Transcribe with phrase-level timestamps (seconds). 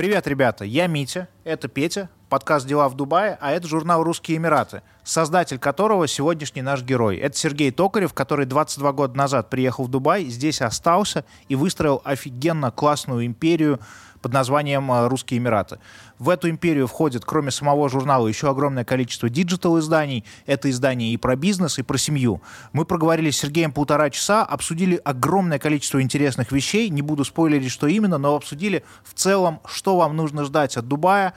[0.00, 4.80] Привет, ребята, я Митя, это Петя, подкаст «Дела в Дубае», а это журнал «Русские Эмираты»,
[5.04, 7.18] создатель которого сегодняшний наш герой.
[7.18, 12.70] Это Сергей Токарев, который 22 года назад приехал в Дубай, здесь остался и выстроил офигенно
[12.70, 13.78] классную империю
[14.20, 15.78] под названием э, «Русские Эмираты».
[16.18, 20.24] В эту империю входит, кроме самого журнала, еще огромное количество диджитал-изданий.
[20.46, 22.42] Это издания и про бизнес, и про семью.
[22.72, 26.90] Мы проговорили с Сергеем полтора часа, обсудили огромное количество интересных вещей.
[26.90, 31.34] Не буду спойлерить, что именно, но обсудили в целом, что вам нужно ждать от Дубая,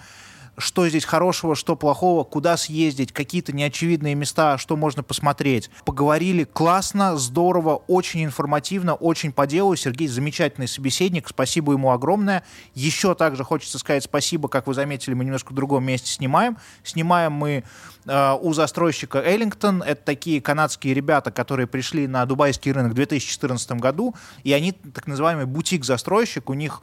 [0.58, 5.70] что здесь хорошего, что плохого, куда съездить, какие-то неочевидные места, что можно посмотреть.
[5.86, 9.76] Поговорили классно, здорово, очень информативно, очень по делу.
[9.76, 12.44] Сергей замечательный собеседник, спасибо ему огромное.
[12.76, 16.58] Еще также хочется сказать спасибо, как вы заметили, мы немножко в другом месте снимаем.
[16.84, 17.64] Снимаем мы
[18.06, 19.82] э, у застройщика Эллингтон.
[19.82, 25.08] Это такие канадские ребята, которые пришли на дубайский рынок в 2014 году, и они так
[25.08, 26.82] называемый бутик-застройщик, у них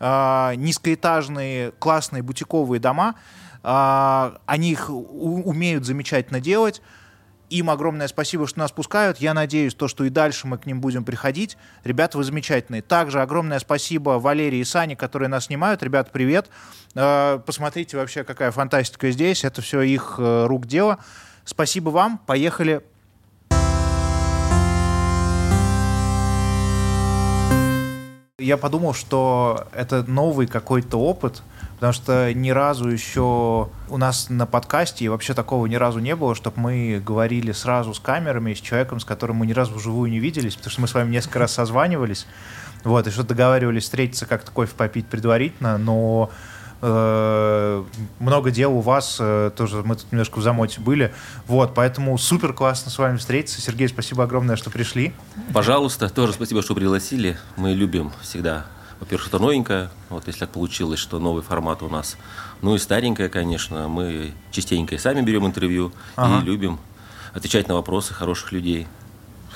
[0.00, 3.14] э, низкоэтажные классные бутиковые дома,
[3.62, 6.82] э, они их умеют замечательно делать.
[7.50, 9.18] Им огромное спасибо, что нас пускают.
[9.18, 11.58] Я надеюсь, то, что и дальше мы к ним будем приходить.
[11.82, 12.80] Ребята, вы замечательные.
[12.80, 15.82] Также огромное спасибо Валерии и Сане, которые нас снимают.
[15.82, 16.48] Ребята, привет.
[16.94, 19.44] Э, Посмотрите вообще, какая фантастика здесь.
[19.44, 20.98] Это все их э, рук дело.
[21.44, 22.18] Спасибо вам.
[22.18, 22.82] Поехали.
[28.40, 31.42] Я подумал, что это новый какой-то опыт,
[31.74, 36.34] потому что ни разу еще у нас на подкасте вообще такого ни разу не было,
[36.34, 40.20] чтобы мы говорили сразу с камерами, с человеком, с которым мы ни разу вживую не
[40.20, 42.26] виделись, потому что мы с вами несколько раз созванивались,
[42.82, 46.30] вот, и что договаривались встретиться как-то кофе попить предварительно, но
[46.82, 51.12] много дел у вас, э, тоже мы тут немножко в замоте были,
[51.46, 53.60] вот, поэтому супер классно с вами встретиться.
[53.60, 55.12] Сергей, спасибо огромное, что пришли.
[55.52, 57.38] Пожалуйста, тоже спасибо, что пригласили.
[57.56, 58.66] Мы любим всегда,
[58.98, 62.16] во-первых, что новенькое, вот если так получилось, что новый формат у нас.
[62.62, 63.88] Ну и старенькое, конечно.
[63.88, 66.42] Мы частенько и сами берем интервью Ага.
[66.42, 66.78] и любим
[67.32, 68.86] отвечать на вопросы хороших людей.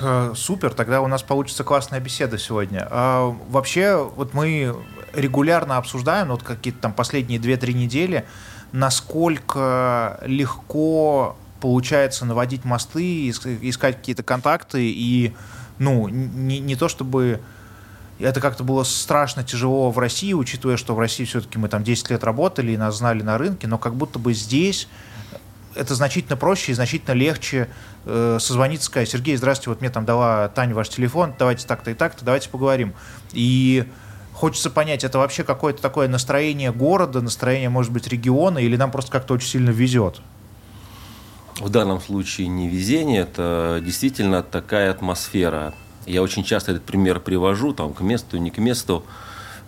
[0.01, 2.87] Э, Супер, тогда у нас получится классная беседа сегодня.
[2.91, 4.75] А, вообще, вот мы
[5.17, 8.25] регулярно обсуждаем, вот какие-то там последние 2-3 недели,
[8.73, 15.35] насколько легко получается наводить мосты, ис- искать какие-то контакты, и,
[15.79, 17.41] ну, не, не то чтобы
[18.19, 22.11] это как-то было страшно тяжело в России, учитывая, что в России все-таки мы там 10
[22.11, 24.89] лет работали и нас знали на рынке, но как будто бы здесь
[25.75, 27.69] это значительно проще и значительно легче
[28.05, 31.95] э, созвониться, сказать, Сергей, здравствуйте, вот мне там дала Таня ваш телефон, давайте так-то и
[31.95, 32.95] так-то, давайте поговорим.
[33.33, 33.85] И
[34.35, 39.11] хочется понять, это вообще какое-то такое настроение города, настроение, может быть, региона, или нам просто
[39.11, 40.21] как-то очень сильно везет?
[41.61, 45.73] В данном случае не везение, это действительно такая атмосфера.
[46.05, 49.05] Я очень часто этот пример привожу, там, к месту, не к месту.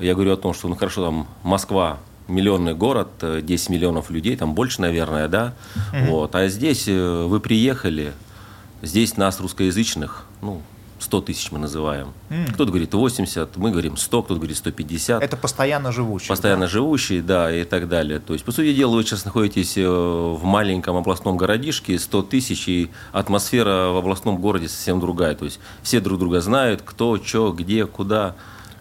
[0.00, 1.98] Я говорю о том, что, ну, хорошо, там, Москва,
[2.28, 5.54] миллионный город, э, 10 миллионов людей, там больше, наверное, да?
[5.92, 6.34] Вот.
[6.34, 8.12] А здесь э, вы приехали,
[8.82, 10.60] здесь нас, русскоязычных, ну,
[10.98, 12.08] 100 тысяч мы называем.
[12.30, 12.46] М.
[12.48, 16.28] Кто-то говорит 80, мы говорим 100, кто-то говорит 150 Это постоянно живущие.
[16.28, 18.18] постоянно живущие, да, и так далее.
[18.18, 22.68] То есть, по сути дела, вы сейчас находитесь э, в маленьком областном городишке, 100 тысяч,
[22.68, 25.34] и атмосфера в областном городе совсем другая.
[25.34, 28.34] То есть, все друг друга знают, кто, что, где, куда.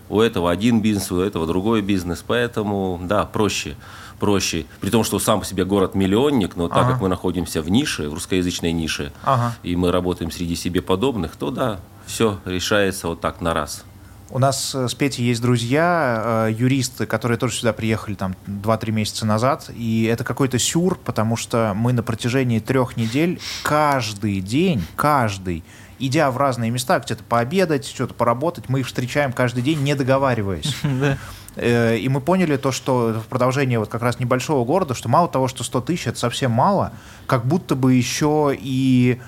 [0.07, 2.23] У этого один бизнес, у этого другой бизнес.
[2.25, 3.75] Поэтому, да, проще.
[4.19, 4.65] Проще.
[4.79, 6.91] При том, что сам по себе город миллионник, но так Ага.
[6.93, 9.55] как мы находимся в нише, в русскоязычной нише, Ага.
[9.63, 13.83] и мы работаем среди себе подобных, то да, все решается вот так на раз.
[14.31, 18.91] У нас э, с Петей есть друзья, э, юристы, которые тоже сюда приехали там 2-3
[18.91, 24.83] месяца назад, и это какой-то сюр, потому что мы на протяжении трех недель каждый день,
[24.95, 25.63] каждый,
[25.99, 30.75] идя в разные места, где-то пообедать, что-то поработать, мы их встречаем каждый день, не договариваясь.
[31.57, 35.29] Э, И мы поняли то, что в продолжение вот как раз небольшого города, что мало
[35.29, 36.91] того, что 100 тысяч, это совсем мало,
[37.27, 39.21] как будто бы еще и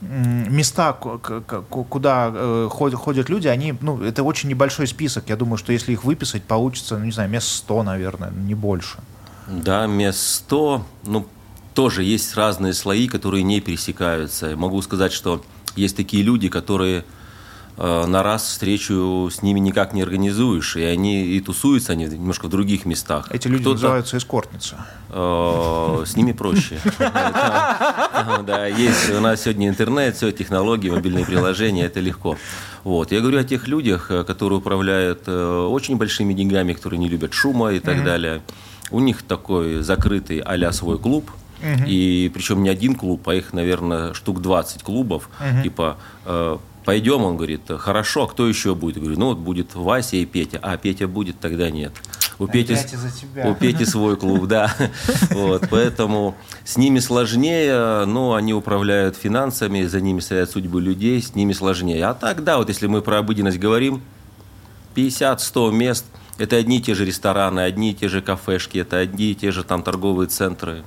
[0.00, 5.24] места, куда э, ходят, люди, они, ну, это очень небольшой список.
[5.28, 8.98] Я думаю, что если их выписать, получится, ну, не знаю, мест 100, наверное, не больше.
[9.48, 11.26] Да, мест 100, ну,
[11.74, 14.56] тоже есть разные слои, которые не пересекаются.
[14.56, 15.42] Могу сказать, что
[15.76, 17.04] есть такие люди, которые
[17.78, 22.50] на раз встречу с ними никак не организуешь, и они и тусуются они немножко в
[22.50, 23.28] других местах.
[23.30, 24.76] Эти люди называются эскортницы.
[25.10, 26.80] э, с ними проще.
[28.46, 32.36] Да, есть у нас сегодня интернет, все, технологии, мобильные приложения, это легко.
[32.84, 33.12] Вот.
[33.12, 37.32] Я говорю о тех людях, э, которые управляют э, очень большими деньгами, которые не любят
[37.32, 38.42] шума и так далее.
[38.90, 41.30] У них такой закрытый а свой клуб,
[41.86, 45.28] и причем не один клуб, а их, наверное, штук 20 клубов.
[45.62, 46.56] Типа, э,
[46.88, 48.96] пойдем, он говорит, хорошо, а кто еще будет?
[48.96, 50.58] Я говорю, ну вот будет Вася и Петя.
[50.62, 51.92] А Петя будет, тогда нет.
[52.38, 52.78] У Пети,
[53.44, 54.74] у Пети свой клуб, да.
[55.32, 61.34] Вот, поэтому с ними сложнее, но они управляют финансами, за ними стоят судьбы людей, с
[61.34, 62.06] ними сложнее.
[62.06, 64.00] А так, да, вот если мы про обыденность говорим,
[64.94, 66.06] 50-100 мест–
[66.38, 69.50] это одни и те же рестораны, одни и те же кафешки, это одни и те
[69.50, 70.84] же там торговые центры.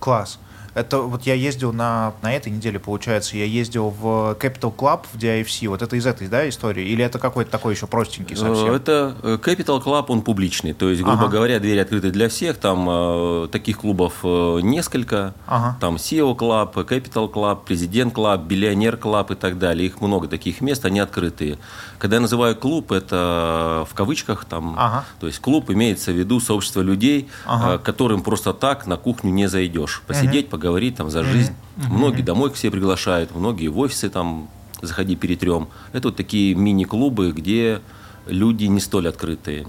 [0.00, 0.40] Класс.
[0.74, 5.16] Это вот я ездил на, на этой неделе, получается, я ездил в Capital Club в
[5.16, 5.68] DIFC.
[5.68, 6.86] Вот это из этой, да, истории?
[6.86, 8.72] Или это какой-то такой еще простенький совсем?
[8.72, 10.72] Это э, Capital Club, он публичный.
[10.72, 11.28] То есть, грубо ага.
[11.28, 12.58] говоря, двери открыты для всех.
[12.58, 15.34] Там э, таких клубов э, несколько.
[15.46, 15.76] Ага.
[15.80, 19.86] Там SEO Club, Capital Club, Президент Club, Биллионер Club и так далее.
[19.86, 21.58] Их много таких мест, они открытые.
[21.98, 24.76] Когда я называю клуб, это в кавычках там.
[24.78, 25.04] Ага.
[25.18, 27.78] То есть клуб имеется в виду сообщество людей, ага.
[27.78, 30.02] которым просто так на кухню не зайдешь.
[30.06, 31.52] Посидеть, угу поговорить там за жизнь.
[31.52, 31.88] Mm-hmm.
[31.88, 34.50] Многие домой к себе приглашают, многие в офисы там
[34.82, 35.68] заходи перетрем.
[35.92, 37.80] Это вот такие мини-клубы, где
[38.26, 39.66] люди не столь открытые.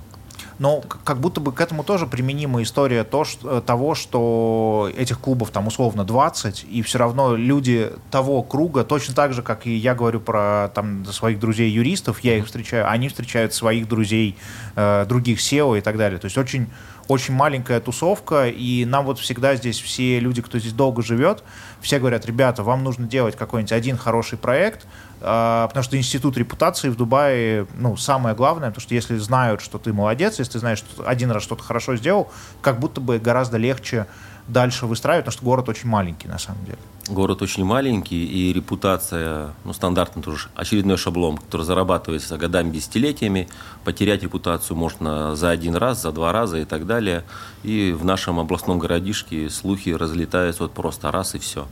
[0.59, 5.19] Но как будто бы к этому тоже применима история то, что, э, того, что этих
[5.19, 9.75] клубов там условно 20, и все равно люди того круга, точно так же, как и
[9.75, 14.37] я говорю про там, своих друзей-юристов, я их встречаю, они встречают своих друзей,
[14.75, 16.19] э, других SEO и так далее.
[16.19, 16.67] То есть очень
[17.11, 21.43] очень маленькая тусовка, и нам вот всегда здесь все люди, кто здесь долго живет,
[21.81, 24.87] все говорят, ребята, вам нужно делать какой-нибудь один хороший проект,
[25.19, 29.77] а, потому что институт репутации в Дубае, ну, самое главное, потому что если знают, что
[29.77, 32.31] ты молодец, если ты знаешь, что один раз что-то хорошо сделал,
[32.61, 34.07] как будто бы гораздо легче
[34.47, 36.77] дальше выстраивать, потому что город очень маленький на самом деле.
[37.07, 43.49] Город очень маленький, и репутация, ну, стандартный тоже очередной шаблон, который зарабатывается годами, десятилетиями.
[43.83, 47.23] Потерять репутацию можно за один раз, за два раза и так далее.
[47.63, 51.67] И в нашем областном городишке слухи разлетаются вот просто раз и все.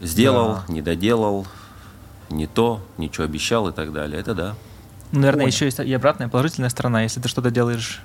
[0.00, 0.72] Сделал, да.
[0.72, 1.46] не доделал,
[2.28, 4.20] не то, ничего обещал и так далее.
[4.20, 4.54] Это да.
[5.12, 5.48] Наверное, Понял.
[5.48, 7.02] еще есть и обратная положительная сторона.
[7.02, 8.02] Если ты что-то делаешь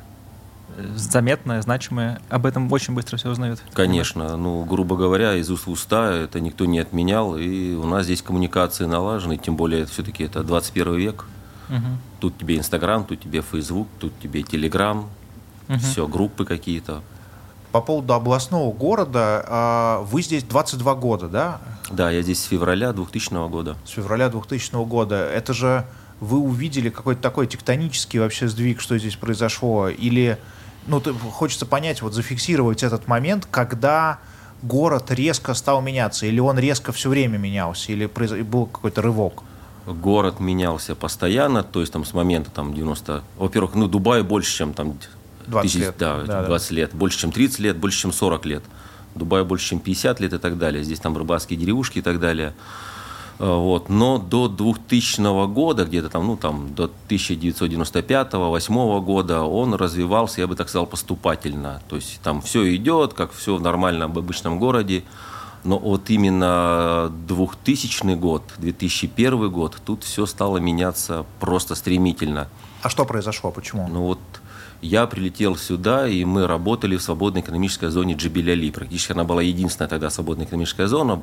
[0.95, 3.61] заметное, значимое, об этом очень быстро все узнают.
[3.73, 8.05] Конечно, ну, грубо говоря, из уст в уста это никто не отменял, и у нас
[8.05, 11.25] здесь коммуникации налажены, тем более все-таки это 21 век.
[11.69, 11.77] Угу.
[12.19, 15.09] Тут тебе Инстаграм, тут тебе Фейсбук, тут тебе Телеграм,
[15.69, 15.77] угу.
[15.79, 17.01] все, группы какие-то.
[17.71, 21.59] По поводу областного города, а, вы здесь 22 года, да?
[21.89, 23.75] Да, я здесь с февраля 2000 года.
[23.85, 25.15] С февраля 2000 года.
[25.15, 25.85] Это же
[26.19, 29.89] вы увидели какой-то такой тектонический вообще сдвиг, что здесь произошло?
[29.89, 30.37] Или
[30.87, 34.19] ну, хочется понять, вот зафиксировать этот момент, когда
[34.61, 39.43] город резко стал меняться, или он резко все время менялся, или был какой-то рывок?
[39.85, 43.23] Город менялся постоянно, то есть там с момента там 90...
[43.37, 44.97] Во-первых, ну, Дубай больше, чем там
[45.47, 45.95] 20 тысяч, лет.
[45.99, 46.75] Да, да, 20 да.
[46.75, 48.63] лет, больше, чем 30 лет, больше, чем 40 лет.
[49.15, 50.83] Дубай больше, чем 50 лет и так далее.
[50.83, 52.53] Здесь там рыбацкие деревушки и так далее.
[53.39, 53.89] Э, вот.
[53.89, 60.55] Но до 2000 года, где-то там, ну, там, до 1995-2008 года он развивался, я бы
[60.55, 61.81] так сказал, поступательно.
[61.89, 65.03] То есть там все идет, как все в нормальном обычном городе.
[65.63, 72.49] Но вот именно 2000 год, 2001 год, тут все стало меняться просто стремительно.
[72.81, 73.49] А что произошло?
[73.49, 73.87] Почему?
[73.87, 74.19] Ну вот
[74.81, 78.71] я прилетел сюда, и мы работали в свободной экономической зоне Джибеляли.
[78.71, 81.21] Практически она была единственная тогда свободная экономическая зона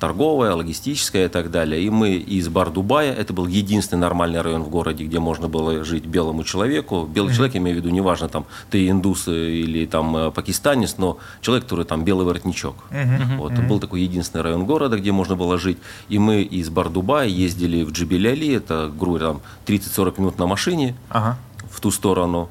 [0.00, 1.82] торговая, логистическая и так далее.
[1.82, 6.06] И мы из Бар-Дубая, это был единственный нормальный район в городе, где можно было жить
[6.06, 7.04] белому человеку.
[7.04, 7.36] Белый mm-hmm.
[7.36, 11.64] человек, я имею в виду, неважно, там, ты индус или там э, пакистанец, но человек,
[11.64, 12.76] который там белый воротничок.
[12.90, 13.36] Mm-hmm.
[13.36, 13.68] Вот, mm-hmm.
[13.68, 15.78] Был такой единственный район города, где можно было жить.
[16.08, 21.36] И мы из Бар-Дубая ездили в Джибеляли, это, грубо там 30-40 минут на машине ага.
[21.70, 22.48] в ту сторону.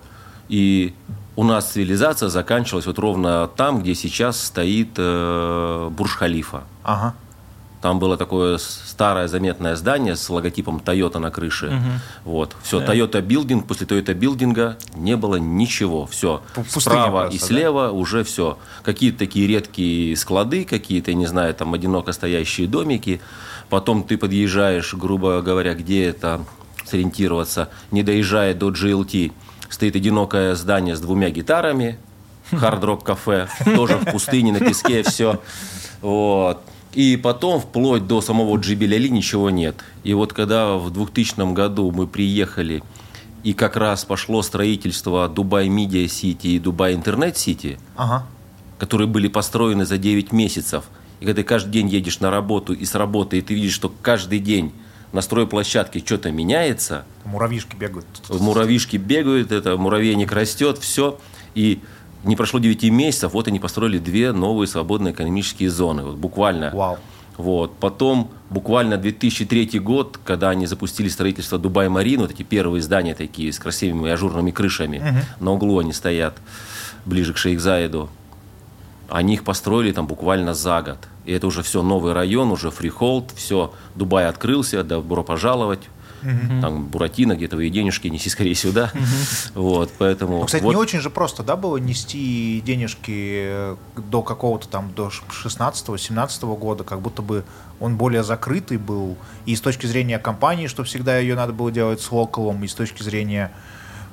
[0.49, 0.93] И
[1.35, 6.63] у нас цивилизация заканчивалась вот ровно там, где сейчас стоит э, Бурж-Халифа.
[6.83, 7.15] Ага.
[7.81, 11.67] Там было такое старое заметное здание с логотипом Toyota на крыше.
[11.67, 12.31] Угу.
[12.31, 12.55] Вот.
[12.61, 12.93] Все, да.
[12.93, 16.05] Toyota Building, после Toyota Building не было ничего.
[16.05, 16.41] Все.
[16.55, 17.91] Пустыня Справа просто, и слева да?
[17.91, 18.57] уже все.
[18.83, 23.21] Какие-то такие редкие склады, какие-то, не знаю, там одиноко стоящие домики.
[23.69, 26.41] Потом ты подъезжаешь, грубо говоря, где это
[26.85, 29.31] сориентироваться, не доезжая до JLT,
[29.69, 31.97] стоит одинокое здание с двумя гитарами,
[32.51, 35.39] Hard Rock Cafe, тоже в пустыне, на песке, все.
[36.01, 36.61] Вот.
[36.93, 39.75] И потом, вплоть до самого Джебель-Али, ничего нет.
[40.03, 42.83] И вот когда в 2000 году мы приехали,
[43.43, 48.25] и как раз пошло строительство Dubai Media City и Dubai Internet City, ага.
[48.77, 50.85] которые были построены за 9 месяцев,
[51.19, 53.93] и когда ты каждый день едешь на работу и с работы, и ты видишь, что
[54.01, 54.73] каждый день
[55.11, 57.05] на стройплощадке что-то меняется.
[57.25, 58.07] Муравьишки бегают.
[58.29, 61.19] Муравьишки бегают, это муравейник растет, все.
[61.55, 61.81] И
[62.23, 66.03] не прошло 9 месяцев, вот они построили две новые свободные экономические зоны.
[66.03, 66.71] Вот буквально.
[66.73, 66.97] Вау.
[67.37, 67.77] Вот.
[67.77, 73.59] Потом, буквально 2003 год, когда они запустили строительство Дубай-Марин, вот эти первые здания такие с
[73.59, 75.45] красивыми ажурными крышами, угу.
[75.45, 76.37] на углу они стоят,
[77.05, 78.09] ближе к Шейх Заиду.
[79.07, 80.97] Они их построили там буквально за год.
[81.23, 85.87] И это уже все новый район, уже freehold, все, Дубай открылся, добро пожаловать.
[86.21, 86.61] Угу.
[86.61, 88.91] Там Буратино, где твои денежки, неси скорее сюда.
[88.93, 89.61] Угу.
[89.61, 90.39] Вот, поэтому...
[90.39, 90.71] Ну, кстати, вот.
[90.71, 97.01] не очень же просто, да, было нести денежки до какого-то там, до 16-17 года, как
[97.01, 97.43] будто бы
[97.79, 102.01] он более закрытый был, и с точки зрения компании, что всегда ее надо было делать
[102.01, 103.51] с local ом, и с точки зрения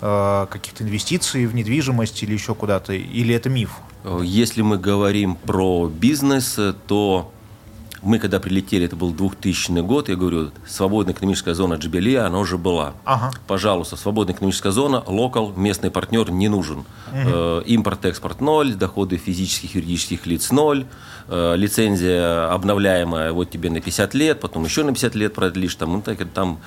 [0.01, 3.71] э, каких-то инвестиций в недвижимость или еще куда-то, или это миф?
[4.23, 7.33] Если мы говорим про бизнес, то
[8.03, 12.59] мы когда прилетели, это был 2000 год, я говорю, свободная экономическая зона Джибелия, она уже
[12.59, 12.95] была.
[13.05, 13.33] Ага.
[13.47, 16.85] Пожалуйста, свободная экономическая зона, локал, местный партнер не нужен.
[17.13, 17.61] Угу.
[17.67, 20.87] Импорт-экспорт ноль, доходы физических и юридических лиц ноль,
[21.29, 25.93] э, лицензия обновляемая вот тебе на 50 лет, потом еще на 50 лет продлишь, там,
[25.95, 26.61] ну, так, там,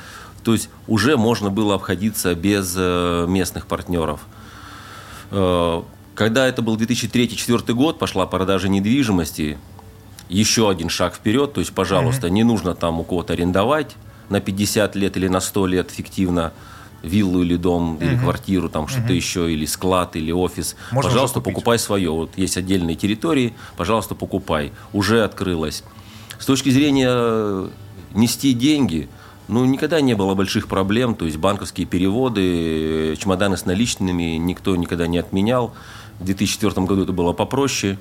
[0.44, 4.22] то есть уже можно было обходиться без э, местных партнеров.
[6.16, 9.60] Когда это был 2003-2004 год, пошла продажа недвижимости,
[10.30, 11.54] еще один шаг вперед.
[11.54, 12.32] То есть, пожалуйста, mm-hmm.
[12.32, 13.96] не нужно там у кого-то арендовать
[14.30, 16.54] на 50 лет или на 100 лет фиктивно
[17.02, 18.06] виллу или дом, mm-hmm.
[18.06, 19.16] или квартиру, там что-то mm-hmm.
[19.16, 20.76] еще, или склад, или офис.
[20.92, 22.12] Можно пожалуйста, покупай свое.
[22.12, 24.72] Вот есть отдельные территории, пожалуйста, покупай.
[24.94, 25.84] Уже открылось.
[26.38, 27.70] С точки зрения э,
[28.14, 29.10] нести деньги,
[29.48, 34.76] ну, никогда не было больших проблем, то есть банковские переводы, э, чемоданы с наличными никто
[34.76, 35.74] никогда не отменял.
[36.20, 37.98] В 2004 году это было попроще.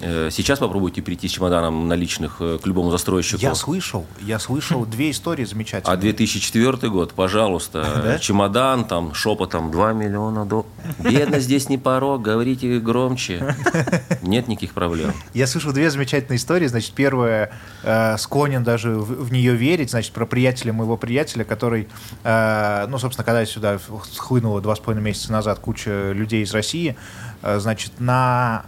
[0.00, 3.40] Э, сейчас попробуйте прийти с чемоданом наличных э, к любому застройщику.
[3.40, 5.94] Я слышал, я слышал две истории замечательные.
[5.94, 10.70] А 2004 год, пожалуйста, чемодан, там, шепотом 2 миллиона долларов.
[10.98, 13.54] Бедно здесь не порог, говорите громче.
[14.22, 15.12] Нет никаких проблем.
[15.32, 16.66] Я слышал две замечательные истории.
[16.66, 17.52] Значит, первая,
[17.84, 21.88] э, склонен даже в, в нее верить, значит, про приятеля моего приятеля, который,
[22.24, 23.78] э, ну, собственно, когда сюда
[24.10, 26.96] схлынуло два с половиной месяца назад куча людей из России,
[27.42, 28.64] значит, на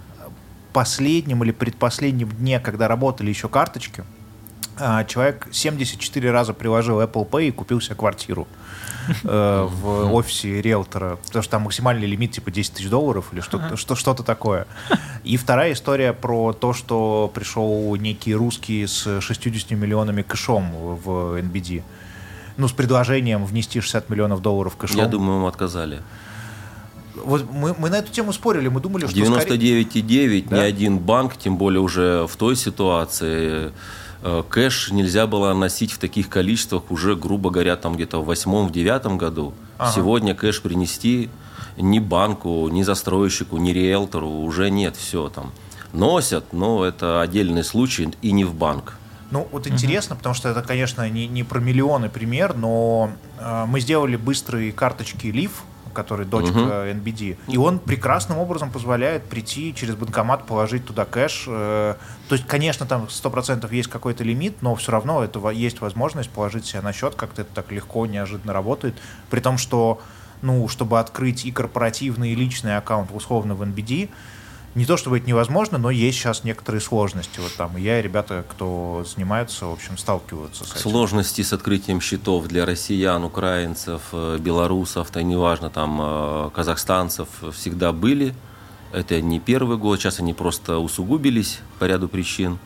[0.72, 4.04] последнем или предпоследнем дне, когда работали еще карточки,
[4.76, 8.48] а, человек 74 раза приложил Apple Pay и купил себе квартиру
[9.22, 13.76] э, в офисе риэлтора, потому что там максимальный лимит типа 10 тысяч долларов или что-то
[13.76, 14.66] что, что такое.
[15.22, 21.82] И вторая история про то, что пришел некий русский с 60 миллионами кэшом в NBD.
[22.56, 24.96] Ну, с предложением внести 60 миллионов долларов кэшом.
[24.96, 26.02] Я думаю, ему отказали.
[27.14, 29.16] Вот мы, мы на эту тему спорили, мы думали, что...
[29.16, 30.56] 99,9 да?
[30.56, 33.72] ни один банк, тем более уже в той ситуации,
[34.22, 38.68] э, кэш нельзя было носить в таких количествах уже, грубо говоря, там где-то в восьмом,
[38.68, 39.54] в девятом году.
[39.78, 39.92] Ага.
[39.92, 41.30] Сегодня кэш принести
[41.76, 45.52] ни банку, ни застройщику, ни риэлтору уже нет, все там.
[45.92, 48.96] Носят, но это отдельный случай и не в банк.
[49.30, 50.18] Ну, вот интересно, угу.
[50.18, 55.28] потому что это, конечно, не, не про миллионы пример, но э, мы сделали быстрые карточки
[55.28, 55.62] Лив,
[55.94, 56.68] который дочка угу.
[56.68, 57.38] NBD.
[57.48, 61.46] И он прекрасным образом позволяет прийти через банкомат, положить туда кэш.
[61.48, 61.94] Э,
[62.28, 66.66] то есть, конечно, там 100% есть какой-то лимит, но все равно это есть возможность положить
[66.66, 68.94] себе на счет, как-то это так легко, неожиданно работает.
[69.30, 70.00] При том, что
[70.42, 74.10] ну, чтобы открыть и корпоративный, и личный аккаунт условно в NBD,
[74.74, 77.38] не то чтобы это невозможно, но есть сейчас некоторые сложности.
[77.38, 80.80] Вот там и я, и ребята, кто занимаются, в общем, сталкиваются с этим.
[80.80, 87.92] Сложности с открытием счетов для россиян, украинцев, э, белорусов, то неважно, там, э, казахстанцев всегда
[87.92, 88.34] были.
[88.92, 92.58] Это не первый год, сейчас они просто усугубились по ряду причин.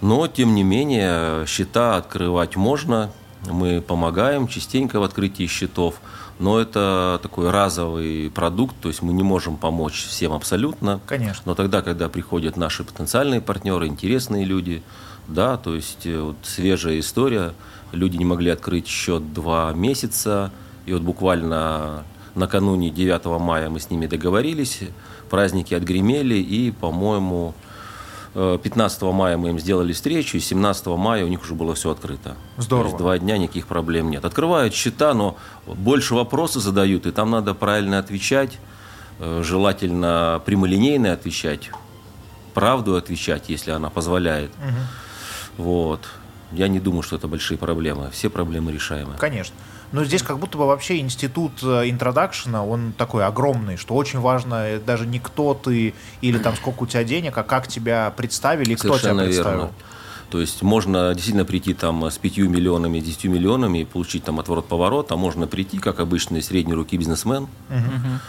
[0.00, 3.10] Но, тем не менее, счета открывать можно.
[3.50, 6.00] Мы помогаем частенько в открытии счетов
[6.38, 11.00] но это такой разовый продукт, то есть мы не можем помочь всем абсолютно.
[11.06, 11.42] Конечно.
[11.46, 14.82] Но тогда, когда приходят наши потенциальные партнеры, интересные люди,
[15.28, 17.54] да, то есть э, вот свежая история,
[17.92, 20.52] люди не могли открыть счет два месяца,
[20.84, 24.80] и вот буквально накануне 9 мая мы с ними договорились,
[25.30, 27.54] праздники отгремели, и, по-моему,
[28.36, 31.90] 15 э, мая мы им сделали встречу, и 17 мая у них уже было все
[31.90, 32.36] открыто.
[32.58, 32.84] Здорово.
[32.84, 34.26] То есть два дня никаких проблем нет.
[34.26, 38.58] Открывают счета, но больше вопросов задают, и там надо правильно отвечать,
[39.20, 41.70] э, желательно прямолинейно отвечать,
[42.52, 44.50] правду отвечать, если она позволяет.
[44.58, 45.64] Угу.
[45.64, 46.00] Вот.
[46.52, 48.10] Я не думаю, что это большие проблемы.
[48.10, 49.14] Все проблемы решаемы.
[49.18, 49.54] Конечно.
[49.92, 54.66] Но здесь как будто бы вообще институт э, интродакшена, он такой огромный, что очень важно
[54.66, 58.72] э, даже не кто ты или там сколько у тебя денег, а как тебя представили
[58.72, 59.58] и кто тебя представил.
[59.58, 59.72] Верно.
[60.30, 65.12] То есть можно действительно прийти там с 5 миллионами, 10 миллионами и получить там отворот-поворот,
[65.12, 68.20] а можно прийти, как обычный средней руки бизнесмен, угу.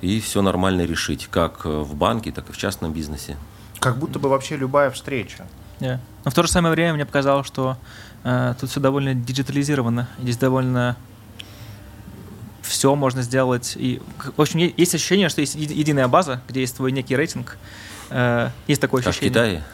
[0.00, 3.36] и все нормально решить, как в банке, так и в частном бизнесе.
[3.78, 5.46] Как будто бы вообще любая встреча
[5.80, 5.98] Yeah.
[6.24, 8.13] Но в то же самое время мне показалось, что э,
[8.60, 10.08] тут все довольно диджитализировано.
[10.18, 10.96] Здесь довольно
[12.62, 13.74] все можно сделать.
[13.76, 14.00] И,
[14.36, 17.58] в общем, есть ощущение, что есть единая база, где есть твой некий рейтинг.
[18.10, 19.30] Э, есть такое как ощущение.
[19.30, 19.64] в Китае?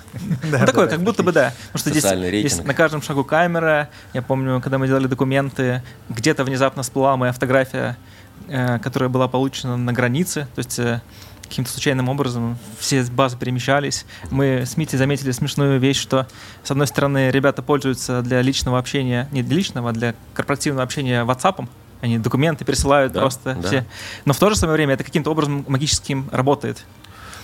[0.61, 1.53] Ну, такое, как будто бы да.
[1.73, 3.89] Потому что здесь, на каждом шагу камера.
[4.13, 7.97] Я помню, когда мы делали документы, где-то внезапно всплыла моя фотография,
[8.49, 10.49] э, которая была получена на границе.
[10.55, 11.01] То есть э,
[11.51, 14.07] каким-то случайным образом все базы перемещались.
[14.31, 16.27] Мы с Мити заметили смешную вещь, что,
[16.63, 21.25] с одной стороны, ребята пользуются для личного общения, не для личного, а для корпоративного общения
[21.25, 21.69] WhatsApp,
[22.01, 23.69] они документы присылают да, просто да.
[23.69, 23.87] все.
[24.25, 26.85] Но в то же самое время это каким-то образом магическим работает.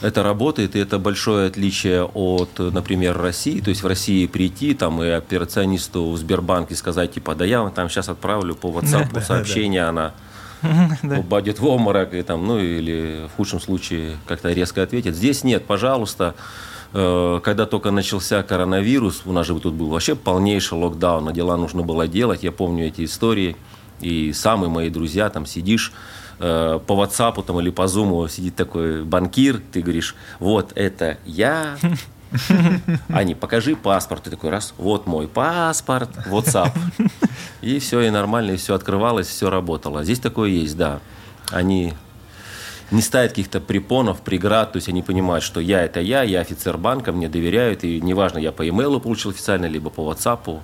[0.02, 3.60] Это работает, и это большое отличие от, например, России.
[3.60, 7.72] То есть в России прийти там и операционисту в Сбербанке сказать, типа, да я вам
[7.72, 10.14] там сейчас отправлю по WhatsApp да, сообщение, да, она
[11.18, 15.14] упадет в обморок, и, там, ну или в худшем случае как-то резко ответит.
[15.14, 16.34] Здесь нет, пожалуйста.
[16.92, 21.56] Э, когда только начался коронавирус, у нас же тут был вообще полнейший локдаун, а дела
[21.56, 22.42] нужно было делать.
[22.42, 23.56] Я помню эти истории.
[24.00, 25.92] И сам, и мои друзья, там сидишь,
[26.38, 31.76] э, по WhatsApp там, или по Zoom сидит такой банкир, ты говоришь, вот это я,
[33.08, 34.24] Они, покажи паспорт.
[34.24, 36.72] Ты такой, раз, вот мой паспорт, WhatsApp.
[37.62, 40.04] И все, и нормально, и все открывалось, все работало.
[40.04, 41.00] Здесь такое есть, да.
[41.50, 41.94] Они
[42.90, 46.76] не ставят каких-то препонов, преград, то есть они понимают, что я это я, я офицер
[46.76, 50.60] банка, мне доверяют, и неважно, я по e-mail получил официально, либо по WhatsApp.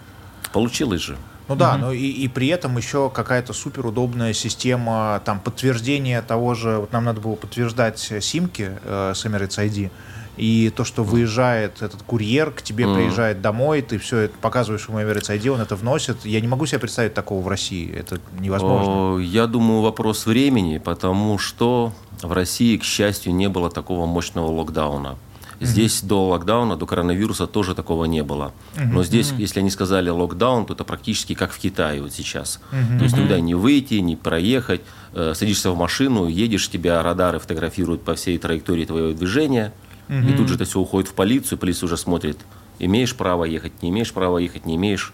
[0.53, 1.17] Получилось же.
[1.49, 1.79] Ну да, mm-hmm.
[1.79, 7.05] но и, и при этом еще какая-то суперудобная система там подтверждения того же, вот нам
[7.05, 9.91] надо было подтверждать симки э, с Emirates ID,
[10.37, 12.95] и то, что выезжает этот курьер, к тебе mm.
[12.95, 16.25] приезжает домой, ты все это показываешь ему Emirates ID, он это вносит.
[16.25, 19.19] Я не могу себе представить такого в России, это невозможно.
[19.23, 25.17] Я думаю, вопрос времени, потому что в России, к счастью, не было такого мощного локдауна.
[25.61, 26.07] Здесь mm-hmm.
[26.07, 28.53] до локдауна, до коронавируса тоже такого не было.
[28.75, 28.93] Mm-hmm.
[28.93, 29.41] Но здесь, mm-hmm.
[29.41, 32.59] если они сказали локдаун, то это практически как в Китае вот сейчас.
[32.73, 32.99] Mm-hmm.
[32.99, 34.81] То есть туда не выйти, не проехать.
[35.15, 39.73] Э, садишься в машину, едешь, тебя радары фотографируют по всей траектории твоего движения.
[40.13, 40.29] Угу.
[40.29, 42.39] И тут же это все уходит в полицию, полиция уже смотрит,
[42.79, 45.13] имеешь право ехать, не имеешь права ехать, не имеешь.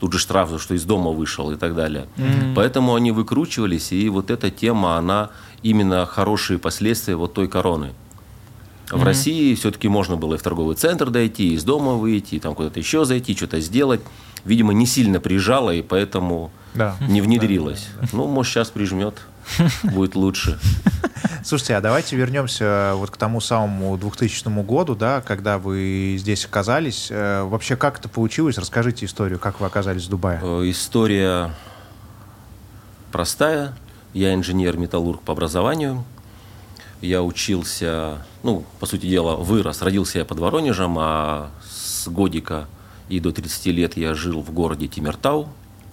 [0.00, 2.06] Тут же штраф, что из дома вышел и так далее.
[2.16, 5.30] mm Поэтому они выкручивались, и вот эта тема, она
[5.62, 7.92] именно хорошие последствия вот той короны.
[8.90, 12.36] В mm России все-таки можно было и в торговый центр дойти, и из дома выйти,
[12.36, 14.00] и там куда-то еще зайти, что-то сделать.
[14.44, 16.96] Видимо, не сильно прижало, и поэтому да.
[17.08, 17.88] не внедрилось.
[17.96, 18.16] Да, да, да.
[18.16, 19.14] Ну, может, сейчас прижмет,
[19.82, 20.58] будет лучше.
[21.44, 27.08] Слушайте, а давайте вернемся вот к тому самому 2000 году, да, когда вы здесь оказались.
[27.10, 28.58] Э, вообще, как это получилось?
[28.58, 30.40] Расскажите историю, как вы оказались в Дубае.
[30.42, 31.54] Э, история
[33.12, 33.74] простая.
[34.12, 36.04] Я инженер-металлург по образованию.
[37.00, 39.82] Я учился, ну, по сути дела, вырос.
[39.82, 42.66] Родился я под Воронежем, а с годика
[43.08, 45.48] и до 30 лет я жил в городе Тимиртау,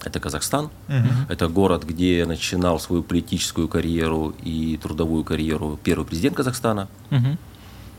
[0.06, 0.66] это Казахстан.
[0.88, 1.08] Угу.
[1.28, 7.36] Это город, где начинал свою политическую карьеру и трудовую карьеру первый президент Казахстана, угу.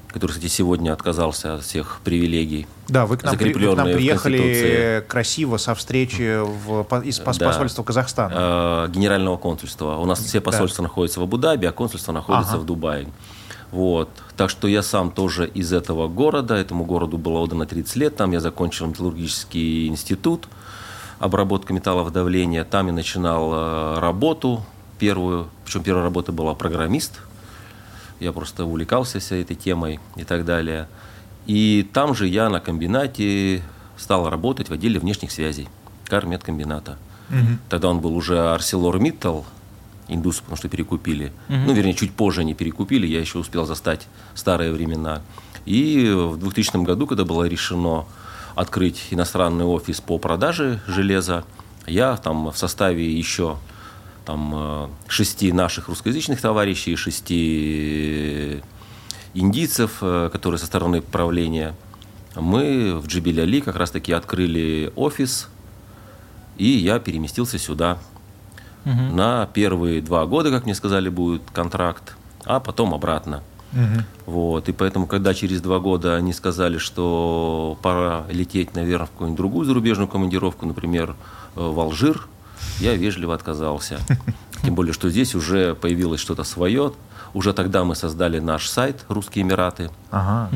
[0.08, 2.66] который, кстати, сегодня отказался от всех привилегий.
[2.88, 7.38] Да, вы к нам, при, вы к нам приехали красиво со встречи в, из пос,
[7.38, 7.48] да.
[7.48, 8.88] посольства Казахстана.
[8.88, 9.98] Э, генерального консульства.
[9.98, 10.88] У нас все посольства да.
[10.88, 12.62] находятся в Абу-Даби, а консульство находится ага.
[12.62, 13.08] в Дубае.
[13.72, 14.10] Вот.
[14.38, 16.56] Так что я сам тоже из этого города.
[16.56, 18.16] Этому городу было отдано 30 лет.
[18.16, 20.48] Там я закончил металлургический институт
[21.20, 22.64] обработка металлов давления.
[22.64, 24.64] Там я начинал э, работу
[25.00, 27.20] первую, причем первая работа была программист.
[28.20, 30.88] Я просто увлекался всей этой темой и так далее.
[31.46, 33.62] И там же я на комбинате
[33.96, 35.70] стал работать в отделе внешних связей
[36.06, 36.98] Кармедкомбината.
[37.30, 37.58] Угу.
[37.70, 39.46] Тогда он был уже ArcelorMittal,
[40.08, 41.32] индус, потому что перекупили.
[41.50, 41.58] Угу.
[41.68, 45.22] Ну, вернее, чуть позже они перекупили, я еще успел застать старые времена.
[45.66, 48.06] И в 2000 году, когда было решено
[48.58, 51.46] открыть иностранный офис по продаже железа.
[51.86, 53.58] Я там в составе еще
[54.26, 58.62] там, э, шести наших русскоязычных товарищей, шести
[59.36, 61.76] индийцев, э, которые со стороны правления,
[62.36, 65.50] мы в Джибиляли как раз-таки открыли офис,
[66.58, 68.00] и я переместился сюда.
[68.86, 69.16] Угу.
[69.16, 73.44] На первые два года, как мне сказали, будет контракт, а потом обратно.
[73.74, 74.32] Угу.
[74.32, 79.38] Вот, и поэтому, когда через два года они сказали, что пора лететь, наверное, в какую-нибудь
[79.38, 81.16] другую зарубежную командировку, например,
[81.56, 82.28] э, в Алжир,
[82.80, 84.00] я вежливо отказался.
[84.64, 86.94] Тем более, что здесь уже появилось что-то свое.
[87.34, 89.92] Уже тогда мы создали наш сайт «Русские Эмираты».
[90.12, 90.50] Ага.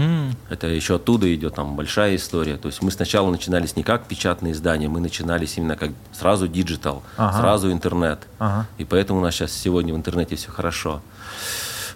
[0.49, 2.57] Это еще оттуда идет там большая история.
[2.57, 7.03] То есть мы сначала начинались не как печатные издания, мы начинались именно как сразу digital,
[7.17, 7.37] ага.
[7.39, 8.19] сразу интернет.
[8.39, 8.67] Ага.
[8.77, 11.01] И поэтому у нас сейчас сегодня в интернете все хорошо.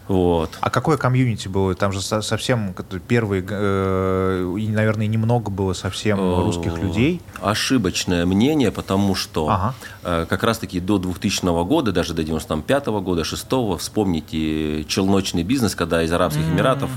[0.07, 0.57] Вот.
[0.61, 1.73] А какое комьюнити было?
[1.73, 2.75] Там же совсем
[3.07, 7.21] первые, э, наверное, немного было совсем русских людей.
[7.41, 9.75] Ошибочное мнение, потому что ага.
[10.03, 13.45] э, как раз-таки до 2000 года, даже до 95 года, 6
[13.79, 16.53] вспомните челночный бизнес, когда из Арабских mm-hmm.
[16.53, 16.89] Эмиратов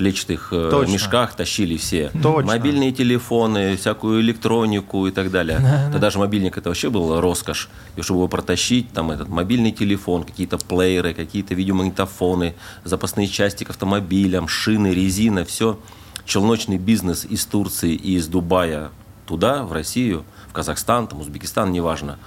[0.00, 0.92] клетчатых э, Точно.
[0.92, 2.10] мешках тащили все.
[2.22, 2.52] Точно.
[2.52, 5.58] Мобильные телефоны, всякую электронику и так далее.
[5.60, 7.68] Да, Тогда же мобильник это вообще был роскошь.
[7.96, 13.70] И чтобы его протащить, там этот мобильный телефон, какие-то плееры, какие-то видеомагнитофоны, запасные части к
[13.70, 15.78] автомобилям, шины, резина, все.
[16.24, 18.92] Челночный бизнес из Турции и из Дубая
[19.26, 22.18] туда, в Россию, в Казахстан, там, Узбекистан, неважно.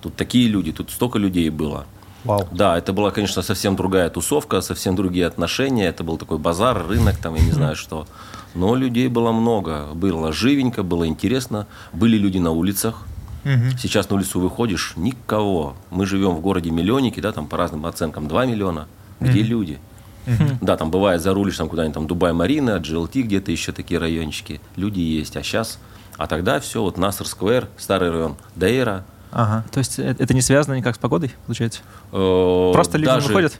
[0.00, 1.86] Тут такие люди, тут столько людей было.
[2.26, 2.48] Вау.
[2.50, 5.88] Да, это была, конечно, совсем другая тусовка, совсем другие отношения.
[5.88, 8.06] Это был такой базар, рынок, там, я не знаю что.
[8.54, 9.88] Но людей было много.
[9.94, 11.66] Было живенько, было интересно.
[11.92, 13.06] Были люди на улицах.
[13.44, 13.78] Угу.
[13.78, 15.76] Сейчас на улицу выходишь, никого.
[15.90, 18.88] Мы живем в городе миллионники, да, там по разным оценкам 2 миллиона.
[19.20, 19.48] Где угу.
[19.48, 19.78] люди?
[20.26, 20.58] Угу.
[20.62, 24.60] Да, там бывает, зарулишь там куда-нибудь, там Дубай-Марина, GLT, где-то еще такие райончики.
[24.74, 25.36] Люди есть.
[25.36, 25.78] А сейчас,
[26.16, 29.64] а тогда все, вот Наср Сквер, старый район, Дейра, Ага.
[29.70, 31.80] То есть э, это не связано никак с погодой, получается?
[32.12, 33.58] Э, просто люди Даже выходят?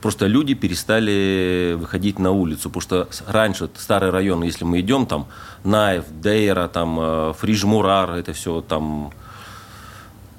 [0.00, 5.26] Просто люди перестали выходить на улицу, потому что раньше старый район, если мы идем там,
[5.64, 9.12] Наев, Дейра, там, э, Фрижмурар, это все там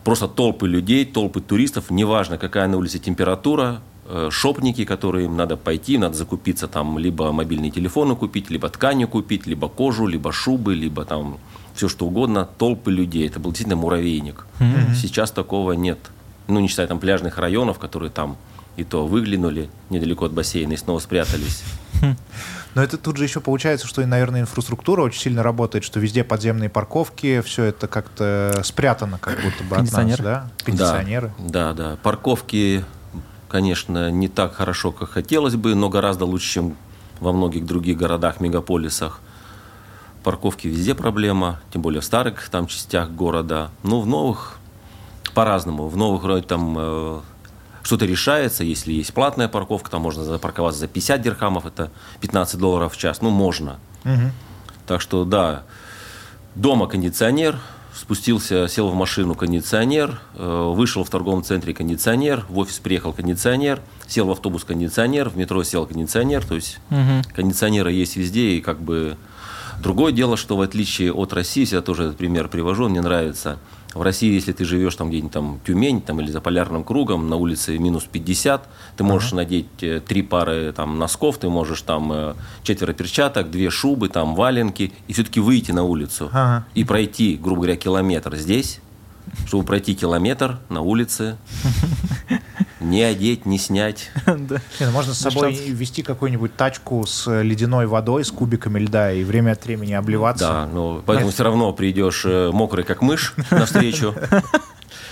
[0.03, 3.81] просто толпы людей, толпы туристов, неважно, какая на улице температура,
[4.29, 9.45] шопники, которые им надо пойти, надо закупиться там, либо мобильные телефоны купить, либо тканью купить,
[9.47, 11.39] либо кожу, либо шубы, либо там
[11.77, 13.27] все что угодно, толпы людей.
[13.27, 14.45] Это был действительно муравейник.
[14.59, 14.95] Mm-hmm.
[14.95, 15.99] Сейчас такого нет.
[16.47, 18.37] Ну, не считая там пляжных районов, которые там
[18.77, 21.63] и то выглянули недалеко от бассейна и снова спрятались.
[22.75, 26.69] Но это тут же еще получается, что, наверное, инфраструктура очень сильно работает, что везде подземные
[26.69, 30.51] парковки, все это как-то спрятано, как будто бы от нас, да?
[30.63, 31.33] Кондиционеры.
[31.39, 31.97] Да, да, да.
[32.03, 32.85] Парковки,
[33.49, 36.77] конечно, не так хорошо, как хотелось бы, но гораздо лучше, чем
[37.19, 39.21] во многих других городах, мегаполисах
[40.27, 43.71] парковки везде проблема, тем более в старых там частях города.
[43.83, 44.57] Но в новых
[45.33, 45.87] по-разному.
[45.87, 47.21] В новых вроде там э,
[47.81, 52.93] что-то решается, если есть платная парковка, там можно запарковаться за 50 дирхамов, это 15 долларов
[52.93, 53.79] в час, ну можно.
[54.03, 54.31] Угу.
[54.85, 55.63] Так что да,
[56.55, 57.57] дома кондиционер,
[57.95, 63.79] спустился, сел в машину кондиционер, э, вышел в торговом центре кондиционер, в офис приехал кондиционер,
[64.07, 67.23] сел в автобус кондиционер, в метро сел кондиционер, то есть угу.
[67.33, 69.15] кондиционеры есть везде и как бы
[69.81, 73.57] Другое дело, что в отличие от России, я тоже этот пример привожу, мне нравится.
[73.93, 77.35] В России, если ты живешь там где-нибудь там Тюмень там, или за полярным кругом, на
[77.35, 79.37] улице минус 50, ты можешь uh-huh.
[79.37, 84.35] надеть э, три пары там, носков, ты можешь там э, четверо перчаток, две шубы, там
[84.35, 86.61] валенки, и все-таки выйти на улицу uh-huh.
[86.75, 88.81] и пройти, грубо говоря, километр здесь,
[89.45, 91.37] чтобы пройти километр на улице,
[92.79, 94.11] не одеть, не снять.
[94.25, 99.51] Ну, можно с собой вести какую-нибудь тачку с ледяной водой, с кубиками льда и время
[99.51, 100.47] от времени обливаться.
[100.47, 104.13] Да, но поэтому все равно придешь э, мокрый, как мышь, навстречу.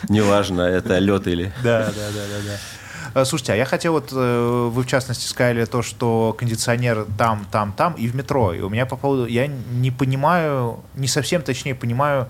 [0.09, 1.53] Неважно, это лед или...
[1.63, 3.21] Да, да, да, да, да.
[3.21, 7.47] Э, слушайте, а я хотел вот, э, вы в частности сказали то, что кондиционер там,
[7.51, 8.53] там, там и в метро.
[8.53, 12.27] И у меня по поводу, я не понимаю, не совсем точнее понимаю,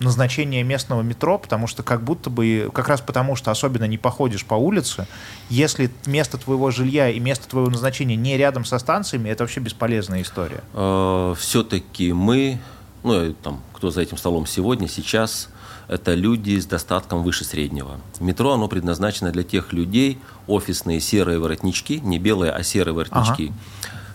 [0.00, 4.44] назначение местного метро, потому что как будто бы, как раз потому что особенно не походишь
[4.44, 5.06] по улице,
[5.48, 10.22] если место твоего жилья и место твоего назначения не рядом со станциями, это вообще бесполезная
[10.22, 10.62] история.
[10.72, 12.58] А, Все-таки мы,
[13.02, 15.48] ну, там, кто за этим столом сегодня, сейчас,
[15.86, 18.00] это люди с достатком выше среднего.
[18.18, 23.52] Метро, оно предназначено для тех людей, офисные серые воротнички, не белые, а серые воротнички.
[23.52, 23.54] Ага.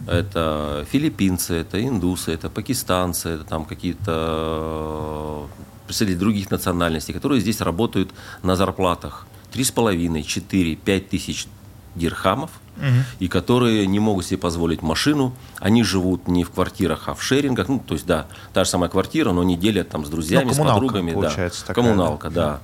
[0.07, 5.47] Это филиппинцы, это индусы, это пакистанцы, это там какие-то
[5.89, 8.12] представители других национальностей, которые здесь работают
[8.43, 11.47] на зарплатах 3,5, 4, 5 тысяч
[11.95, 12.86] дирхамов, угу.
[13.17, 15.34] и которые не могут себе позволить машину.
[15.58, 17.67] Они живут не в квартирах, а в шерингах.
[17.69, 20.54] Ну, то есть, да, та же самая квартира, но они делят там с друзьями, ну,
[20.54, 21.12] с подругами.
[21.12, 21.67] Получается, да.
[21.73, 22.60] такая, коммуналка, да.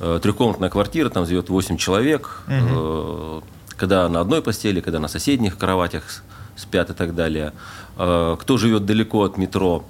[0.00, 0.16] да.
[0.16, 2.42] Э, трехкомнатная квартира, там живет 8 человек.
[2.48, 3.44] Угу.
[3.76, 6.04] Когда на одной постели, когда на соседних кроватях
[6.56, 7.52] спят и так далее.
[7.98, 9.84] Э, кто живет далеко от метро,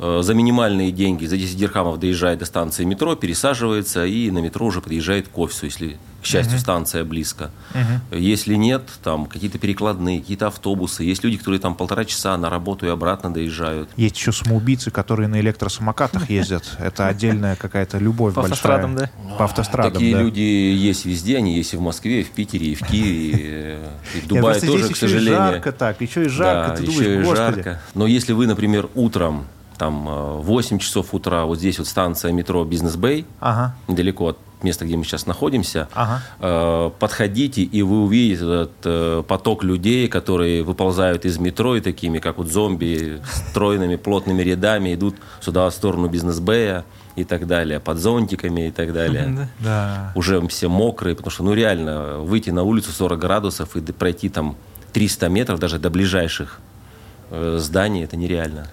[0.00, 4.80] за минимальные деньги, за 10 дирхамов доезжает до станции метро, пересаживается и на метро уже
[4.80, 6.60] подъезжает к офису, если, к счастью, угу.
[6.60, 7.50] станция близко.
[7.74, 8.16] Угу.
[8.16, 11.04] Если нет, там какие-то перекладные, какие-то автобусы.
[11.04, 13.90] Есть люди, которые там полтора часа на работу и обратно доезжают.
[13.96, 16.64] Есть еще самоубийцы, которые на электросамокатах ездят.
[16.78, 19.10] Это отдельная какая-то любовь По автострадам, да?
[19.36, 22.74] По автострадам, Такие люди есть везде, они есть и в Москве, и в Питере, и
[22.74, 23.80] в Киеве,
[24.14, 25.36] и в Дубае тоже, к сожалению.
[25.36, 27.82] жарко так, еще и жарко, ты думаешь, жарко.
[27.94, 29.44] Но если вы, например, утром
[29.80, 30.04] там
[30.42, 33.74] 8 часов утра, вот здесь вот станция метро Бизнес-Бэй, ага.
[33.88, 36.92] недалеко от места, где мы сейчас находимся, ага.
[36.98, 42.48] подходите, и вы увидите этот поток людей, которые выползают из метро и такими, как вот
[42.48, 46.84] зомби, стройными, плотными рядами идут сюда в сторону Бизнес-Бэя
[47.16, 49.48] и так далее, под зонтиками и так далее.
[49.60, 50.12] Да.
[50.14, 54.56] Уже все мокрые, потому что, ну, реально, выйти на улицу 40 градусов и пройти там
[54.92, 56.60] 300 метров даже до ближайших
[57.30, 58.68] э, зданий, это нереально.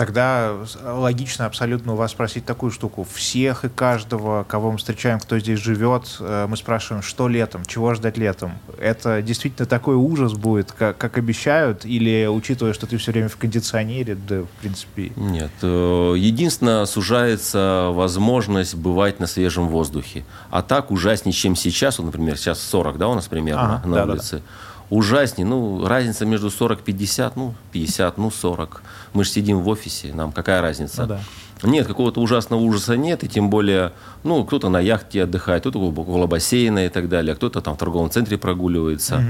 [0.00, 3.06] Тогда логично абсолютно у вас спросить такую штуку.
[3.12, 7.92] Всех и каждого, кого мы встречаем, кто здесь живет, э, мы спрашиваем, что летом, чего
[7.92, 8.52] ждать летом.
[8.80, 13.36] Это действительно такой ужас будет, как, как обещают, или учитывая, что ты все время в
[13.36, 15.12] кондиционере, да, в принципе...
[15.16, 15.50] Нет.
[15.60, 20.24] Э, единственное, сужается возможность бывать на свежем воздухе.
[20.50, 21.98] А так ужаснее, чем сейчас.
[21.98, 24.36] Вот, например, сейчас 40, да, у нас примерно ага, на да, улице.
[24.36, 24.44] Да, да
[24.90, 25.46] ужаснее.
[25.46, 28.82] Ну, разница между 40-50, ну, 50, ну, 40.
[29.12, 31.02] Мы же сидим в офисе, нам какая разница?
[31.02, 31.20] Ну, да.
[31.62, 33.92] Нет, какого-то ужасного ужаса нет, и тем более,
[34.24, 38.10] ну, кто-то на яхте отдыхает, кто-то около бассейна и так далее, кто-то там в торговом
[38.10, 39.16] центре прогуливается.
[39.16, 39.24] Угу.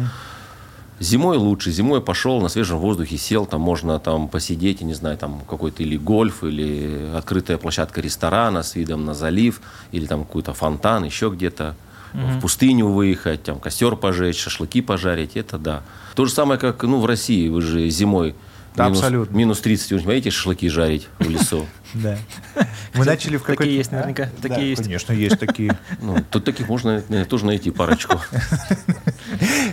[1.01, 1.71] Зимой лучше.
[1.71, 5.97] Зимой пошел на свежем воздухе, сел, там можно там посидеть, не знаю, там какой-то или
[5.97, 9.63] гольф, или открытая площадка ресторана с видом на залив,
[9.93, 11.75] или там какой-то фонтан, еще где-то
[12.13, 12.23] угу.
[12.23, 15.83] в пустыню выехать, там костер пожечь, шашлыки пожарить, это да.
[16.15, 18.35] То же самое, как ну, в России, вы же зимой
[18.77, 19.37] да, минус, абсолютно.
[19.37, 21.67] Минус 30, вы поедете шашлыки жарить в лесу?
[21.93, 22.17] Да.
[22.95, 23.65] Мы начали в какой-то...
[23.65, 24.29] Такие есть наверняка.
[24.41, 24.85] Такие есть.
[24.85, 25.77] Конечно, есть такие.
[26.01, 28.21] Ну, тут таких можно тоже найти парочку.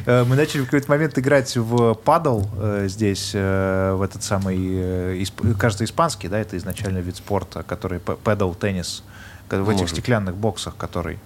[0.08, 5.28] Э, мы начали в какой-то момент играть в падл э, здесь, э, в этот самый,
[5.60, 9.04] кажется, испанский, да, это изначально вид спорта, который падл теннис,
[9.50, 11.20] в этих стеклянных боксах, который...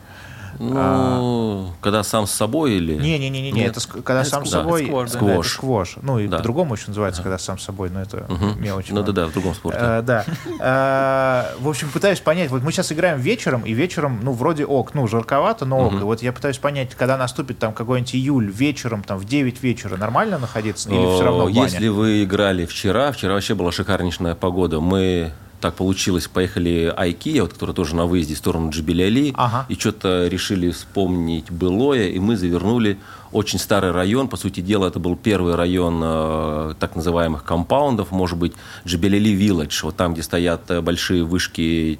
[0.61, 1.73] Ну, а...
[1.81, 2.93] когда сам с собой или...
[2.93, 4.85] Не-не-не, не, это когда это сам с собой...
[4.85, 5.17] Сквош, да.
[5.17, 5.47] сквош.
[5.47, 5.95] Да, сквош.
[6.03, 6.37] Ну, и да.
[6.37, 8.59] по-другому еще называется, когда сам с собой, но это угу.
[8.59, 8.89] мелочь.
[8.89, 9.79] Ну да-да, в другом спорте.
[9.81, 10.25] А, да.
[10.59, 14.93] А, в общем, пытаюсь понять, вот мы сейчас играем вечером, и вечером, ну, вроде ок,
[14.93, 15.93] ну, жарковато, но ок.
[15.93, 16.01] Угу.
[16.01, 19.97] И вот я пытаюсь понять, когда наступит там какой-нибудь июль вечером, там, в 9 вечера,
[19.97, 21.63] нормально находиться или все равно баня?
[21.63, 27.53] Если вы играли вчера, вчера вообще была шикарнейшая погода, мы так получилось, поехали Айкия, вот,
[27.53, 29.65] которая тоже на выезде в сторону Джибеляли, ага.
[29.69, 32.97] и что-то решили вспомнить былое, и мы завернули
[33.31, 34.27] очень старый район.
[34.27, 38.53] По сути дела, это был первый район э, так называемых компаундов, может быть,
[38.85, 41.99] Джибеляли Вилледж, вот там, где стоят э, большие вышки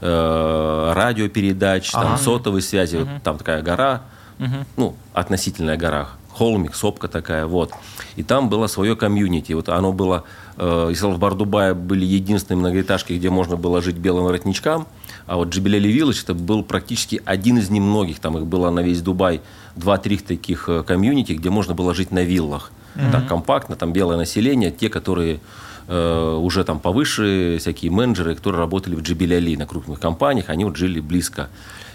[0.00, 2.04] э, радиопередач, ага.
[2.04, 3.10] там сотовой связи, угу.
[3.12, 4.02] вот, там такая гора,
[4.38, 4.66] угу.
[4.76, 7.72] ну, относительная гора, холмик, сопка такая, вот.
[8.16, 9.52] И там было свое комьюнити.
[9.52, 10.24] Вот оно было,
[10.60, 14.86] э, Бардубае были единственные многоэтажки, где можно было жить белым воротничкам,
[15.26, 19.00] а вот Джибелели Вилледж это был практически один из немногих, там их было на весь
[19.00, 19.40] Дубай,
[19.76, 22.72] два-три таких э, комьюнити, где можно было жить на виллах.
[22.94, 23.12] Mm-hmm.
[23.12, 25.40] Так компактно, там белое население, те, которые
[25.86, 30.76] э, уже там повыше, всякие менеджеры, которые работали в Джибелели на крупных компаниях, они вот
[30.76, 31.48] жили близко.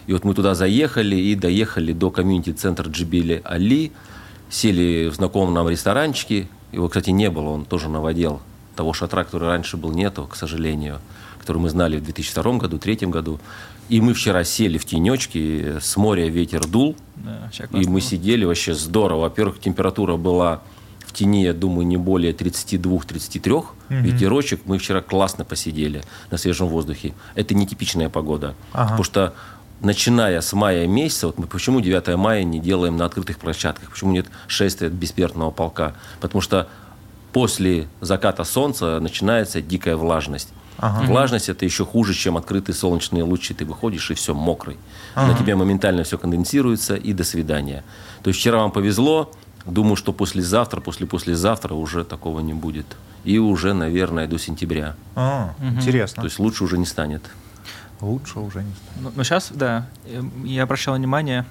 [0.08, 3.92] И вот мы туда заехали и доехали до комьюнити-центра Джибели Али,
[4.50, 6.48] сели в знакомом нам ресторанчике.
[6.72, 8.42] Его, кстати, не было, он тоже новодел.
[8.76, 11.00] Того шатра, который раньше был, нету, к сожалению,
[11.40, 13.40] который мы знали в 2002 году, 2003 году.
[13.88, 18.74] И мы вчера сели в тенечке, с моря ветер дул, да, и мы сидели вообще
[18.74, 19.22] здорово.
[19.22, 20.62] Во-первых, температура была
[21.06, 23.52] в тени, я думаю, не более 32-33.
[23.52, 23.68] Угу.
[23.90, 27.14] Ветерочек, мы вчера классно посидели на свежем воздухе.
[27.36, 28.86] Это нетипичная погода, ага.
[28.86, 29.34] потому что
[29.82, 34.12] начиная с мая месяца, вот мы почему 9 мая не делаем на открытых площадках, почему
[34.12, 35.94] нет шествия бессмертного полка?
[36.20, 36.68] Потому что
[37.36, 40.54] после заката солнца начинается дикая влажность.
[40.78, 41.04] Ага.
[41.06, 43.54] Влажность это еще хуже, чем открытые солнечные лучи.
[43.54, 44.78] Ты выходишь и все мокрый.
[45.16, 45.34] Ага.
[45.34, 47.84] На тебе моментально все конденсируется и до свидания.
[48.24, 49.34] То есть вчера вам повезло.
[49.66, 52.86] Думаю, что послезавтра, после послезавтра уже такого не будет.
[53.26, 54.96] И уже, наверное, до сентября.
[55.16, 55.76] А, угу.
[55.76, 56.22] Интересно.
[56.22, 57.22] То есть лучше уже не станет
[58.02, 59.02] лучше уже не станет.
[59.02, 59.88] Но, но сейчас, да,
[60.44, 61.46] я обращал внимание,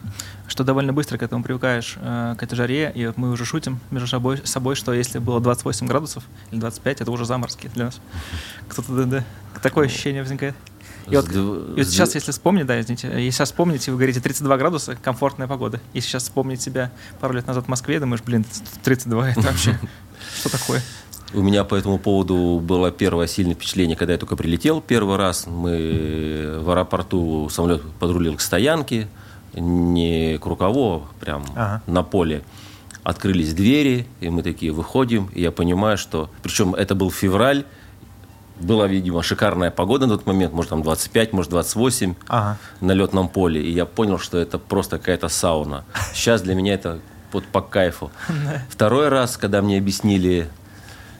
[0.46, 4.06] что довольно быстро к этому привыкаешь, э, к этой жаре, и мы уже шутим между
[4.08, 8.00] собой, собой, что если было 28 градусов или 25, это уже заморские для нас.
[8.68, 9.24] Кто-то, да, да,
[9.60, 10.54] такое ощущение возникает.
[11.08, 14.56] И вот, и вот сейчас, если вспомнить, да, извините, если сейчас вспомните, вы говорите 32
[14.56, 15.80] градуса, комфортная погода.
[15.92, 18.46] Если сейчас вспомнить себя пару лет назад в Москве, думаешь, блин,
[18.82, 19.78] 32, это вообще
[20.40, 20.82] что такое?
[21.34, 25.46] У меня по этому поводу было первое сильное впечатление, когда я только прилетел первый раз.
[25.46, 29.08] Мы в аэропорту самолет подрулил к стоянке,
[29.52, 31.82] не к рукаву, а прям ага.
[31.86, 32.42] на поле.
[33.02, 36.30] Открылись двери, и мы такие выходим, и я понимаю, что...
[36.42, 37.64] Причем это был февраль,
[38.60, 42.58] была, видимо, шикарная погода на тот момент, может, там 25, может, 28 ага.
[42.80, 43.60] на летном поле.
[43.60, 45.84] И я понял, что это просто какая-то сауна.
[46.12, 47.00] Сейчас для меня это
[47.32, 48.12] вот по кайфу.
[48.68, 50.48] Второй раз, когда мне объяснили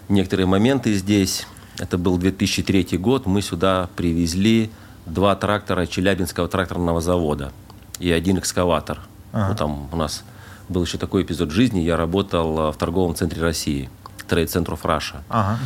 [0.09, 1.47] некоторые моменты здесь.
[1.79, 3.27] Это был 2003 год.
[3.27, 4.71] Мы сюда привезли
[5.07, 7.53] два трактора Челябинского тракторного завода
[7.99, 9.01] и один экскаватор.
[9.33, 9.49] Ага.
[9.49, 10.25] Ну, там у нас
[10.69, 11.81] был еще такой эпизод жизни.
[11.81, 13.91] Я работал э, в торговом центре России.
[14.29, 15.23] Trade Center of Russia.
[15.29, 15.59] Ага.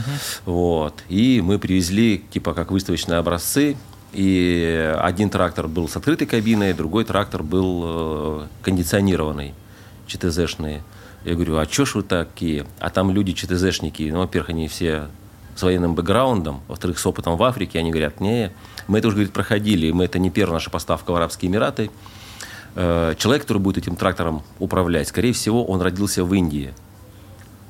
[0.44, 0.94] Вот.
[1.08, 3.76] И мы привезли, типа, как выставочные образцы.
[4.12, 9.54] И один трактор был с открытой кабиной, другой трактор был э, кондиционированный,
[10.06, 10.82] ЧТЗшный.
[11.24, 12.66] Я говорю, а чё ж вы такие?
[12.78, 15.08] А там люди ЧТЗшники, ну, во-первых, они все
[15.56, 18.52] с военным бэкграундом, во-вторых, с опытом в Африке, они говорят, не,
[18.86, 21.90] мы это уже, говорит, проходили, мы это не первая наша поставка в Арабские Эмираты.
[22.76, 26.72] Э, человек, который будет этим трактором управлять, скорее всего, он родился в Индии.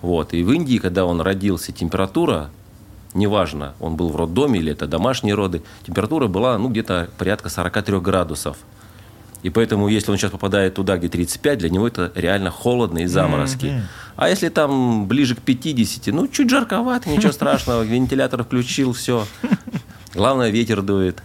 [0.03, 0.35] Вот.
[0.35, 2.51] И в Индии, когда он родился, температура,
[3.15, 8.01] неважно, он был в роддоме или это домашние роды, температура была ну, где-то порядка 43
[8.01, 8.59] градусов.
[9.43, 13.07] И поэтому, если он сейчас попадает туда, где 35, для него это реально холодно и
[13.07, 13.67] заморозки.
[13.67, 13.83] Mm-hmm.
[14.17, 19.27] А если там ближе к 50, ну, чуть жарковато, ничего страшного, вентилятор включил, все.
[20.15, 21.23] Главное, ветер дует.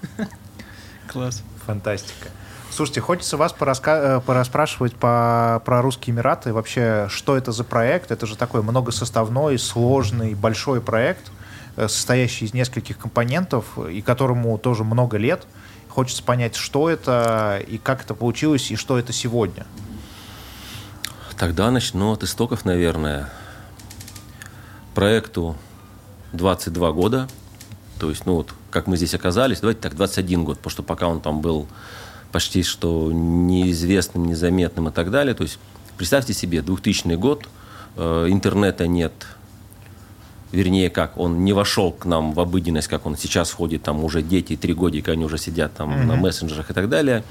[1.08, 1.43] Класс.
[1.65, 2.30] Фантастика.
[2.69, 4.17] Слушайте, хочется вас пораска...
[4.17, 5.62] Э, пораспрашивать по...
[5.63, 6.54] про Русские Эмираты.
[6.54, 8.12] Вообще, что это за проект?
[8.12, 11.32] Это же такой многосоставной, сложный, большой проект,
[11.78, 15.45] э, состоящий из нескольких компонентов, и которому тоже много лет.
[15.93, 19.67] Хочется понять, что это, и как это получилось, и что это сегодня.
[21.38, 23.29] Тогда начну от истоков, наверное.
[24.95, 25.56] Проекту
[26.32, 27.27] 22 года.
[27.99, 31.08] То есть, ну вот, как мы здесь оказались, давайте так, 21 год, потому что пока
[31.08, 31.67] он там был
[32.32, 35.36] почти что неизвестным, незаметным и так далее.
[35.36, 35.60] То есть
[35.95, 37.47] представьте себе, 2000 год,
[37.97, 39.13] э, интернета нет,
[40.54, 44.22] вернее как, он не вошел к нам в обыденность, как он сейчас входит, там уже
[44.22, 46.06] дети, три годика, они уже сидят там mm-hmm.
[46.06, 47.24] на мессенджерах и так далее.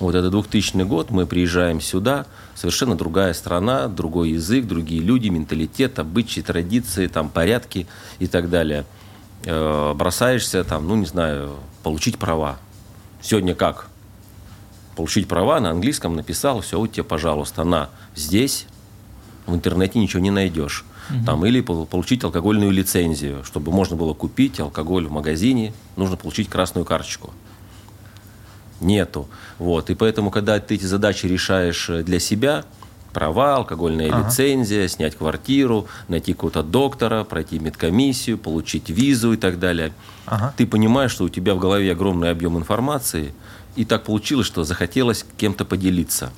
[0.00, 5.98] Вот это 2000 год, мы приезжаем сюда, совершенно другая страна, другой язык, другие люди, менталитет,
[5.98, 7.86] обычаи, традиции, там порядки
[8.20, 8.86] и так далее.
[9.44, 12.58] Э, бросаешься там, ну не знаю, получить права.
[13.20, 13.88] Сегодня как?
[14.98, 18.66] получить права на английском, написал, все, вот тебе, пожалуйста, на здесь
[19.48, 20.84] в интернете ничего не найдешь.
[21.10, 21.24] Угу.
[21.24, 26.84] Там, или получить алкогольную лицензию, чтобы можно было купить алкоголь в магазине, нужно получить красную
[26.84, 27.32] карточку.
[28.80, 29.28] Нету.
[29.58, 29.90] Вот.
[29.90, 32.64] И поэтому, когда ты эти задачи решаешь э, для себя,
[33.12, 34.28] права, алкогольная ага.
[34.28, 39.92] лицензия, снять квартиру, найти какого-то доктора, пройти медкомиссию, получить визу и так далее,
[40.26, 40.54] ага.
[40.56, 43.32] ты понимаешь, что у тебя в голове огромный объем информации–
[43.78, 46.32] и так получилось, что захотелось кем-то поделиться.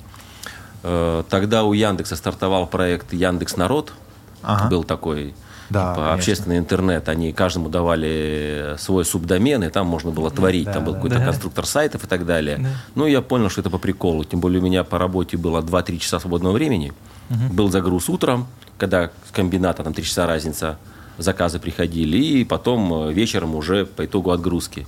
[0.83, 3.93] Э, тогда у Яндекса стартовал проект Яндекс Народ.
[4.41, 4.69] Ага.
[4.69, 5.33] Был такой
[5.71, 7.07] да, типа, общественный интернет.
[7.07, 10.65] Они каждому давали свой субдомен, и там можно было творить.
[10.65, 11.25] Да, там был какой-то да.
[11.25, 12.57] конструктор сайтов и так далее.
[12.57, 12.69] Да.
[12.95, 14.23] Ну, я понял, что это по приколу.
[14.23, 16.93] Тем более у меня по работе было 2-3 часа свободного времени.
[17.29, 17.53] Угу.
[17.53, 20.77] Был загруз утром, когда с комбината, там 3 часа разница,
[21.17, 22.17] заказы приходили.
[22.17, 24.87] И потом э, вечером уже по итогу отгрузки.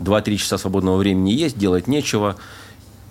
[0.00, 2.36] 2-3 часа свободного времени есть, делать нечего,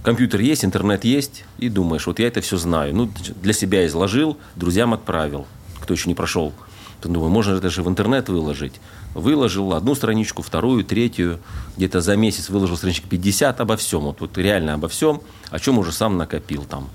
[0.05, 2.95] компьютер есть, интернет есть, и думаешь, вот я это все знаю.
[2.95, 5.47] Ну, для себя изложил, друзьям отправил,
[5.81, 6.53] кто еще не прошел.
[7.01, 8.73] Ты думаю, можно это же в интернет выложить.
[9.13, 11.39] Выложил одну страничку, вторую, третью.
[11.75, 14.01] Где-то за месяц выложил страничек 50 обо всем.
[14.01, 16.89] Вот, вот реально обо всем, о чем уже сам накопил там.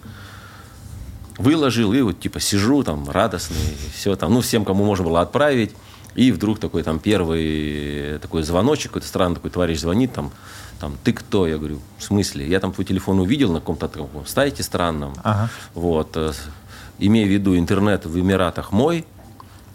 [1.37, 5.73] Выложил, и вот типа сижу там радостный, все там, ну, всем, кому можно было отправить.
[6.15, 10.33] И вдруг такой там первый такой звоночек, какой-то странный такой товарищ звонит, там,
[10.81, 11.47] там, ты кто?
[11.47, 12.49] Я говорю, в смысле?
[12.49, 15.13] Я там твой телефон увидел на каком-то таком сайте странном.
[15.23, 15.51] Ага.
[15.75, 16.17] Вот.
[16.17, 16.33] Э,
[16.99, 19.05] имея в виду, интернет в Эмиратах мой,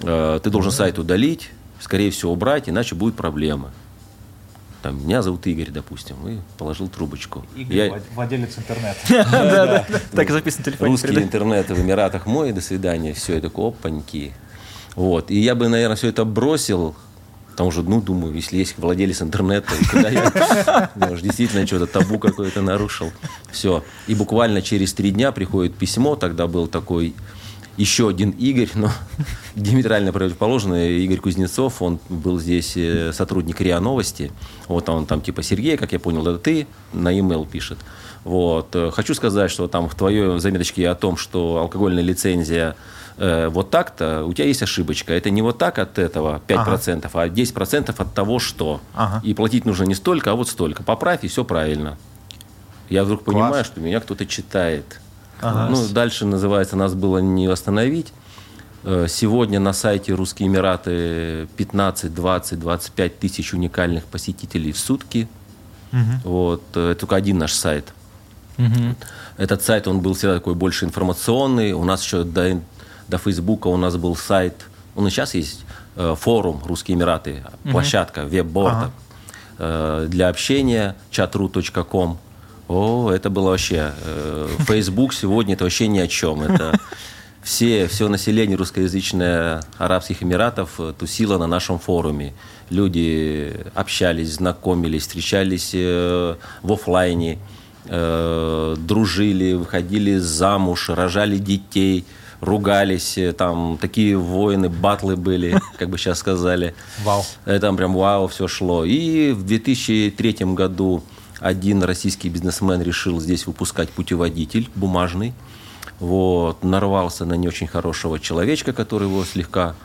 [0.01, 3.69] э, ты должен сайт удалить, скорее всего, убрать, иначе будут проблемы.
[4.81, 7.45] Там, меня зовут Игорь, допустим, и положил трубочку.
[7.55, 8.01] Игорь, я...
[8.15, 9.85] владелец интернета.
[10.11, 10.87] Так и записан телефон.
[10.87, 14.33] Русский интернет в Эмиратах мой, до свидания, все, такой, опаньки.
[14.95, 15.29] Вот.
[15.29, 16.95] И я бы, наверное, все это бросил,
[17.55, 22.61] потому что, ну, думаю, если есть владелец интернета, куда я может, действительно что-то табу какое-то
[22.61, 23.13] нарушил.
[23.49, 23.81] Все.
[24.07, 27.15] И буквально через три дня приходит письмо, тогда был такой
[27.77, 28.91] еще один Игорь, но
[29.55, 34.33] диаметрально противоположный, Игорь Кузнецов, он был здесь э, сотрудник РИА Новости,
[34.67, 37.77] вот он там типа Сергей, как я понял, это ты, на e-mail пишет.
[38.25, 38.75] Вот.
[38.75, 42.75] Э, хочу сказать, что там в твоей заметочке о том, что алкогольная лицензия
[43.17, 45.13] э, вот так-то, у тебя есть ошибочка.
[45.13, 47.21] Это не вот так от этого 5%, ага.
[47.21, 48.81] а 10% от того, что.
[48.93, 49.21] Ага.
[49.23, 50.83] И платить нужно не столько, а вот столько.
[50.83, 51.97] Поправь, и все правильно.
[52.89, 53.33] Я вдруг Класс.
[53.33, 54.99] понимаю, что меня кто-то читает.
[55.41, 55.69] Ага.
[55.71, 58.13] Ну, дальше, называется, нас было не восстановить.
[58.83, 65.27] Э, сегодня на сайте Русские Эмираты 15, 20, 25 тысяч уникальных посетителей в сутки.
[65.91, 66.29] Угу.
[66.29, 66.63] Вот.
[66.75, 67.93] Э, это только один наш сайт.
[68.57, 68.95] Угу.
[69.37, 71.73] Этот сайт, он был всегда такой больше информационный.
[71.73, 72.61] У нас еще до
[73.07, 78.25] до Фейсбука у нас был сайт, он и сейчас есть, э, форум «Русские Эмираты», площадка,
[78.25, 78.91] веб-борд ага.
[79.59, 82.17] э, для общения, chatru.com.
[82.67, 83.93] О, это было вообще...
[84.03, 86.41] Э, Facebook сегодня это вообще ни о чем.
[86.41, 86.79] Это
[87.43, 92.33] все, все население русскоязычное Арабских Эмиратов э, тусило на нашем форуме.
[92.71, 97.37] Люди общались, знакомились, встречались э, в офлайне,
[97.85, 102.05] э, дружили, выходили замуж, рожали детей,
[102.41, 106.75] ругались, э, там такие воины, батлы были, как бы сейчас сказали.
[107.03, 107.23] Вау.
[107.45, 108.85] Это прям вау, все шло.
[108.85, 111.03] И в 2003 году
[111.39, 115.33] один российский бизнесмен решил здесь выпускать путеводитель бумажный.
[115.99, 119.75] Вот, нарвался на не очень хорошего человечка, который его слегка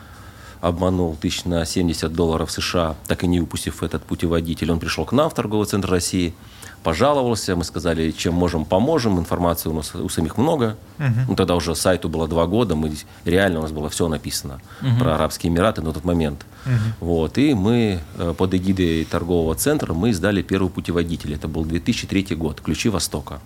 [0.60, 4.70] обманул тысяч на 70 долларов США, так и не выпустив этот путеводитель.
[4.72, 6.34] Он пришел к нам в торговый центр России,
[6.82, 9.18] пожаловался, мы сказали, чем можем, поможем.
[9.18, 10.76] Информации у нас у самих много.
[10.98, 11.06] Угу.
[11.28, 12.92] Ну, тогда уже сайту было два года, мы,
[13.24, 15.00] реально у нас было все написано угу.
[15.00, 16.46] про Арабские Эмираты на тот момент.
[16.66, 17.06] Угу.
[17.06, 21.34] Вот, и мы э, под эгидой торгового центра мы издали первый путеводитель.
[21.34, 23.40] Это был 2003 год, «Ключи Востока».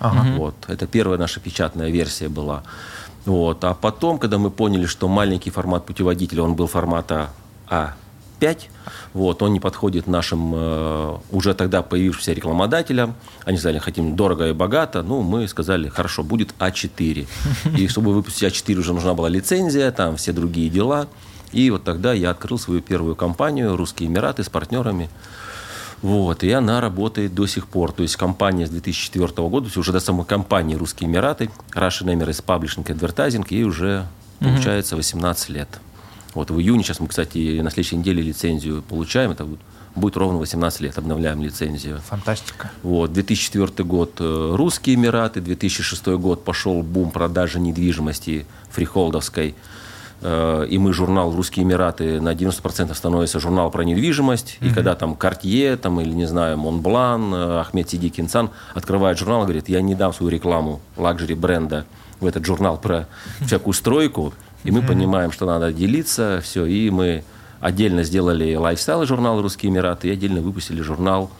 [0.00, 0.36] Ага.
[0.36, 0.54] Вот.
[0.68, 2.62] Это первая наша печатная версия была.
[3.24, 3.64] Вот.
[3.64, 7.30] А потом, когда мы поняли, что маленький формат путеводителя, он был формата
[8.40, 8.58] А5,
[9.14, 13.14] вот, он не подходит нашим э, уже тогда появившимся рекламодателям.
[13.44, 15.02] Они сказали, хотим дорого и богато.
[15.02, 17.26] Ну, мы сказали, хорошо, будет А4.
[17.76, 21.08] И чтобы выпустить А4, уже нужна была лицензия, там все другие дела.
[21.52, 25.08] И вот тогда я открыл свою первую компанию «Русские Эмираты» с партнерами.
[26.02, 27.92] Вот, и она работает до сих пор.
[27.92, 32.06] То есть компания с 2004 года, то есть уже до самой компании «Русские Эмираты», Russian
[32.14, 34.06] Emirates Publishing Advertising, ей уже,
[34.38, 35.80] получается, 18 лет.
[36.34, 39.60] Вот в июне, сейчас мы, кстати, на следующей неделе лицензию получаем, это будет,
[39.94, 42.00] будет ровно 18 лет, обновляем лицензию.
[42.08, 42.70] Фантастика.
[42.82, 49.54] Вот, 2004 год э, «Русские Эмираты», 2006 год пошел бум продажи недвижимости фрихолдовской,
[50.20, 54.58] Э, и мы журнал «Русские Эмираты» на 90% становится журнал про недвижимость.
[54.60, 54.70] Mm-hmm.
[54.70, 59.18] И когда там Cartier, там, или, не знаю, Montblanc, э, Ahmed Seddiqi and Sons открывает
[59.18, 61.86] журнал и говорит, я не дам свою рекламу luxury бренда
[62.20, 63.06] в этот журнал про
[63.40, 64.32] всякую стройку.
[64.64, 64.86] И мы mm-hmm.
[64.86, 66.64] понимаем, что надо делиться, все.
[66.66, 67.24] И мы
[67.60, 71.30] отдельно сделали lifestyle журнал «Русские Эмираты» и отдельно выпустили журнал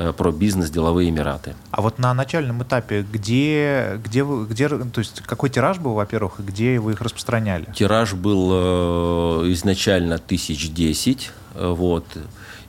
[0.00, 1.56] Э, про бизнес, деловые Эмираты.
[1.72, 6.38] А вот на начальном этапе, где, где, вы, где, то есть какой тираж был, во-первых,
[6.38, 7.66] и где вы их распространяли?
[7.74, 12.04] Тираж был э, изначально тысяч десять, э, вот,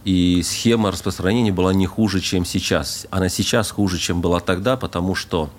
[0.05, 3.05] и схема распространения была не хуже, чем сейчас.
[3.11, 5.51] Она сейчас хуже, чем была тогда, потому что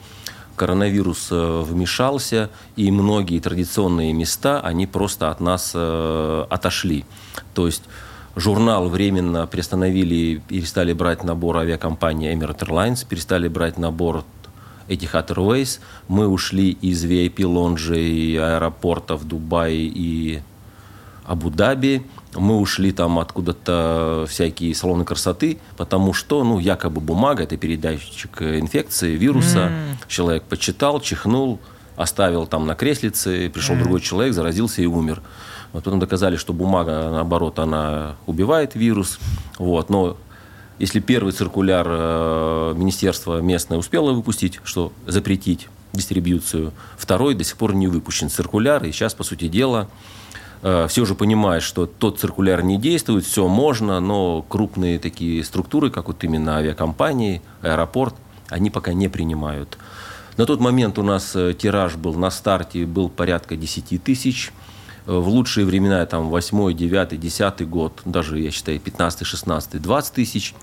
[0.60, 7.06] коронавирус вмешался, и многие традиционные места, они просто от нас отошли.
[7.54, 7.84] То есть
[8.36, 14.24] Журнал временно приостановили, перестали брать набор авиакомпании Emirates Airlines, перестали брать набор
[14.86, 15.80] Etihad Airways.
[16.08, 20.40] Мы ушли из VIP-лонжей аэропортов Дубая и
[21.24, 22.02] Абу-Даби.
[22.34, 29.16] Мы ушли там откуда-то всякие салоны красоты, потому что, ну, якобы бумага– это передатчик инфекции,
[29.16, 29.68] вируса.
[29.68, 29.94] Mm.
[30.06, 31.58] Человек почитал, чихнул,
[31.96, 33.80] оставил там на креслице, пришел mm.
[33.80, 35.22] другой человек, заразился и умер.
[35.72, 39.18] Вот потом доказали, что бумага, наоборот, она убивает вирус.
[39.58, 39.90] Вот.
[39.90, 40.16] Но
[40.78, 47.74] если первый циркуляр э, министерства местное успело выпустить, что запретить дистрибьюцию, второй до сих пор
[47.74, 50.19] не выпущен циркуляр, и сейчас, по сути дела, э,
[50.62, 56.08] все уже понимают, что тот циркуляр не действует, все можно, но крупные такие структуры, как
[56.08, 58.14] вот именно авиакомпании, аэропорт,
[58.50, 59.78] они пока не принимают.
[60.36, 64.52] На тот момент у нас э, тираж был на старте был порядка 10 тысяч
[65.06, 70.54] в лучшие времена, там, 8, 9, 10 год, даже, я считаю, 15, 16, 20 тысяч.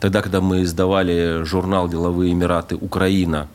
[0.00, 3.48] Тогда, когда мы издавали журнал «Деловые Эмираты Украина»,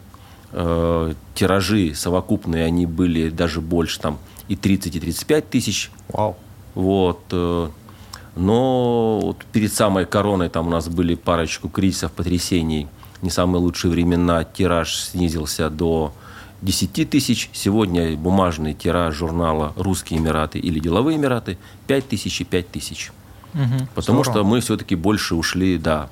[0.51, 5.91] э, тиражи совокупные, они были даже больше, там, и 30, и 35 тысяч.
[6.09, 6.35] Вау.
[6.75, 7.21] Вот.
[7.31, 7.69] Э,
[8.35, 12.87] но вот перед самой короной там у нас были парочку кризисов, потрясений.
[13.21, 14.43] Не самые лучшие времена.
[14.43, 16.13] Тираж снизился до
[16.61, 17.49] 10 тысяч.
[17.53, 23.11] Сегодня бумажный тираж журнала «Русские Эмираты» или «Деловые Эмираты» 5 тысяч и 5 тысяч.
[23.53, 24.43] Угу, Потому здорово.
[24.43, 26.09] что мы все-таки больше ушли, да.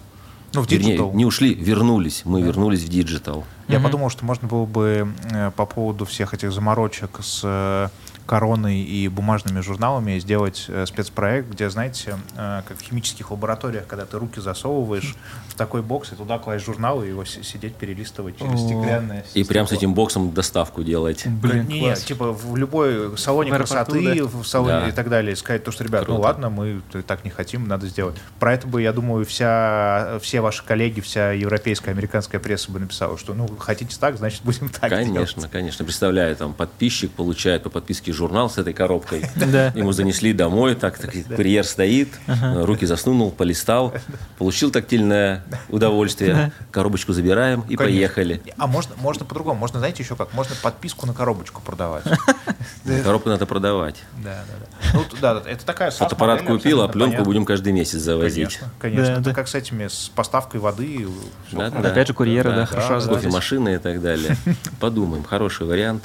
[0.53, 2.23] Ну, в Вернее, не ушли, вернулись.
[2.25, 2.47] Мы да.
[2.47, 3.45] вернулись в digital.
[3.67, 3.86] Я угу.
[3.86, 7.88] подумал, что можно было бы э, по поводу всех этих заморочек с э,
[8.32, 14.05] короной и бумажными журналами сделать э, спецпроект, где, знаете, э, как в химических лабораториях, когда
[14.05, 15.17] ты руки засовываешь
[15.49, 19.25] в такой бокс и туда класть журнал и его сидеть перелистывать через стеклянное.
[19.34, 21.27] И прям с этим боксом доставку делать.
[21.27, 24.25] Блин, не, не, типа в любой салоне в красоты, да.
[24.25, 24.88] в салоне да.
[24.88, 26.19] и так далее, сказать то, что, ребят, ну Круто.
[26.19, 28.15] ну ладно, мы так не хотим, надо сделать.
[28.39, 33.17] Про это бы, я думаю, вся, все ваши коллеги, вся европейская, американская пресса бы написала,
[33.17, 35.51] что ну хотите так, значит будем так Конечно, делать.
[35.51, 35.84] конечно.
[35.84, 39.26] Представляю, там подписчик получает по подписке журнал журнал с этой коробкой.
[39.76, 43.93] Ему занесли домой, так, так курьер стоит, руки засунул, полистал,
[44.38, 48.41] получил тактильное удовольствие, коробочку забираем и поехали.
[48.57, 52.03] А можно, можно по-другому, можно, знаете, еще как, можно подписку на коробочку продавать.
[53.03, 54.03] Коробку надо продавать.
[54.24, 54.91] Да, да, да.
[54.93, 58.59] Ну, да, это такая Фотоаппарат купил, а пленку будем каждый месяц завозить.
[58.80, 61.07] Конечно, это как с этими, с поставкой воды.
[61.53, 63.01] Опять же, курьеры, да, хорошо.
[63.01, 64.38] Кофемашины и так далее.
[64.80, 66.03] Подумаем, хороший вариант.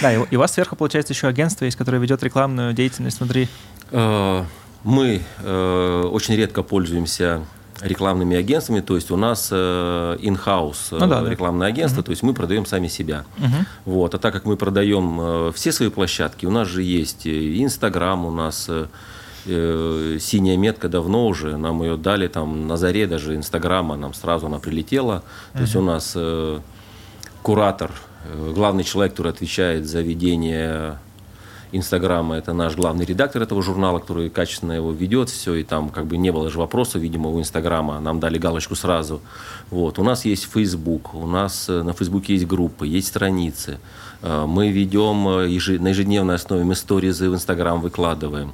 [0.00, 3.48] Да, и у вас сверху, получается, еще агентство есть, которое ведет рекламную деятельность внутри.
[3.90, 4.44] Э,
[4.84, 7.42] мы э, очень редко пользуемся
[7.82, 11.74] рекламными агентствами, то есть у нас in-house э, ну, да, рекламное да.
[11.74, 12.06] агентство, угу.
[12.06, 13.24] то есть мы продаем сами себя.
[13.38, 13.92] Угу.
[13.92, 14.14] Вот.
[14.14, 18.70] А так как мы продаем все свои площадки, у нас же есть Инстаграм, у нас
[19.46, 24.58] синяя метка давно уже, нам ее дали там на заре даже Инстаграма, нам сразу она
[24.58, 25.22] прилетела.
[25.52, 25.62] То угу.
[25.62, 26.16] есть у нас
[27.42, 27.90] куратор
[28.54, 30.98] главный человек, который отвечает за ведение
[31.72, 36.06] Инстаграма, это наш главный редактор этого журнала, который качественно его ведет, все, и там как
[36.06, 39.20] бы не было же вопроса, видимо, у Инстаграма, нам дали галочку сразу.
[39.70, 39.98] Вот.
[39.98, 43.78] У нас есть Фейсбук, у нас э, на Фейсбуке есть группы, есть страницы.
[44.22, 48.52] Э, мы ведем на ежедневной основе, мы сторизы в Инстаграм выкладываем.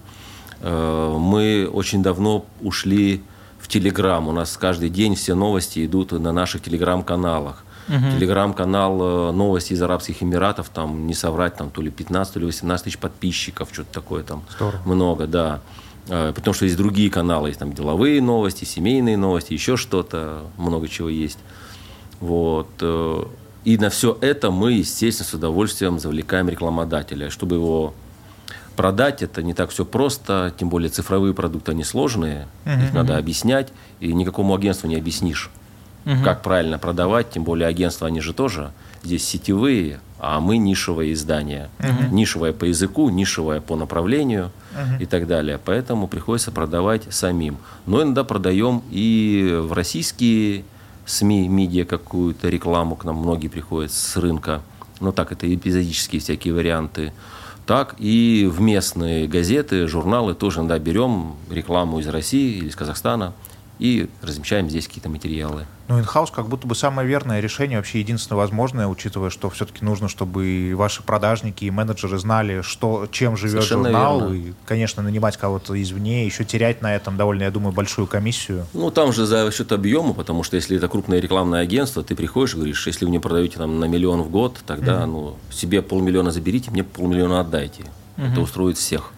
[0.62, 3.23] Мы очень давно ушли
[3.59, 7.66] в Телеграм, у нас каждый день все новости идут на наших Телеграм-каналах.
[7.89, 8.18] Угу.
[8.18, 12.47] Телеграм-канал э, новости из Арабских Эмиратов, там, не соврать, там то ли 15, то ли
[12.47, 14.43] 18 тысяч подписчиков, что-то такое там.
[14.57, 14.80] Здорово.
[14.84, 15.61] Много, да.
[16.09, 20.89] Э, потому что есть другие каналы, есть там деловые новости, семейные новости, еще что-то, много
[20.89, 21.39] чего есть.
[22.20, 22.68] Вот.
[22.80, 23.24] Э,
[23.64, 27.95] и на все это мы, естественно, с удовольствием завлекаем рекламодателя, чтобы его
[28.76, 33.16] продать это не так все просто, тем более цифровые продукты, они сложные, uh их надо
[33.16, 35.51] объяснять, и никакому агентству не объяснишь
[36.07, 36.25] угу.
[36.25, 38.71] как правильно продавать, тем более агентства, они же тоже
[39.03, 41.69] здесь сетевые, а мы нишевое издание.
[41.81, 42.15] Угу.
[42.15, 45.03] Нишевое по языку, нишевое по направлению угу.
[45.03, 45.61] и так далее.
[45.63, 47.59] Поэтому приходится продавать самим.
[47.85, 50.65] Но иногда продаем и в российские
[51.05, 54.63] СМИ, медиа какую-то рекламу к нам многие приходят с рынка.
[55.01, 57.13] Но так это эпизодические всякие варианты.
[57.67, 63.35] Так и в местные газеты, журналы тоже иногда берем рекламу из России или из Казахстана
[63.79, 65.66] и размещаем здесь какие-то материалы.
[65.89, 70.09] Ну, инхаус как будто бы самое верное решение, вообще единственное возможное, учитывая, что все-таки нужно,
[70.09, 74.35] чтобы и ваши продажники и менеджеры знали, что, чем живет Совершенно журнал, верно.
[74.35, 78.66] и, конечно, нанимать кого-то извне, еще терять на этом довольно, я думаю, большую комиссию.
[78.72, 82.55] Ну, там же за счет объема, потому что если это крупное рекламное агентство, ты приходишь
[82.55, 85.07] и говоришь, если вы мне продаете там, на миллион в год, тогда mm-hmm.
[85.07, 87.85] ну, себе полмиллиона заберите, мне полмиллиона отдайте.
[88.16, 88.33] Mm-hmm.
[88.33, 89.12] Это устроит всех.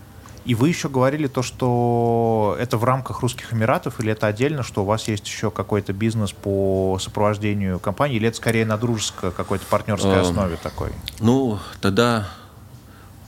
[0.48, 4.80] И вы еще говорили то, что это в рамках Русских Эмиратов или это отдельно, что
[4.80, 9.66] у вас есть еще какой-то бизнес по сопровождению компании, или это скорее на дружеской какой-то
[9.66, 10.92] партнерской эм, основе такой?
[11.20, 12.28] Ну, тогда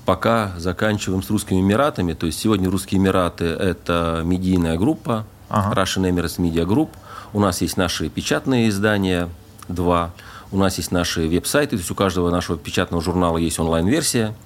[0.07, 2.15] пока заканчиваем с Русскими Эмиратами.
[2.15, 5.79] То есть сегодня Русские Эмираты– это медийная группа, ага.
[5.79, 6.89] Russian Emirates Media Group.
[7.35, 9.29] У нас есть наши печатные издания,
[9.69, 10.13] два.
[10.53, 14.35] У нас есть наши веб-сайты, то есть у каждого нашего печатного журнала есть онлайн-версия–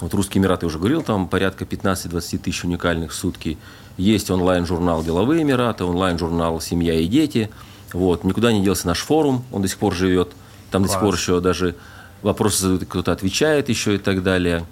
[0.00, 3.56] вот «Русские Эмираты» уже говорил, там порядка 15-20 тысяч уникальных в сутки.
[3.96, 7.50] Есть онлайн-журнал «Деловые Эмираты», онлайн-журнал «Семья и дети».
[7.92, 8.24] Вот.
[8.24, 10.32] Никуда не делся наш форум, он до сих пор живет.
[10.70, 10.88] Там Класс.
[10.90, 11.76] до сих пор еще даже
[12.22, 14.66] вопросы задают, кто-то отвечает еще и так далее.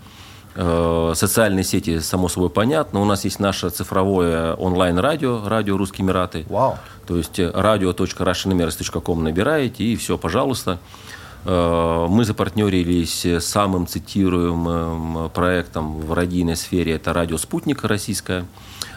[0.57, 3.01] Э, социальные сети, само собой, понятно.
[3.01, 6.45] У нас есть наше цифровое онлайн-радио, радио «Русские Эмираты».
[6.49, 6.79] Вау.
[7.07, 10.73] То есть э, radio.russianemirats.com набираете, и все, пожалуйста.
[10.73, 11.15] Э,
[11.45, 18.47] мы запартнерились с самым цитируемым проектом в радийной сфере, это радио «Спутник» российское.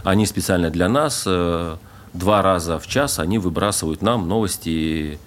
[0.03, 1.75] Они специально для нас э,
[2.13, 5.19] два раза в час они выбрасывают нам новости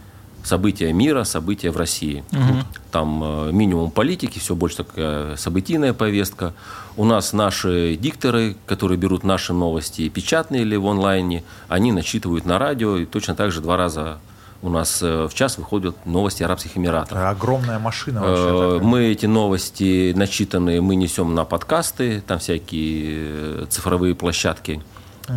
[0.42, 2.24] события мира, события в России.
[2.32, 2.64] Угу.
[2.90, 6.54] Там э, минимум политики, все больше такая событийная повестка.
[6.96, 12.58] У нас наши дикторы, которые берут наши новости печатные или в онлайне, они начитывают на
[12.58, 14.18] радио и точно так же два раза
[14.62, 17.16] у нас э, в час выходят новости Арабских Эмиратов.
[17.16, 18.78] Огромная машина вообще.
[18.78, 24.82] Э, мы эти новости начитанные мы несем на подкасты, там всякие э, цифровые площадки.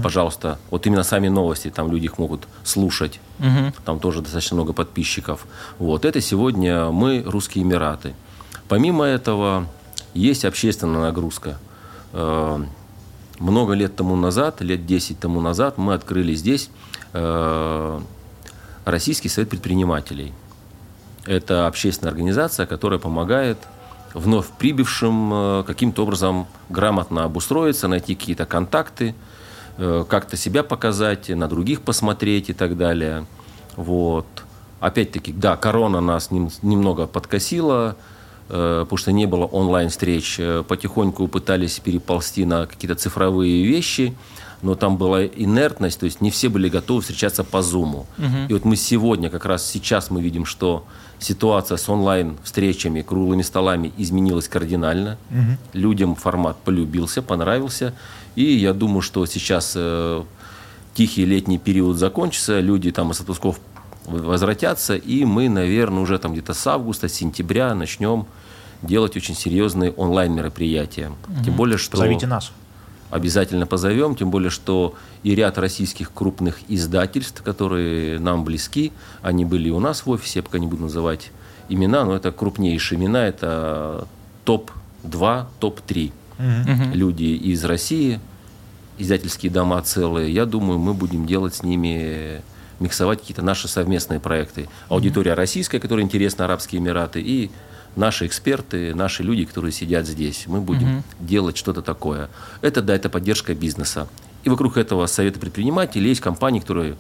[0.02, 3.20] Пожалуйста, вот именно сами новости, там люди их могут слушать.
[3.38, 3.74] Угу.
[3.86, 5.46] Там тоже достаточно много подписчиков.
[5.78, 8.16] Вот это сегодня мы русские Эмираты.
[8.68, 9.68] Помимо этого
[10.16, 11.60] есть общественная нагрузка.
[12.12, 16.72] Много лет тому назад, лет 10 тому назад, мы открыли здесь
[18.86, 20.34] Российский совет предпринимателей.
[21.26, 23.58] Это общественная организация, которая помогает
[24.14, 29.16] вновь прибывшим э, каким-то образом грамотно обустроиться, найти какие-то контакты,
[29.78, 33.26] э, как-то себя показать, на других посмотреть и так далее.
[33.76, 34.28] Вот.
[34.80, 37.96] Опять-таки, да, корона нас немного подкосила,
[38.50, 40.42] потому что не было онлайн-встреч.
[40.68, 44.14] Потихоньку пытались переползти на какие-то цифровые вещи,
[44.64, 48.06] но там была инертность, то есть не все были готовы встречаться по Zoom.
[48.18, 48.38] Угу.
[48.50, 50.86] И вот мы сегодня, как раз сейчас мы видим, что
[51.20, 55.18] ситуация с онлайн-встречами, круглыми столами изменилась кардинально.
[55.30, 55.58] Угу.
[55.74, 57.94] Людям формат полюбился, понравился.
[58.36, 60.24] И я думаю, что сейчас э,
[60.94, 63.60] тихий летний период закончится, люди там из отпусков
[64.06, 68.26] возвратятся, и мы, наверное, уже там где-то с августа, сентября начнем
[68.82, 71.10] делать очень серьезные онлайн-мероприятия.
[71.10, 71.44] Угу.
[71.44, 71.98] Тем более, что...
[71.98, 72.54] Зовите нас
[73.14, 78.92] обязательно позовем, тем более, что и ряд российских крупных издательств, которые нам близки,
[79.22, 81.32] они были у нас в офисе, я пока не буду называть
[81.70, 84.08] имена, но это крупнейшие имена, это
[84.46, 86.96] топ-2, топ-3 угу.
[86.98, 88.20] люди из России,
[88.98, 90.34] издательские дома целые.
[90.34, 92.42] Я думаю, мы будем делать с ними
[92.80, 94.68] миксовать какие-то наши совместные проекты.
[94.90, 97.52] Аудитория российская, которая интересна Арабские Эмираты, и
[97.96, 100.46] наши эксперты, наши люди, которые сидят здесь.
[100.48, 101.04] Мы будем угу.
[101.20, 102.30] делать что-то такое.
[102.62, 104.08] Это, да, это поддержка бизнеса.
[104.44, 106.96] И вокруг этого совета предпринимателей есть компании, которые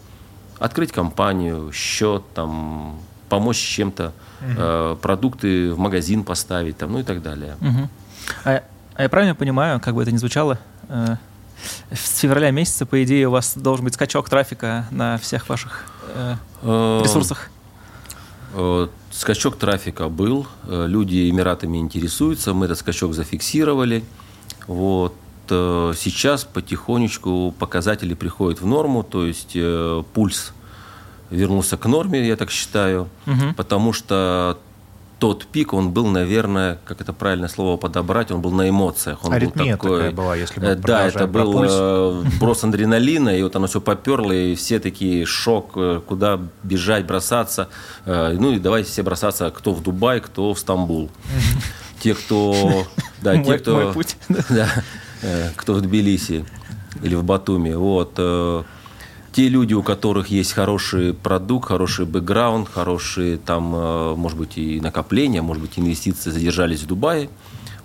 [0.59, 4.51] открыть компанию, счет, там, помочь чем-то, угу.
[4.57, 7.55] э, продукты в магазин поставить, там, ну и так далее.
[7.61, 7.89] Угу.
[8.45, 8.63] А,
[8.95, 11.17] а я правильно понимаю, как бы это ни звучало, э,
[11.91, 16.35] с февраля месяца, по идее, у вас должен быть скачок трафика на всех ваших э,
[16.61, 17.49] э ресурсах?
[18.53, 24.03] Э, скачок трафика был, э, люди Эмиратами интересуются, мы этот скачок зафиксировали.
[24.67, 25.15] Вот.
[25.49, 29.57] Э, сейчас потихонечку показатели приходят в норму, то есть
[30.13, 30.53] пульс
[31.31, 33.53] вернулся к норме, я так считаю, угу.
[33.57, 34.59] потому что
[35.23, 39.23] тот пик, он был, наверное, как это правильное слово подобрать, он был на эмоциях.
[39.23, 41.71] Он Аритмия был такой, такая была, если мы э, Да, это был пульс.
[41.73, 47.05] Э, брос адреналина, и вот оно все поперло, и все такие шок, э, куда бежать,
[47.05, 47.69] бросаться.
[48.05, 51.09] Ну и давайте все бросаться, кто в Дубай, кто в Стамбул.
[52.01, 52.85] Те, кто...
[53.21, 53.93] Да, те, кто...
[54.49, 54.67] Да,
[55.55, 56.45] кто в Тбилиси
[57.01, 57.75] или в Батуми.
[57.75, 58.19] Вот
[59.33, 64.79] те люди, у которых есть хороший продукт, хороший бэкграунд, хорошие там, э, может быть, и
[64.79, 67.29] накопления, может быть, инвестиции задержались в Дубае.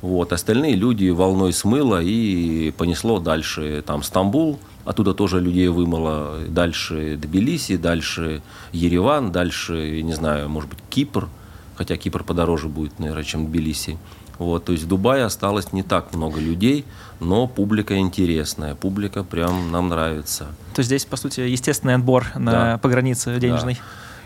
[0.03, 0.33] Вот.
[0.33, 3.83] Остальные люди волной смыло и понесло дальше.
[3.85, 6.41] Там Стамбул, оттуда тоже людей вымыло.
[6.49, 8.43] Дальше Тбилиси, дальше
[8.73, 11.29] Ереван, дальше, не знаю, может быть, Кипр.
[11.77, 13.99] Хотя Кипр подороже будет, наверное, чем Тбилиси.
[14.39, 16.85] Вот, то есть в Дубае осталось не так много людей,
[17.21, 20.47] но публика интересная, публика прям нам нравится.
[20.75, 22.79] То есть здесь, по сути, естественный отбор на, да.
[22.79, 23.75] по границе денежной.
[23.75, 23.81] Да.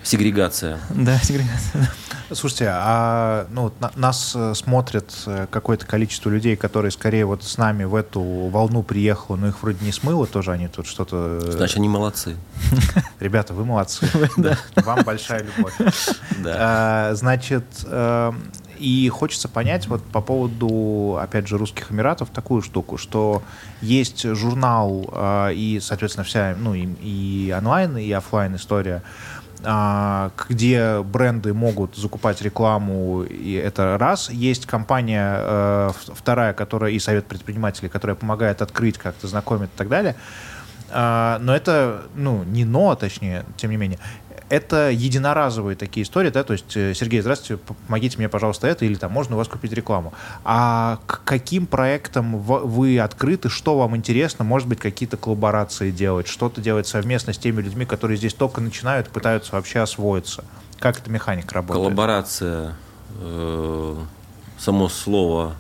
[0.05, 0.81] Сегрегация.
[0.91, 1.89] Да, сегрегация.
[2.33, 7.57] Слушайте, а ну, на, нас э, смотрит э, какое-то количество людей, которые скорее вот с
[7.59, 11.41] нами в эту волну приехало, но их вроде не смыло тоже, они тут что-то...
[11.43, 12.37] Э, Значит, они молодцы.
[13.21, 14.09] Ребята, вы молодцы.
[14.77, 15.75] Вам большая любовь.
[16.47, 18.43] А, значит, эм,
[18.83, 23.43] и хочется понять вот по поводу, опять же, русских Эмиратов такую штуку, что
[23.81, 29.03] есть журнал э, и, соответственно, вся, ну, и, и онлайн, и офлайн история,
[29.63, 34.31] э, где бренды могут закупать рекламу, и это раз.
[34.31, 39.89] Есть компания э, вторая, которая и совет предпринимателей, которая помогает открыть, как-то знакомит и так
[39.89, 40.17] далее.
[40.91, 43.99] но это, ну, не но, точнее, тем не менее,
[44.53, 48.97] это единоразовые такие истории, да, то есть, э, Сергей, здравствуйте, помогите мне, пожалуйста, это, или
[48.97, 50.13] там можно у вас купить рекламу.
[50.45, 56.61] А к каким проектам вы открыты, что вам интересно, может быть, какие-то коллаборации делать, что-то
[56.61, 60.45] делать совместно с теми людьми, которые здесь только начинают, пытаются вообще освоиться?
[60.79, 61.87] Как эта механика работает?
[61.87, 62.75] Коллаборация,
[63.23, 63.97] э,
[64.59, 65.55] само слово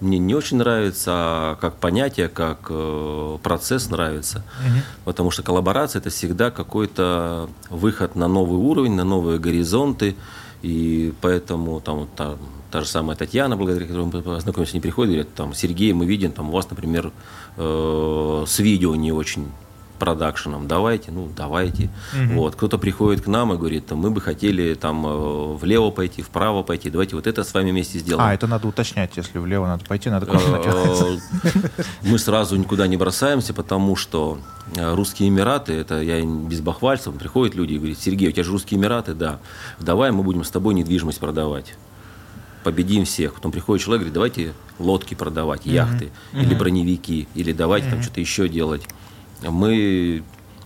[0.00, 4.44] мне не очень нравится, а как понятие, как э, процесс нравится.
[4.60, 4.78] Угу.
[5.04, 10.16] Потому что коллаборация это всегда какой-то выход на новый уровень, на новые горизонты.
[10.62, 12.36] И поэтому там, та,
[12.70, 16.32] та же самая Татьяна, благодаря которой мы познакомимся, не приходит, говорит, там, Сергей, мы видим,
[16.32, 17.12] там, у вас, например,
[17.56, 19.46] э, с видео не очень
[19.98, 21.90] продакшеном, давайте, ну, давайте.
[22.14, 22.34] Угу.
[22.34, 26.62] Вот, кто-то приходит к нам и говорит, мы бы хотели там э, влево пойти, вправо
[26.62, 28.28] пойти, давайте вот это с вами вместе сделаем.
[28.28, 30.40] А, это надо уточнять, если влево надо пойти, надо куда
[32.02, 34.38] Мы сразу никуда не бросаемся, потому что
[34.76, 38.52] э, русские Эмираты, это я без бахвальцев, приходят люди и говорят, Сергей, у тебя же
[38.52, 39.40] русские Эмираты, да,
[39.80, 41.74] давай мы будем с тобой недвижимость продавать
[42.64, 43.34] победим всех.
[43.34, 46.42] Потом приходит человек, говорит, давайте лодки продавать, яхты, mm-hmm.
[46.42, 47.90] или броневики, или давайте mm-hmm.
[47.90, 48.82] там что-то еще делать
[49.42, 50.22] мы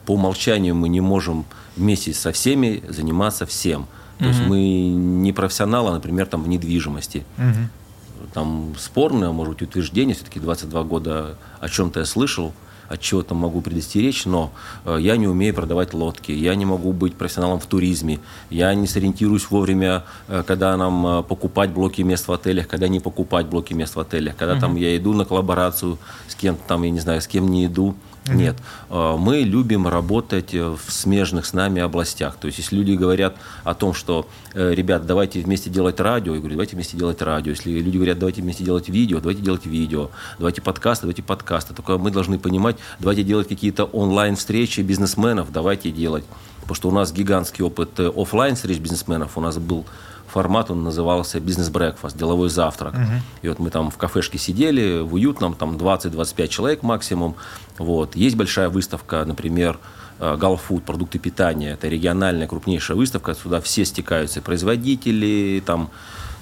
[0.07, 1.45] по умолчанию мы не можем
[1.77, 3.87] вместе со всеми заниматься всем.
[4.19, 4.29] То угу.
[4.29, 7.25] есть мы не профессионалы, например, там в недвижимости.
[7.39, 8.29] Угу.
[8.35, 12.53] Там спорное, может быть, утверждение, все-таки 22 года о чем-то я слышал,
[12.89, 14.53] от чего-то могу предостеречь, но
[14.85, 18.21] э, я не умею продавать лодки, я не могу быть профессионалом в туризме,
[18.51, 23.01] я не сориентируюсь вовремя, э, когда нам э, покупать блоки мест в отелях, когда не
[23.01, 24.61] покупать блоки мест в отелях, когда mm-hmm.
[24.61, 25.99] там я иду на коллаборацию
[26.29, 27.95] с кем-то там, я не знаю, с кем не иду,
[28.25, 28.35] Mm-hmm.
[28.37, 28.57] Нет.
[28.89, 32.37] А, мы любим работать в смежных с нами областях.
[32.37, 36.39] То есть, если люди говорят о том, что, э, ребят, давайте вместе делать радио, я
[36.39, 37.51] говорю, давайте вместе делать радио.
[37.51, 40.11] Если люди говорят, давайте вместе делать видео, давайте делать видео.
[40.39, 41.75] Давайте подкасты, давайте подкасты.
[41.75, 46.25] Только мы должны понимать, давайте делать какие-то онлайн-встречи бизнесменов, давайте делать.
[46.61, 49.37] Потому что у нас гигантский опыт э, офлайн встреч бизнесменов.
[49.37, 49.85] У нас был
[50.33, 52.95] формат, он назывался бизнес-брекфаст, деловой завтрак.
[52.95, 53.13] Угу.
[53.43, 57.37] И вот мы там в кафешке сидели, в уютном, там 20-25 человек максимум.
[57.79, 58.17] Вот.
[58.17, 59.79] Есть большая выставка, например,
[60.19, 61.73] Галфуд, продукты питания.
[61.73, 63.35] Это региональная крупнейшая выставка.
[63.35, 64.41] Сюда все стекаются.
[64.41, 65.91] Производители, там,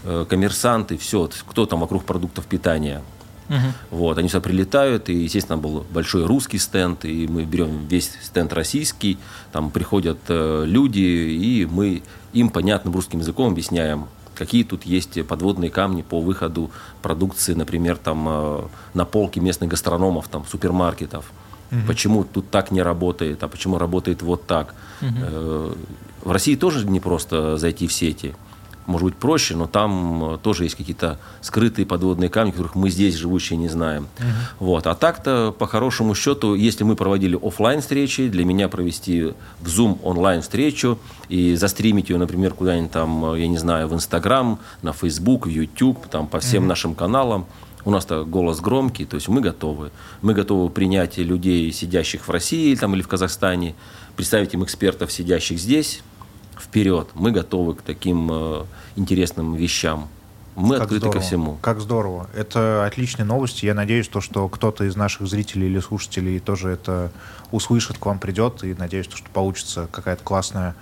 [0.05, 1.30] э, коммерсанты, все.
[1.47, 3.03] Кто там вокруг продуктов питания.
[3.51, 3.98] Угу.
[3.98, 8.53] Вот, они сюда прилетают, и, естественно, был большой русский стенд, и мы берем весь стенд
[8.53, 9.18] российский,
[9.51, 15.68] там приходят э, люди, и мы им понятным русским языком объясняем, какие тут есть подводные
[15.68, 16.70] камни по выходу
[17.03, 18.62] продукции, например, там э,
[18.94, 21.32] на полке местных гастрономов, там супермаркетов.
[21.72, 21.80] Угу.
[21.88, 24.74] Почему тут так не работает, а почему работает вот так.
[25.03, 25.74] Угу.
[26.22, 28.34] В России тоже не просто зайти в сети
[28.91, 33.14] может быть проще, но там э, тоже есть какие-то скрытые подводные камни, которых мы здесь
[33.14, 34.09] живущие не знаем.
[34.18, 34.66] Угу.
[34.66, 34.86] Вот.
[34.86, 39.99] А так-то, по хорошему счету, если мы проводили офлайн встречи, для меня провести в Zoom
[40.03, 44.93] онлайн встречу и застримить ее, например, куда-нибудь там, э, я не знаю, в Инстаграм, на
[44.93, 46.68] Facebook, в YouTube, там по всем угу.
[46.68, 47.47] нашим каналам,
[47.84, 49.91] у нас-то голос громкий, то есть мы готовы.
[50.20, 53.74] Мы готовы принять людей, сидящих в России там, или в Казахстане,
[54.16, 56.03] представить им экспертов, сидящих здесь,
[56.61, 57.08] вперед.
[57.14, 58.64] Мы готовы к таким э,
[58.96, 60.08] интересным вещам.
[60.56, 61.58] Мы как открыты здорово, ко всему.
[61.61, 62.28] Как здорово.
[62.34, 63.66] Это отличные новости.
[63.66, 67.12] Я надеюсь, то, что кто-то из наших зрителей или слушателей тоже это
[67.50, 68.62] услышит, к вам придет.
[68.64, 70.74] И надеюсь, то, что получится какая-то классная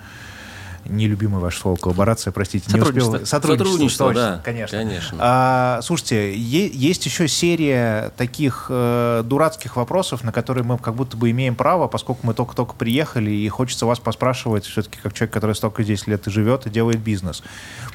[0.84, 3.24] нелюбимое ваше слово, коллаборация, простите, не успел.
[3.24, 4.78] Сотрудничество, Сотрудничество да, конечно.
[4.78, 5.18] конечно.
[5.20, 11.30] А, слушайте, есть еще серия таких э, дурацких вопросов, на которые мы как будто бы
[11.30, 15.82] имеем право, поскольку мы только-только приехали, и хочется вас поспрашивать все-таки как человек, который столько
[15.82, 17.42] здесь лет и живет, и делает бизнес.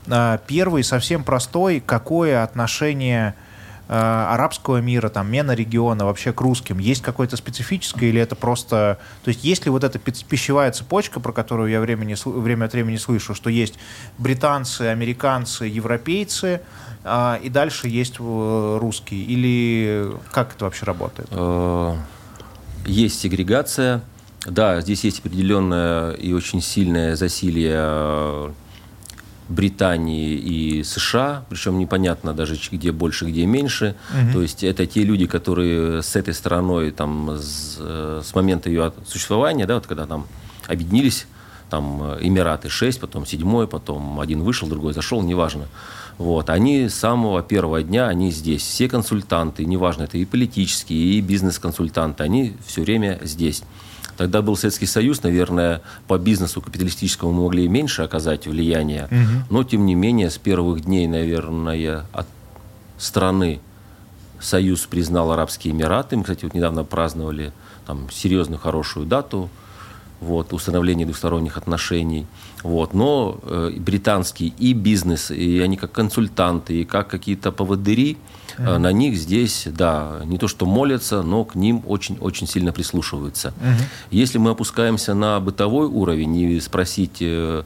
[0.08, 3.36] А, первый, совсем простой, какое отношение
[3.88, 8.98] арабского мира, там, мена-региона вообще к русским, есть какое-то специфическое или это просто...
[9.24, 12.74] То есть есть ли вот эта пищевая цепочка, про которую я время, не, время от
[12.74, 13.76] времени слышу, что есть
[14.18, 16.62] британцы, американцы, европейцы,
[17.04, 19.24] а, и дальше есть э, русские?
[19.24, 21.28] Или как это вообще работает?
[21.32, 21.96] Э,
[22.86, 24.02] есть сегрегация.
[24.46, 28.54] Да, здесь есть определенное и очень сильное засилие
[29.50, 33.96] Британии и США, причем непонятно даже, где больше, где меньше.
[34.10, 34.34] Угу.
[34.34, 39.66] То есть это те люди, которые с этой стороной там, с, с момента ее существования,
[39.66, 40.28] да, вот когда там
[40.68, 41.28] объединились,
[41.70, 45.68] там Эмираты 6, потом 7, потом один вышел, другой зашел, неважно.
[46.18, 46.50] Вот.
[46.50, 48.62] Они с самого первого дня, они здесь.
[48.62, 53.64] Все консультанты, неважно, это и политические, и бизнес-консультанты, они все время здесь.
[54.18, 59.46] Тогда был Советский Союз, наверное, по бизнесу капиталистическому мы могли меньше оказать влияние, угу.
[59.50, 62.28] но тем не менее с первых дней, наверное, от
[62.98, 63.60] страны
[64.40, 66.18] Союз признал Арабские Эмираты.
[66.18, 67.54] Мы, кстати, вот недавно праздновали
[67.86, 69.50] там серьезную хорошую дату
[70.20, 72.26] вот, установления двусторонних отношений.
[72.62, 72.94] Вот.
[72.94, 78.18] Но э, британский и бизнес, и они как консультанты, и как какие-то поводыри,
[78.58, 78.78] mm-hmm.
[78.78, 83.54] на них здесь, да, не то что молятся, но к ним очень-очень сильно прислушиваются.
[83.60, 83.84] Mm-hmm.
[84.12, 87.64] Если мы опускаемся на бытовой уровень и спросить, э,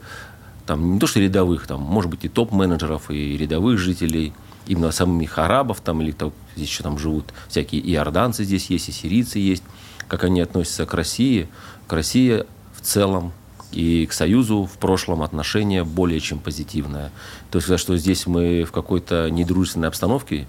[0.65, 4.33] там, не то что рядовых, там, может быть, и топ-менеджеров, и рядовых жителей,
[4.67, 8.89] именно самих арабов, там, или там, здесь еще там живут всякие и иорданцы здесь есть,
[8.89, 9.63] и сирийцы есть,
[10.07, 11.47] как они относятся к России,
[11.88, 13.31] к России в целом
[13.71, 17.11] и к Союзу в прошлом отношение более чем позитивное.
[17.51, 20.47] То есть что здесь мы в какой-то недружественной обстановке,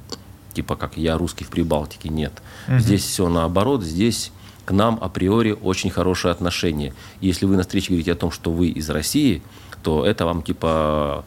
[0.59, 2.33] типа как я русский в Прибалтике, нет.
[2.67, 2.81] Угу.
[2.81, 4.33] Здесь все наоборот, здесь
[4.65, 6.95] к нам априори очень хорошее отношение.
[7.21, 9.41] Если вы на встрече говорите о том, что вы из России,
[9.85, 11.25] то это вам типа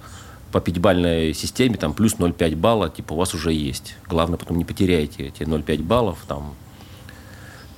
[0.52, 3.96] по пятибалльной системе там плюс 0,5 балла, типа у вас уже есть.
[4.06, 6.56] Главное потом не потеряйте эти 0,5 баллов, там,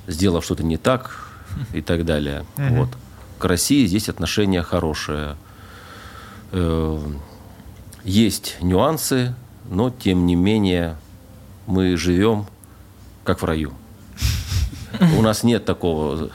[0.08, 1.30] сделав что-то не так
[1.72, 2.44] и так далее.
[2.58, 2.74] Угу.
[2.74, 2.88] Вот.
[3.38, 5.36] К России здесь отношения хорошие.
[6.50, 6.98] Э,
[8.02, 9.36] есть нюансы,
[9.70, 10.96] но тем не менее
[11.66, 12.46] мы живем
[13.24, 13.72] как в раю.
[15.18, 16.30] У нас нет такого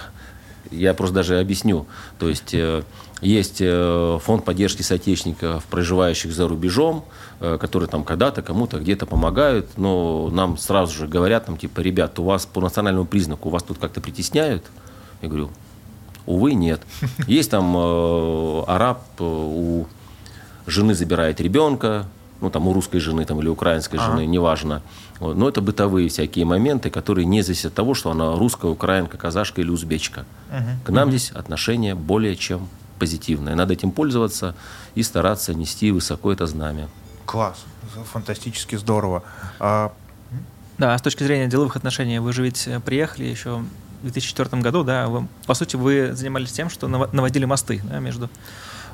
[0.71, 1.86] Я просто даже объясню.
[2.17, 2.84] То есть э,
[3.21, 7.03] есть э, фонд поддержки соотечественников, проживающих за рубежом,
[7.41, 12.17] э, которые там когда-то кому-то где-то помогают, но нам сразу же говорят, там, типа, ребят,
[12.19, 14.63] у вас по национальному признаку, у вас тут как-то притесняют?
[15.21, 15.49] Я говорю,
[16.25, 16.82] увы, нет.
[17.27, 19.86] Есть там э, араб, э, у
[20.65, 22.05] жены забирает ребенка,
[22.39, 24.11] ну, там, у русской жены там, или украинской ага.
[24.11, 24.82] жены, неважно.
[25.20, 25.36] Вот.
[25.36, 29.61] Но это бытовые всякие моменты, которые не зависят от того, что она русская, украинка, казашка
[29.61, 30.26] или узбечка.
[30.51, 30.86] Угу.
[30.86, 31.17] К нам угу.
[31.17, 33.55] здесь отношение более чем позитивное.
[33.55, 34.55] Надо этим пользоваться
[34.95, 36.89] и стараться нести высоко это знамя.
[37.26, 37.65] Класс,
[38.11, 39.24] фантастически здорово.
[39.59, 39.91] А...
[40.78, 43.63] Да, с точки зрения деловых отношений, вы же ведь э, приехали еще
[44.01, 48.30] в 2004 году, да, вы, по сути, вы занимались тем, что наводили мосты да, между...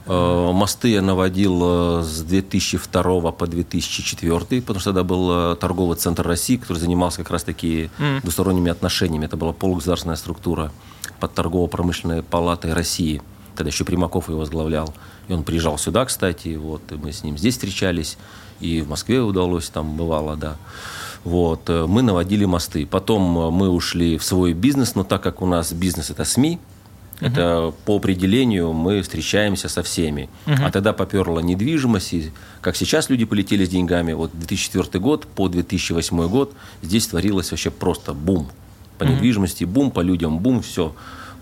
[0.07, 6.25] Э, мосты я наводил э, с 2002 по 2004, потому что тогда был торговый центр
[6.27, 8.21] России, который занимался как раз-таки mm.
[8.21, 9.25] двусторонними отношениями.
[9.25, 10.71] Это была полугосударственная структура
[11.19, 13.21] под торгово-промышленной палатой России–
[13.55, 14.93] Тогда еще Примаков его возглавлял.
[15.27, 18.17] И он приезжал сюда, кстати, вот, и мы с ним здесь встречались,
[18.59, 20.57] и в Москве удалось, там бывало, да.
[21.23, 22.85] Вот, э, мы наводили мосты.
[22.85, 26.59] Потом э, мы ушли в свой бизнес, но так как у нас бизнес– это СМИ,
[27.19, 27.27] Uh-huh.
[27.27, 30.29] Это по определению мы встречаемся со всеми.
[30.45, 30.65] Uh-huh.
[30.65, 35.47] А тогда поперла недвижимость, и как сейчас люди полетели с деньгами, вот 2004 год по
[35.47, 38.49] 2008 год здесь творилось вообще просто бум.
[38.97, 39.13] По uh-huh.
[39.13, 40.93] недвижимости бум, по людям бум, все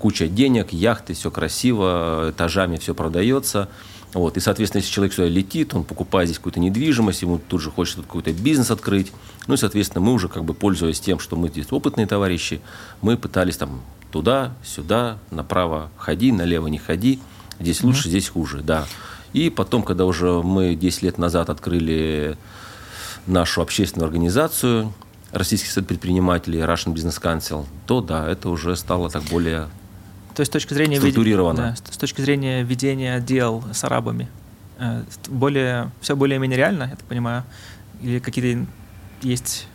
[0.03, 3.69] куча денег, яхты, все красиво, этажами все продается.
[4.13, 4.37] Вот.
[4.37, 7.97] И, соответственно, если человек сюда летит, он покупает здесь какую-то недвижимость, ему тут же хочет
[7.97, 9.11] какой-то бизнес открыть.
[9.47, 12.61] Ну и, соответственно, мы уже, как бы, пользуясь тем, что мы здесь опытные товарищи,
[13.01, 17.19] мы пытались там туда, сюда, направо ходи, налево не ходи.
[17.59, 17.85] Здесь mm-hmm.
[17.85, 18.85] лучше, здесь хуже, да.
[19.33, 22.37] И потом, когда уже мы 10 лет назад открыли
[23.25, 24.93] нашу общественную организацию,
[25.31, 29.67] Российский совет предпринимателей, Russian Business Council, то да, это уже стало так более
[30.35, 31.75] то есть с точки зрения структурировано.
[31.85, 34.29] Да, с точки зрения ведения дел с арабами,
[34.79, 37.43] э, более, все более-менее реально, я так понимаю,
[38.01, 38.65] или какие-то
[39.21, 39.67] есть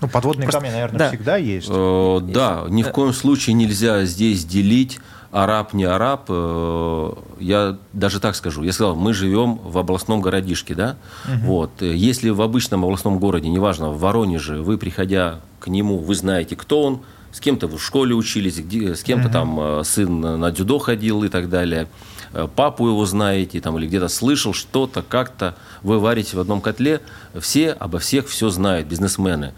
[0.00, 1.08] ну, подводные Просто, камни, наверное, да.
[1.08, 1.68] всегда есть.
[1.70, 4.98] Э, да, ни в коем случае нельзя здесь делить
[5.30, 6.26] араб, не араб.
[6.28, 8.62] Э, я даже так скажу.
[8.62, 10.96] Я сказал, мы живем в областном городишке, да?
[11.26, 11.46] Угу.
[11.46, 11.82] Вот.
[11.82, 16.82] Если в обычном областном городе, неважно, в Воронеже, вы, приходя к нему, вы знаете, кто
[16.82, 17.00] он,
[17.32, 19.32] с кем-то в школе учились, где, с кем-то uh-huh.
[19.32, 21.88] там э, сын на дзюдо ходил и так далее,
[22.32, 27.00] э, папу его знаете, там, или где-то слышал что-то, как-то, вы варите в одном котле,
[27.38, 29.52] все обо всех все знают, бизнесмены.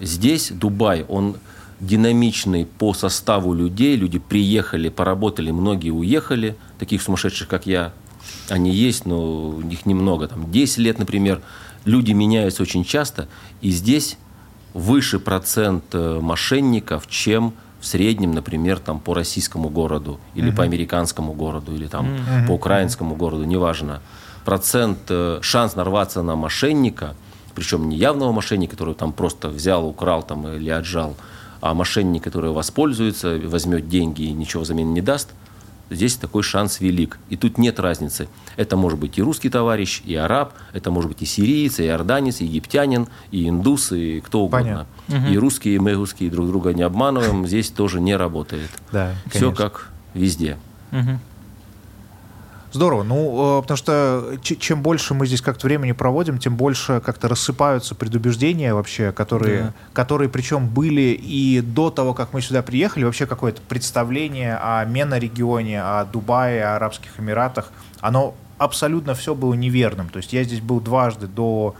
[0.00, 1.36] Здесь Дубай, он
[1.80, 7.92] динамичный по составу людей, люди приехали, поработали, многие уехали, таких сумасшедших, как я,
[8.48, 11.40] они есть, но их немного, там 10 лет, например,
[11.84, 13.28] люди меняются очень часто,
[13.60, 14.18] и здесь
[14.74, 20.56] выше процент э, мошенников, чем в среднем, например, там, по российскому городу, или uh-huh.
[20.56, 22.46] по американскому городу, или там, uh-huh.
[22.46, 24.00] по украинскому городу, неважно.
[24.44, 27.14] Процент, э, шанс нарваться на мошенника,
[27.54, 31.16] причем не явного мошенника, который там просто взял, украл там, или отжал,
[31.60, 35.30] а мошенник, который воспользуется, возьмет деньги и ничего взамен не даст–
[35.90, 37.18] здесь такой шанс велик.
[37.28, 38.28] И тут нет разницы.
[38.56, 42.40] Это может быть и русский товарищ, и араб, это может быть и сириец, и иорданец,
[42.40, 44.86] и египтянин, и индус, и кто угодно.
[45.06, 45.28] Понятно.
[45.32, 48.70] И русские, и мы русские друг друга не обманываем, здесь тоже не работает.
[48.92, 50.56] Да, Все как везде.
[50.92, 51.18] Угу.
[52.70, 53.02] Здорово.
[53.02, 57.94] Ну, э, потому что чем больше мы здесь как-то времени проводим, тем больше как-то рассыпаются
[57.94, 59.72] предубеждения вообще, которые, да.
[59.94, 65.82] которые причем были и до того, как мы сюда приехали, вообще какое-то представление о Мена-регионе,
[65.82, 70.10] о Дубае, о Арабских Эмиратах, оно абсолютно все было неверным.
[70.10, 71.74] То есть я здесь был дважды до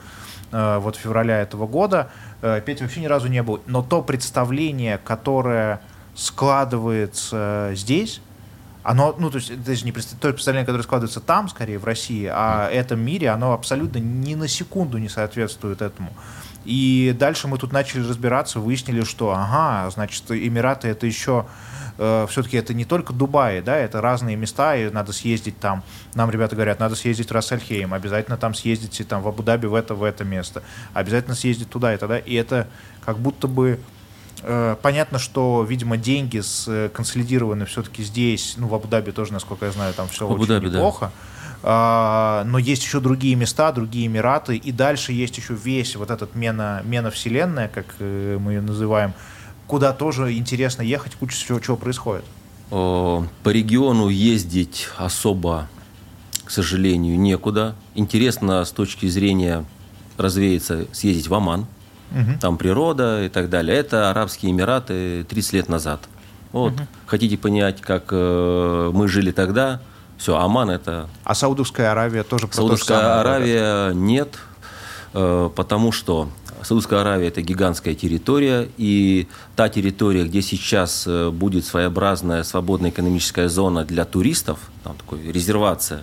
[0.52, 2.08] э, вот февраля этого года,
[2.40, 5.80] э, Петя вообще ни разу не был, но то представление, которое
[6.14, 8.22] складывается здесь,
[8.82, 12.28] оно, ну, то есть это же не то представление, которое складывается там, скорее, в России,
[12.32, 16.12] а этом мире, оно абсолютно ни на секунду не соответствует этому.
[16.64, 21.46] И дальше мы тут начали разбираться, выяснили, что, ага, значит, Эмираты это еще
[21.96, 25.82] э, все-таки это не только Дубай, да, это разные места, и надо съездить там.
[26.14, 29.94] Нам ребята говорят, надо съездить в Рассельхейм, обязательно там съездить там в Абу-Даби в это,
[29.94, 30.62] в это место,
[30.92, 32.18] обязательно съездить туда и тогда.
[32.18, 32.68] И это
[33.04, 33.80] как будто бы
[34.82, 36.40] понятно, что, видимо, деньги
[36.88, 41.10] консолидированы все-таки здесь, ну, в Абу-Даби тоже, насколько я знаю, там все в очень неплохо.
[41.62, 42.44] Да.
[42.46, 46.82] Но есть еще другие места, другие Эмираты, и дальше есть еще весь вот этот мена,
[46.84, 49.12] мена вселенная, как э, мы ее называем,
[49.66, 52.24] куда тоже интересно ехать, куча всего чего происходит.
[52.70, 55.68] По региону ездить особо,
[56.44, 57.74] к сожалению, некуда.
[57.94, 59.64] Интересно с точки зрения
[60.16, 61.66] развеяться, съездить в Оман–
[62.10, 62.38] угу.
[62.40, 63.76] там природа и так далее.
[63.76, 66.00] Это Арабские Эмираты 30 лет назад.
[66.52, 66.72] Вот.
[66.72, 66.82] Угу.
[67.06, 69.80] Хотите понять, как э, мы жили тогда?
[70.16, 71.08] Все, Оман это...
[71.24, 74.36] А Саудовская Аравия тоже Саудовская то Аравия нет,
[75.14, 76.28] э, потому что
[76.62, 83.48] Саудовская Аравия– это гигантская территория, и та территория, где сейчас э, будет своеобразная свободная экономическая
[83.48, 86.02] зона для туристов, там такой резервация,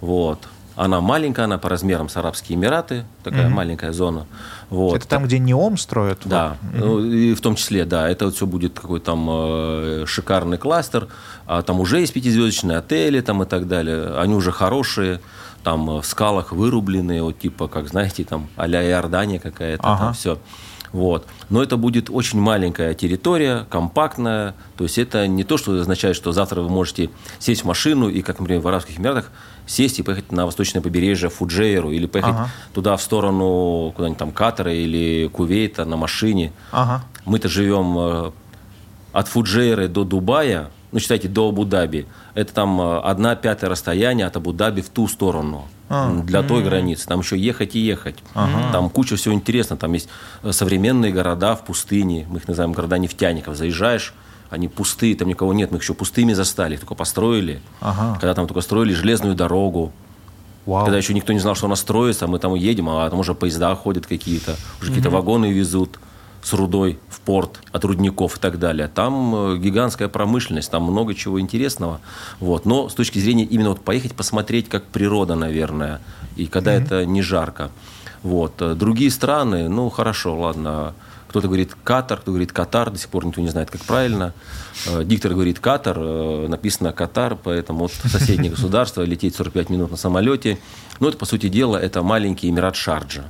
[0.00, 0.46] вот,
[0.76, 3.52] она маленькая, она по размерам с Арабские Эмираты, такая mm-hmm.
[3.52, 4.26] маленькая зона.
[4.70, 4.96] Вот.
[4.96, 6.20] Это там, где НИОМ строят?
[6.24, 7.04] Да, вот.
[7.04, 7.14] mm-hmm.
[7.14, 8.08] и в том числе, да.
[8.08, 11.08] Это вот все будет какой-то там э, шикарный кластер.
[11.46, 14.18] А там уже есть пятизвездочные отели там и так далее.
[14.18, 15.20] Они уже хорошие
[15.64, 19.98] там э, в скалах вырубленные, вот типа, как знаете, там а-ля Иордания какая-то, ага.
[19.98, 20.38] там все.
[20.92, 21.26] Вот.
[21.50, 24.54] Но это будет очень маленькая территория, компактная.
[24.76, 28.22] То есть это не то, что означает, что завтра вы можете сесть в машину и,
[28.22, 29.30] как, например, в Арабских Эмиратах,
[29.68, 32.50] сесть и поехать на восточное побережье Фуджейру или поехать ага.
[32.72, 36.52] туда в сторону куда-нибудь там Катара или Кувейта на машине.
[36.72, 37.04] Ага.
[37.24, 38.30] Мы-то живем э,
[39.12, 42.06] от Фуджейры до Дубая, ну, считайте, до Абу-Даби.
[42.34, 45.68] Это там э, одна пятая расстояние от Абу-Даби в ту сторону.
[45.90, 47.06] А, для той границы.
[47.06, 48.16] Там еще ехать и ехать.
[48.34, 48.72] Ага.
[48.72, 49.80] Там куча всего интересного.
[49.80, 50.08] Там есть
[50.42, 52.26] э, современные города в пустыне.
[52.28, 53.56] Мы их называем города нефтяников.
[53.56, 54.14] Заезжаешь,
[54.50, 55.70] они пустые, там никого нет.
[55.70, 57.60] Мы их еще пустыми застали, их только построили.
[57.80, 58.14] Ага.
[58.20, 59.92] Когда там только строили железную дорогу.
[60.66, 60.84] Вау.
[60.84, 63.74] Когда еще никто не знал, что она строится, мы там едем, а там уже поезда
[63.74, 64.96] ходят какие-то, уже угу.
[64.96, 65.98] какие-то вагоны везут
[66.42, 68.88] с рудой в порт от рудников и так далее.
[68.88, 72.00] Там э, гигантская промышленность, там много чего интересного.
[72.38, 72.64] Вот.
[72.64, 76.00] Но с точки зрения именно вот поехать посмотреть, как природа, наверное,
[76.36, 76.84] и когда mm-hmm.
[76.84, 77.70] это не жарко.
[78.22, 78.78] Вот.
[78.78, 80.94] Другие страны, ну хорошо, ладно,
[81.28, 84.32] кто-то говорит Катар, кто говорит Катар, до сих пор никто не знает, как правильно.
[84.86, 89.96] Э, диктор говорит Катар, э, написано Катар, поэтому вот соседнее государство, лететь 45 минут на
[89.96, 90.58] самолете.
[91.00, 93.24] Но это, по сути дела, это маленький Эмират Шарджа.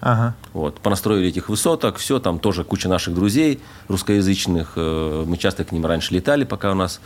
[0.00, 0.34] Ага.
[0.52, 0.80] Вот.
[0.80, 4.72] Понастроили этих высоток, все, там тоже куча наших друзей русскоязычных.
[4.76, 7.00] Э, мы часто к ним раньше летали, пока у нас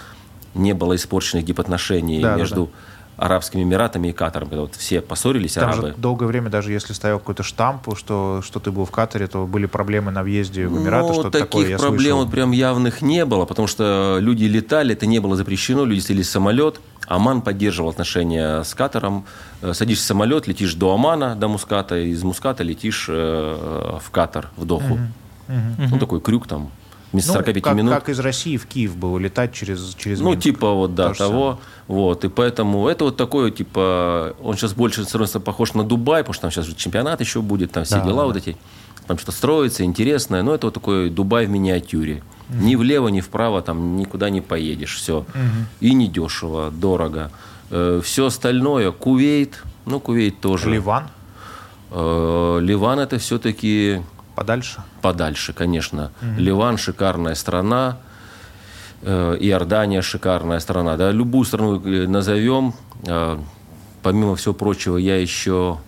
[0.55, 2.71] не было испорченных дипотношений да, между да, да.
[3.17, 5.89] Арабскими Эмиратами и Катаром, когда вот все поссорились, Там арабы.
[5.89, 9.47] Же долгое время, даже если ставил какой-то штамп, что, что ты был в Катаре, то
[9.47, 12.31] были проблемы на въезде в Эмираты, ну, что-то таких такое, я проблем слышал.
[12.31, 16.31] прям явных не было, потому что люди летали, это не было запрещено, люди садились в
[16.31, 19.27] самолет, Оман поддерживал отношения с Катаром.
[19.63, 24.51] Э, садишься в самолет, летишь до Омана, до Муската, из Муската летишь э, в Катар,
[24.57, 24.95] в Доху.
[24.95, 25.01] Угу.
[25.49, 25.89] Угу.
[25.91, 26.71] Ну, такой крюк там
[27.13, 27.95] вместо ну, 45 как, минут.
[27.95, 30.43] Как из России в Киев было летать через, через Ну, Минск.
[30.43, 31.61] типа вот, да, То того.
[31.89, 36.35] Вот, и поэтому это вот такое, типа, он сейчас больше становится похож на Дубай, потому
[36.35, 38.27] что там сейчас чемпионат еще будет, там все да, дела да.
[38.27, 38.57] вот эти.
[39.07, 40.43] Там что-то строится, интересное.
[40.43, 42.23] Но это вот такой Дубай в миниатюре.
[42.49, 42.59] Угу.
[42.65, 44.97] Ни влево, ни вправо там никуда не поедешь.
[44.97, 45.19] Все.
[45.19, 45.27] Угу.
[45.81, 47.31] И недешево, дорого.
[47.71, 50.71] Э, все остальное, Кувейт, ну, Кувейт тоже.
[50.71, 51.05] Ливан?
[51.91, 54.03] Э, Ливан это все-таки...
[54.37, 54.83] Подальше?
[55.03, 56.13] Подальше, конечно.
[56.23, 56.41] Угу.
[56.41, 57.99] Ливан шикарная страна.
[59.03, 60.97] Э, Иордания шикарная страна.
[60.97, 62.75] Да, любую страну назовем.
[64.03, 65.79] Помимо всего прочего, я еще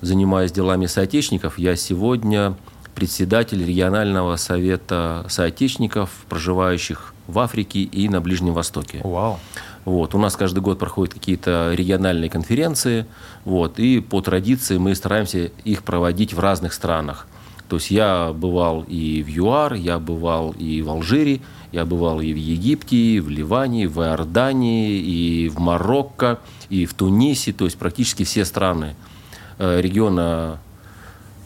[0.00, 1.58] занимаюсь делами соотечественников.
[1.58, 2.54] Я сегодня
[2.94, 9.00] председатель регионального совета соотечественников, проживающих в Африке и на Ближнем Востоке.
[9.02, 9.38] Вау.
[9.84, 10.14] Вот.
[10.14, 13.06] У нас каждый год проходят какие-то региональные конференции,
[13.44, 17.26] вот, и по традиции мы стараемся их проводить в разных странах.
[17.68, 21.40] То есть я бывал и в ЮАР, я бывал и в Алжире,
[21.72, 26.38] я бывал и в Египте, и в Ливане, в Иордании, и в Марокко,
[26.68, 28.94] и в Тунисе, то есть практически все страны
[29.58, 30.60] э, региона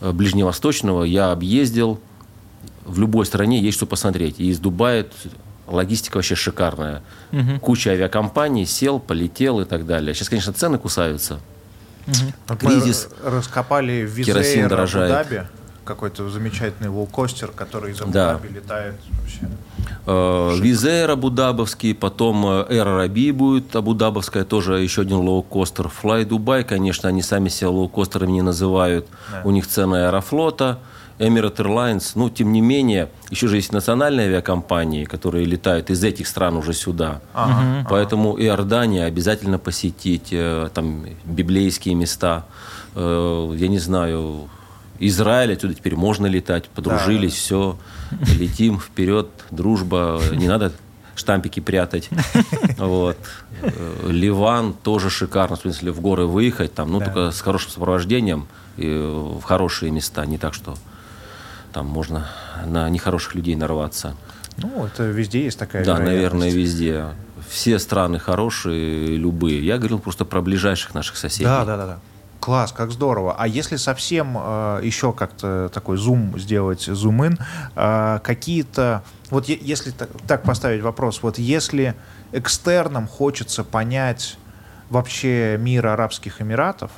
[0.01, 2.01] Э, ближневосточного я объездил.
[2.85, 4.41] В любой стране есть что посмотреть.
[4.41, 5.07] И из Дубая
[5.67, 7.03] логистика вообще шикарная.
[7.33, 7.61] Угу.
[7.61, 10.15] Куча авиакомпаний, сел, полетел и так далее.
[10.15, 11.41] Сейчас, конечно, цены кусаются.
[12.07, 12.57] Угу.
[12.57, 13.09] Кризис.
[13.23, 15.47] Мы раскопали в керосин дорожает.
[15.91, 18.55] Какой-то замечательный волкостер, который из Абу-Даби да.
[18.55, 19.49] летает вообще.
[20.07, 25.87] Э, Визер Абудабовский, потом э, Air Arabi будет Абудабовская, тоже еще один лоукостер.
[25.87, 29.09] Fly Dubai, конечно, они сами себя лоукостерами не называют.
[29.33, 29.43] Да.
[29.43, 30.79] У них цена аэрофлота.
[31.19, 36.29] Emirates Airlines, ну, тем не менее, еще же есть национальные авиакомпании, которые летают из этих
[36.29, 37.21] стран уже сюда.
[37.35, 38.45] Ага, Поэтому ага.
[38.45, 42.47] Иордания обязательно посетить, э, там, библейские места.
[42.95, 44.49] Я не знаю,
[45.01, 47.39] Израиль, отсюда теперь можно летать, подружились, да.
[47.39, 47.79] все,
[48.39, 50.73] летим вперед, дружба, не надо
[51.15, 52.09] штампики прятать.
[52.77, 53.19] Вот.
[54.07, 57.07] Ливан тоже шикарно, в смысле, в горы выехать, там, ну, да.
[57.07, 58.49] только с хорошим сопровождением
[58.79, 60.77] и в хорошие места, не так, что
[61.73, 62.29] там можно
[62.67, 64.15] на нехороших людей нарваться.
[64.57, 67.07] Ну, это везде есть такая Да, наверное, везде.
[67.49, 69.65] Все страны хорошие, любые.
[69.65, 71.45] Я говорил просто про ближайших наших соседей.
[71.45, 71.87] Да, да, да.
[71.87, 71.99] да.
[72.41, 73.37] Класс, как здорово.
[73.39, 77.39] А если совсем э, еще как-то такой зум сделать, зум-ин,
[77.77, 79.03] э, какие-то...
[79.29, 81.95] Вот е- если так, так поставить вопрос, вот если
[82.33, 84.39] экстерном хочется понять
[84.89, 86.91] вообще мир Арабских Эмиратов,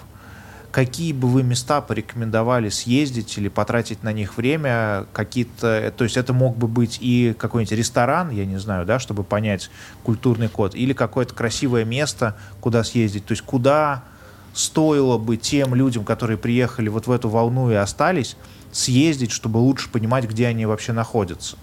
[0.70, 6.32] какие бы вы места порекомендовали съездить или потратить на них время, какие-то, то есть это
[6.32, 9.70] мог бы быть и какой-нибудь ресторан, я не знаю, да, чтобы понять
[10.04, 14.04] культурный код, или какое-то красивое место, куда съездить, то есть куда
[14.52, 18.36] стоило бы тем людям, которые приехали вот в эту волну и остались,
[18.70, 21.56] съездить, чтобы лучше понимать, где они вообще находятся?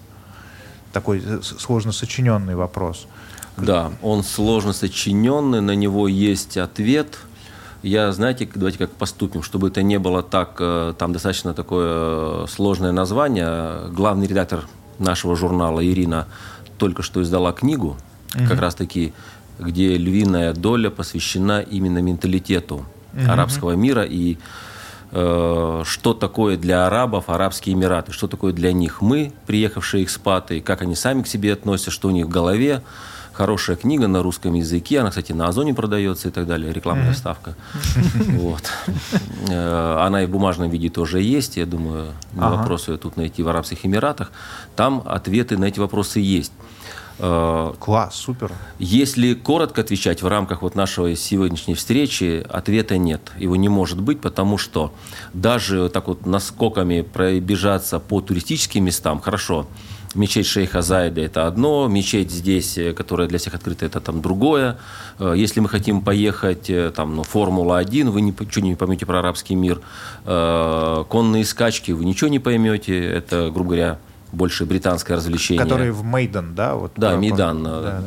[0.92, 3.06] Такой э, сложно сочиненный вопрос.
[3.56, 7.18] Да, он сложно сочиненный, на него есть ответ.
[7.82, 12.46] Я, знаете, давайте как поступим, чтобы это не было так, э, там достаточно такое э,
[12.48, 13.88] сложное название.
[13.90, 14.66] Главный редактор
[14.98, 16.26] нашего журнала Ирина
[16.78, 17.96] только что издала книгу,
[18.34, 18.48] угу.
[18.48, 19.12] как раз таки
[19.60, 23.30] где львиная доля посвящена именно менталитету угу.
[23.30, 24.38] арабского мира и
[25.12, 30.82] э, что такое для арабов Арабские Эмираты, что такое для них мы, приехавшие экспаты, как
[30.82, 32.82] они сами к себе относятся, что у них в голове.
[33.32, 37.54] Хорошая книга на русском языке, она, кстати, на Озоне продается и так далее, рекламная ставка.
[38.32, 38.62] Вот.
[39.48, 43.42] Э, она и в бумажном виде тоже есть, я думаю, не вопрос ее тут найти
[43.42, 44.30] в Арабских Эмиратах.
[44.76, 46.52] Там ответы на эти вопросы есть.
[47.22, 48.52] Э, Класс, супер.
[48.78, 53.20] Если коротко отвечать в рамках вот нашей сегодняшней встречи, ответа нет.
[53.38, 54.94] Его не может быть, потому что
[55.34, 59.66] даже так вот наскоками пробежаться по туристическим местам, хорошо,
[60.12, 64.78] Мечеть Шейха Зайда– это одно, мечеть здесь, э, которая для всех открыта, это там другое.
[65.20, 69.80] Э, если мы хотим поехать, там, ну, Формула-1, вы ничего не поймете про арабский мир.
[70.24, 72.98] Конные скачки, вы ничего не поймете.
[72.98, 73.98] Это, грубо говоря,
[74.32, 75.62] больше британское развлечение.
[75.62, 76.74] Который в Мейдан, да?
[76.74, 77.62] Вот да, Мейдан.
[77.62, 78.02] Да.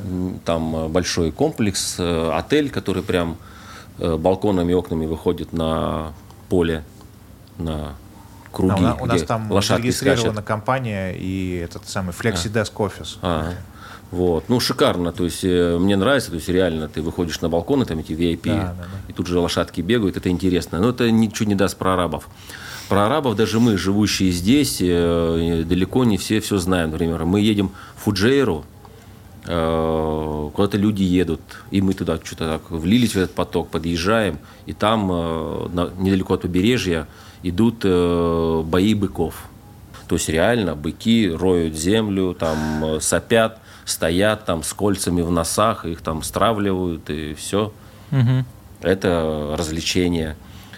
[0.45, 3.37] Там э, большой комплекс, э, отель, который прям
[3.99, 6.13] э, балконами и окнами выходит на
[6.49, 6.83] поле,
[7.57, 7.93] на
[8.51, 10.47] круги, а у, нас там зарегистрирована скачет.
[10.47, 12.81] компания и этот самый FlexiDesk а.
[12.83, 13.17] Office.
[13.21, 13.53] А.
[14.11, 14.45] Вот.
[14.47, 15.11] Ну, шикарно.
[15.11, 18.45] То есть, мне нравится, то есть, реально, ты выходишь на балкон, и там эти VIP,
[18.45, 18.85] да, да, да.
[19.07, 20.79] и тут же лошадки бегают, это интересно.
[20.79, 22.29] Но это ничего не даст про арабов.
[22.89, 26.91] Про арабов даже мы, живущие здесь, э, далеко не все все знаем.
[26.91, 28.65] Например, мы едем в Фуджейру,
[29.45, 34.73] э, куда-то люди едут, и мы туда что-то так влились в этот поток, подъезжаем, и
[34.73, 37.07] там э, недалеко от побережья
[37.41, 39.45] идут бои быков.
[40.07, 46.01] То есть реально быки роют землю, там сопят, стоят там с кольцами в носах, их
[46.01, 47.73] там стравливают и все.
[48.11, 48.45] Угу.
[48.81, 50.35] Это развлечение.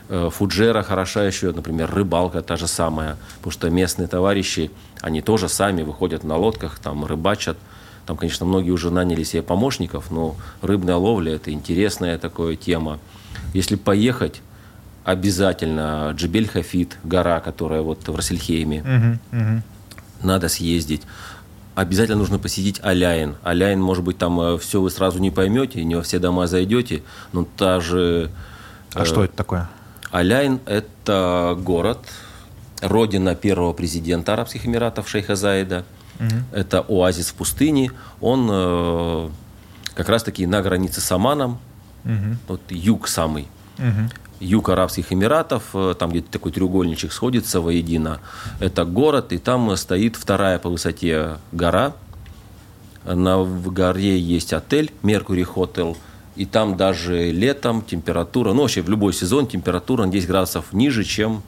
[0.08, 5.50] Э, Фуджера хороша еще, например, рыбалка та же самая, потому что местные товарищи, они тоже
[5.50, 7.58] сами выходят на лодках, там рыбачат.
[8.06, 13.00] Там, конечно, многие уже наняли себе помощников, но рыбная ловля– это интересная такая тема.
[13.54, 14.42] Если поехать,
[15.04, 19.62] обязательно Джебель Хафит, гора, которая вот в Рассельхейме, угу, угу.
[20.22, 21.02] надо съездить.
[21.74, 23.36] Обязательно нужно посетить Аляин.
[23.44, 27.02] Аляин, может быть, там э, все вы сразу не поймете, не во все дома зайдете,
[27.34, 28.30] но та же...
[28.94, 29.68] А э, что это такое?
[30.12, 32.00] Аляйн– это город,
[32.82, 35.86] родина первого президента Арабских Эмиратов шейха Заида.
[36.20, 36.36] Угу.
[36.54, 37.92] Это оазис в пустыне.
[38.22, 39.30] Он э,
[39.96, 41.60] как раз-таки на границе с Оманом.
[42.06, 42.38] Угу.
[42.48, 43.48] Вот юг самый.
[43.78, 44.10] Угу.
[44.40, 48.20] Юг Арабских Эмиратов, э, там где-то такой треугольничек сходится воедино.
[48.60, 51.94] Это город, и там стоит вторая по высоте гора.
[53.04, 55.98] На в горе есть отель Меркури Хотел–
[56.36, 61.04] и там даже летом температура, ну вообще в любой сезон температура на 10 градусов ниже,
[61.04, 61.42] чем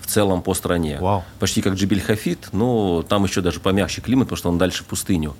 [0.00, 0.98] в целом по стране.
[1.00, 1.24] Вау.
[1.38, 4.86] Почти как Джибель Хафит, но там еще даже помягче климат, потому что он дальше в
[4.86, 5.34] пустыню.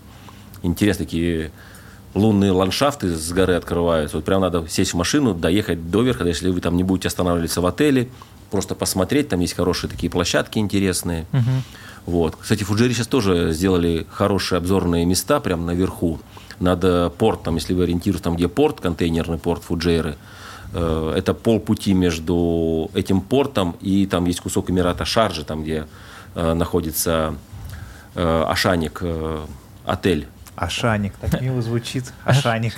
[0.62, 1.52] Интересно, такие
[2.14, 4.16] лунные ландшафты с горы открываются.
[4.16, 7.60] Вот прям надо сесть в машину, доехать до верха, если вы там не будете останавливаться
[7.60, 8.08] в отеле,
[8.50, 11.26] просто посмотреть, там есть хорошие такие площадки интересные.
[11.32, 11.50] Угу.
[12.06, 12.36] Вот.
[12.36, 16.18] Кстати, в Фуджире сейчас тоже сделали хорошие обзорные места прямо наверху
[16.60, 20.16] над портом, если вы ориентируетесь там, где порт, контейнерный порт Фуджейры,
[20.72, 25.86] э, это полпути между этим портом и там есть кусок Эмирата Шаржи, там, где
[26.34, 27.34] э, находится
[28.14, 29.02] э, Ашаник,
[29.86, 30.28] отель.
[30.54, 32.12] Ашаник, так мило звучит.
[32.24, 32.74] Ашаник.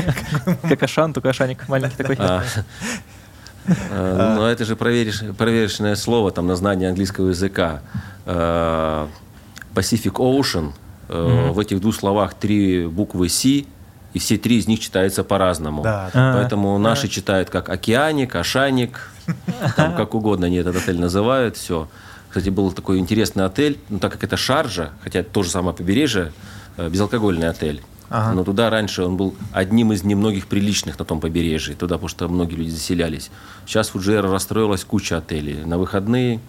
[0.63, 2.17] Как Ашан, только Ашаник маленький такой.
[2.19, 2.45] А.
[3.99, 7.81] Но это же проверочное слово там, на знание английского языка.
[8.27, 10.73] Pacific Ocean,
[11.13, 11.53] Mm-hmm.
[11.53, 15.83] В этих двух словах три буквы «С», и все три из них читаются по-разному.
[15.83, 16.35] Да, да.
[16.37, 16.91] Поэтому да.
[16.91, 19.11] наши читают как «Океаник», «Ашаник»,
[19.77, 21.89] там, как угодно они этот отель называют, все.
[22.29, 25.77] Кстати, был такой интересный отель, ну, так как это Шаржа, хотя это то же самое
[25.77, 26.33] побережье,
[26.77, 27.83] э, безалкогольный отель.
[28.09, 28.35] Ага.
[28.35, 31.75] Но туда раньше он был одним из немногих приличных на том побережье.
[31.75, 33.31] Туда, потому что многие люди заселялись.
[33.67, 35.65] Сейчас Фуджейра расстроилась куча отелей.
[35.65, 36.41] На выходные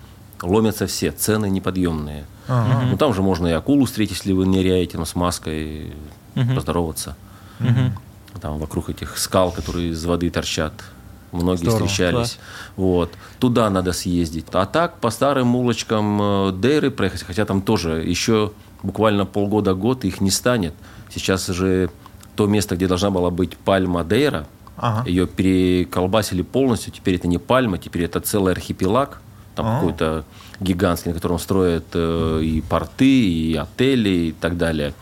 [0.43, 2.25] ломятся все, цены неподъемные.
[2.47, 2.85] Ага.
[2.91, 5.93] Ну, там же можно и акулу встретить, если вы ныряете ну, с маской,
[6.35, 6.55] угу.
[6.55, 7.15] поздороваться.
[7.59, 8.39] Угу.
[8.41, 10.73] Там вокруг этих скал, которые из воды торчат.
[11.31, 12.13] Многие Здорово, встречались.
[12.13, 12.39] Класс.
[12.75, 13.13] Вот.
[13.39, 14.45] Туда надо съездить.
[14.51, 18.51] А так, по старым улочкам э, Дейры проехать, хотя там тоже еще
[18.83, 20.73] буквально полгода-год их не станет.
[21.09, 21.89] Сейчас же
[22.35, 24.45] то место, где должна была быть пальма Дейра,
[24.77, 25.09] ага.
[25.09, 26.93] ее переколбасили полностью.
[26.93, 29.21] Теперь это не пальма, теперь это целый архипелаг.
[29.55, 29.75] Там ага.
[29.79, 30.25] какой-то
[30.59, 34.93] гигантский, на котором строят э, и порты, и отели, и так далее.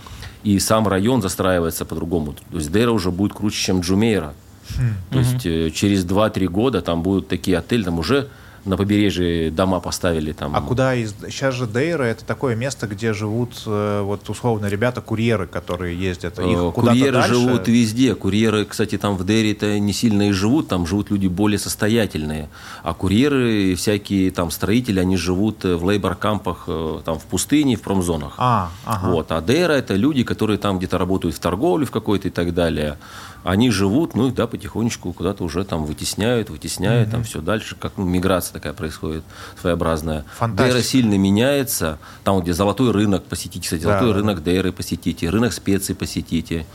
[0.44, 2.34] И сам район застраивается по-другому.
[2.34, 4.34] То есть Дейра уже будет круче, чем Джумейра.
[4.78, 4.94] Хм.
[5.11, 8.30] То есть э, через 2-3 года там будут такие отели, там уже
[8.66, 10.56] на побережье дома поставили там.
[10.56, 11.14] А куда из...
[11.28, 16.40] Сейчас же Дейра это такое место, где живут э, вот условно ребята-курьеры, которые ездят.
[16.40, 17.34] Их э, курьеры дальше?
[17.34, 18.14] живут везде.
[18.14, 22.50] Курьеры, кстати, там в Дейре-то не сильно и живут, там живут люди более состоятельные.
[22.84, 26.66] А курьеры, всякие там строители, они живут в лейбор-кампах,
[27.04, 28.36] там в пустыне, в промзонах.
[28.38, 29.08] А, ага.
[29.08, 29.32] Вот.
[29.32, 32.98] А Дейра это люди, которые там где-то работают в торговле в какой-то и так далее
[33.43, 37.11] они живут, ну, да, потихонечку куда-то уже там вытесняют, вытесняют, mm-hmm.
[37.11, 39.23] там все дальше, как ну, миграция такая происходит
[39.59, 40.26] своеобразная.
[40.38, 40.73] Фантастика.
[40.73, 44.51] Дейра сильно меняется, там, где золотой рынок посетите, кстати, золотой да, рынок да.
[44.51, 46.65] Дейры посетите, рынок специй посетите.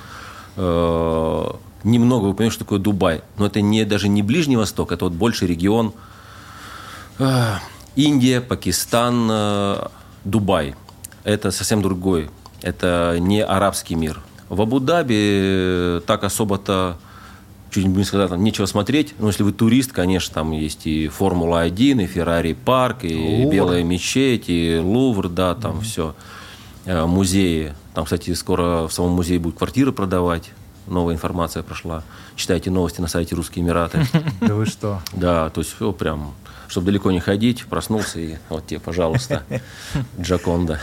[0.57, 5.05] Э-э- немного вы понимаете, что такое Дубай, но это не, даже не Ближний Восток, это
[5.05, 5.93] вот больше регион
[7.19, 7.59] э-
[7.95, 9.89] Индия, Пакистан, э-
[10.25, 10.75] Дубай.
[11.23, 12.31] Это совсем другой,
[12.63, 14.21] это не арабский мир.
[14.49, 16.97] В Абу-Даби так особо-то
[17.71, 19.15] чуть не сказать, там нечего смотреть.
[19.19, 23.53] Но если вы турист, конечно, там есть и Формула-1, и Феррари парк, и Лувр.
[23.53, 25.83] Белая мечеть, и Лувр, да, там mm-hmm.
[25.83, 26.15] все.
[26.87, 27.75] Э, музеи.
[27.95, 30.51] Там, кстати, скоро в самом музее будут квартиры продавать.
[30.87, 32.05] Новая информация прошла.
[32.37, 34.07] Читайте новости на сайте Русские Эмираты.
[34.41, 35.01] Да вы что?
[35.13, 36.35] Да, то есть все прям,
[36.69, 39.43] чтобы далеко не ходить, проснулся и вот тебе, пожалуйста,
[40.21, 40.81] Джаконда.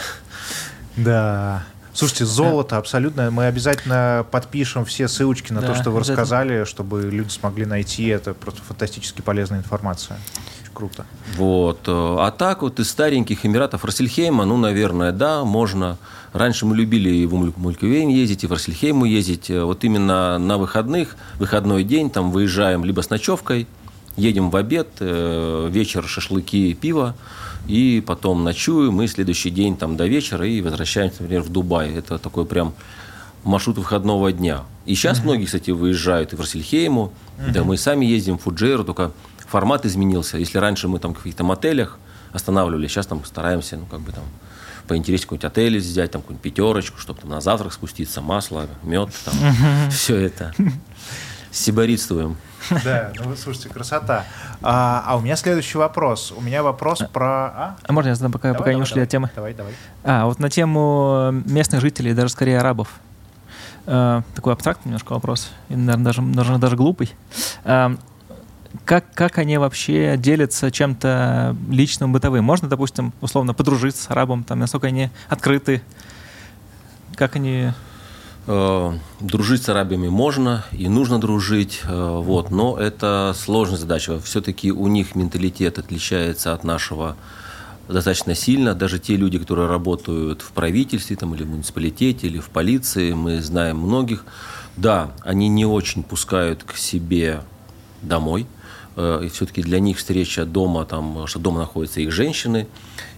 [0.97, 1.63] Да.
[1.93, 3.29] Слушайте, золото абсолютно.
[3.29, 8.07] Мы обязательно подпишем все ссылочки на да, то, что вы рассказали, чтобы люди смогли найти.
[8.07, 10.17] Это просто фантастически полезная информация.
[10.63, 11.05] Очень круто.
[11.37, 11.81] Вот.
[11.87, 15.97] А так вот из стареньких Эмиратов Рассельхейма, ну, наверное, да, можно.
[16.33, 19.51] Раньше мы любили и в Мулькувейн ездить, и в Рассельхейму ездить.
[19.51, 23.67] Вот именно на выходных, выходной день, там выезжаем либо с ночевкой,
[24.15, 27.15] едем в обед, э, вечер шашлыки, пиво,
[27.67, 31.93] и потом ночуем, и следующий день там до вечера, и возвращаемся, например, в Дубай.
[31.93, 32.73] Это такой прям
[33.43, 34.63] маршрут выходного дня.
[34.85, 35.23] И сейчас uh-huh.
[35.23, 37.51] многие, кстати, выезжают и в Рассельхейму, uh-huh.
[37.51, 39.11] да мы сами ездим в Фуджейру, только
[39.47, 40.37] формат изменился.
[40.37, 41.99] Если раньше мы там в каких-то мотелях
[42.31, 44.23] останавливались, сейчас там стараемся, ну, как бы там
[44.87, 49.33] поинтереснее какой-нибудь отель взять, там какую-нибудь пятерочку, чтобы там на завтрак спуститься, масло, мед, там,
[49.35, 49.89] uh-huh.
[49.89, 50.53] все это.
[51.53, 52.35] Сиборитствуем.
[52.83, 54.25] Да, ну слушайте, красота.
[54.63, 56.33] А, а у меня следующий вопрос.
[56.35, 57.27] У меня вопрос а, про...
[57.27, 59.31] А, а можно я задам, пока, давай, пока давай, не ушли давай, от темы?
[59.35, 59.73] Давай, давай.
[60.03, 62.89] А, вот на тему местных жителей, даже скорее арабов.
[63.85, 67.13] Uh, такой абстрактный немножко вопрос, и, наверное, даже, даже, даже глупый.
[67.65, 67.99] Uh,
[68.85, 72.45] как, как они вообще делятся чем-то личным, бытовым?
[72.45, 75.81] Можно, допустим, условно подружиться с арабом, там, насколько они открыты?
[77.17, 77.92] Как они Э,
[78.45, 84.19] дружить с арабами можно и нужно дружить, э, вот, но это сложная задача.
[84.19, 87.15] Все-таки у них менталитет отличается от нашего
[87.87, 88.73] достаточно сильно.
[88.73, 93.41] Даже те люди, которые работают в правительстве там, или в муниципалитете, или в полиции, мы
[93.41, 94.25] знаем многих,
[94.75, 97.41] да, они не очень пускают к себе
[98.01, 98.45] домой.
[98.95, 102.67] Э, и все-таки для них встреча дома, там, что дома находятся их женщины,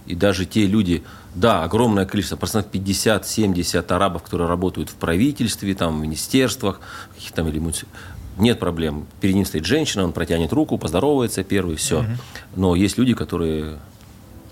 [0.06, 1.02] и даже те люди,
[1.36, 6.80] да, огромное количество, процентов 50-70 арабов, которые работают в правительстве, там, в министерствах,
[7.14, 7.62] каких-то там или
[8.38, 9.06] нет проблем.
[9.20, 12.00] Перед ним стоит женщина, он протянет руку, поздоровается первый, все.
[12.00, 12.08] Угу.
[12.56, 13.78] Но есть люди, которые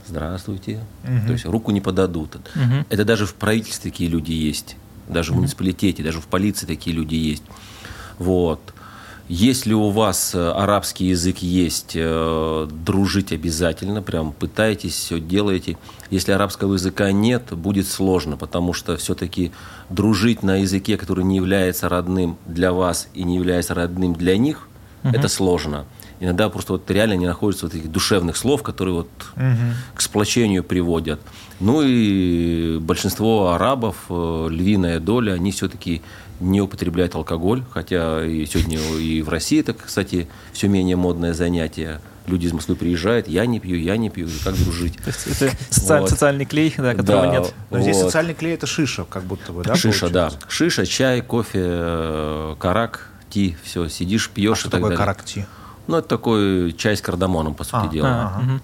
[0.06, 1.27] здравствуйте, угу.
[1.27, 2.36] то есть руку не подадут.
[2.36, 2.86] Угу.
[2.90, 4.77] Это даже в правительстве такие люди есть,
[5.09, 7.44] даже в муниципалитете, даже в полиции такие люди есть.
[8.19, 8.73] Вот.
[9.28, 15.78] Если у вас э, арабский язык есть, э, дружить обязательно, прям пытайтесь, все делаете.
[16.10, 19.51] Если арабского языка нет, будет сложно, потому что все-таки
[19.88, 24.68] дружить на языке, который не является родным для вас и не является родным для них,
[25.02, 25.14] угу.
[25.16, 25.86] это сложно.
[26.20, 29.44] Иногда просто вот реально не находятся вот этих душевных слов, которые вот угу.
[29.94, 31.20] к сплочению приводят.
[31.60, 36.02] Ну и большинство арабов, э, львиная доля, они все-таки
[36.40, 42.01] не употребляют алкоголь, хотя и сегодня и в России это, кстати, все менее модное занятие.
[42.27, 44.97] Люди из Москвы приезжают, я не пью, я не пью, как дружить.
[45.06, 46.11] Это социаль, вот.
[46.11, 47.55] социальный клей, да, которого да, нет.
[47.70, 47.82] Но вот.
[47.82, 49.74] здесь социальный клей это шиша, как будто бы, да?
[49.74, 50.39] Шиша, получается?
[50.40, 50.51] да.
[50.51, 55.23] Шиша, чай, кофе, э, карак, ти, все, сидишь, пьешь а что и так такое карак
[55.24, 55.44] ти?
[55.86, 58.09] Ну, это такой чай с кардамоном, по сути а, дела.
[58.09, 58.61] А, угу.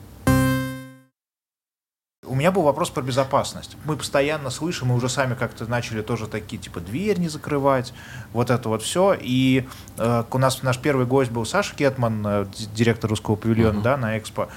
[2.31, 3.77] У меня был вопрос про безопасность.
[3.85, 7.93] Мы постоянно слышим, мы уже сами как-то начали тоже такие, типа, дверь не закрывать,
[8.33, 9.17] вот это вот все.
[9.21, 9.67] И
[9.99, 13.83] э, у нас наш первый гость был Саша Кетман, э, директор русского павильона, uh-huh.
[13.83, 14.49] да, на Экспо.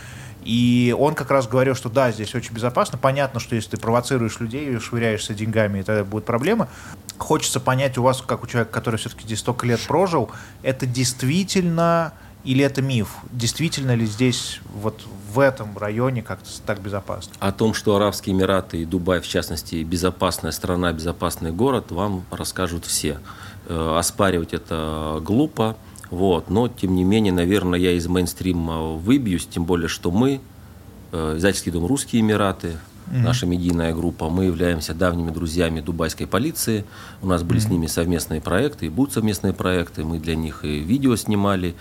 [0.45, 2.99] И он как раз говорил, что да, здесь очень безопасно.
[2.99, 6.69] Понятно, что если ты провоцируешь людей и швыряешься деньгами, это будет проблема.
[7.17, 10.29] Хочется понять у вас, как у человека, который все-таки здесь столько лет прожил,
[10.61, 12.13] это действительно
[12.43, 13.17] или это миф?
[13.31, 15.01] Действительно ли здесь вот
[15.33, 17.33] в этом районе как-то так безопасно?
[17.39, 22.85] О том, что Арабские Эмираты и Дубай, в частности, безопасная страна, безопасный город, вам расскажут
[22.85, 23.19] все.
[23.67, 25.77] Э, оспаривать это глупо,
[26.09, 26.49] вот.
[26.49, 30.41] но, тем не менее, наверное, я из мейнстрима выбьюсь, тем более, что мы,
[31.13, 32.67] э, издательский дом «Русские Эмираты»,
[33.07, 33.21] mm-hmm.
[33.21, 36.83] наша медийная группа, мы являемся давними друзьями дубайской полиции,
[37.21, 37.63] у нас были mm-hmm.
[37.63, 41.75] с ними совместные проекты, и будут совместные проекты, мы для них и видео снимали,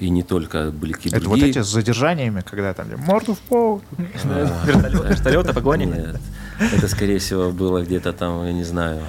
[0.00, 1.46] и не только были какие-то Это другие.
[1.46, 3.82] вот эти с задержаниями, когда там морду в пол,
[4.24, 5.84] вертолеты, погони?
[5.84, 6.20] Нет,
[6.58, 9.00] это, скорее всего, было где-то там, я не знаю,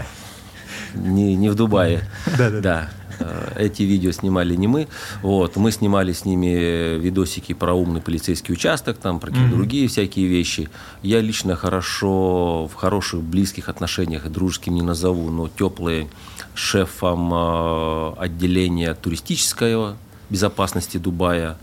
[0.96, 2.02] не, не в Дубае.
[2.38, 2.62] Да, да.
[2.62, 2.90] да.
[3.20, 4.88] Э, эти видео снимали не мы.
[5.22, 5.56] Вот.
[5.56, 9.56] Мы снимали с ними видосики про умный полицейский участок, там, про какие-то mm-hmm.
[9.58, 10.70] другие всякие вещи.
[11.02, 16.08] Я лично хорошо, в хороших, близких отношениях, и дружеским не назову, но теплые
[16.54, 19.98] шефом э, отделения туристического
[20.30, 21.58] безопасности Дубая.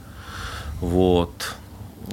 [0.80, 1.54] Вот.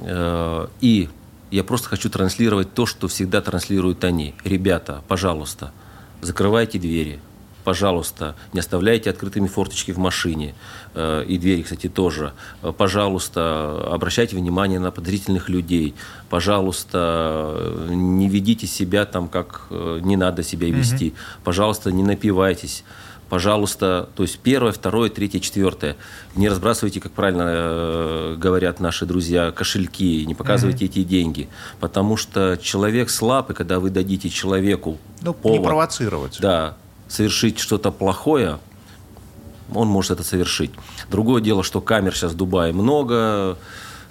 [0.00, 1.08] Э, и
[1.50, 4.34] я просто хочу транслировать то, что всегда транслируют они.
[4.44, 5.72] Ребята, пожалуйста,
[6.20, 7.20] закрывайте двери.
[7.62, 10.54] Пожалуйста, не оставляйте открытыми форточки в машине.
[10.94, 12.32] Э, и двери, кстати, тоже.
[12.62, 15.94] Э, пожалуйста, обращайте внимание на подозрительных людей.
[16.28, 21.08] Пожалуйста, не ведите себя там, как не надо себя вести.
[21.08, 21.16] Угу.
[21.44, 22.84] Пожалуйста, не напивайтесь
[23.34, 25.96] пожалуйста, то есть первое, второе, третье, четвертое.
[26.36, 30.88] Не разбрасывайте, как правильно э, говорят наши друзья, кошельки, не показывайте mm-hmm.
[30.88, 31.48] эти деньги,
[31.80, 36.76] потому что человек слаб, и когда вы дадите человеку ну, повод, не провоцировать, да,
[37.08, 38.60] совершить что-то плохое,
[39.74, 40.70] он может это совершить.
[41.10, 43.58] Другое дело, что камер сейчас в Дубае много,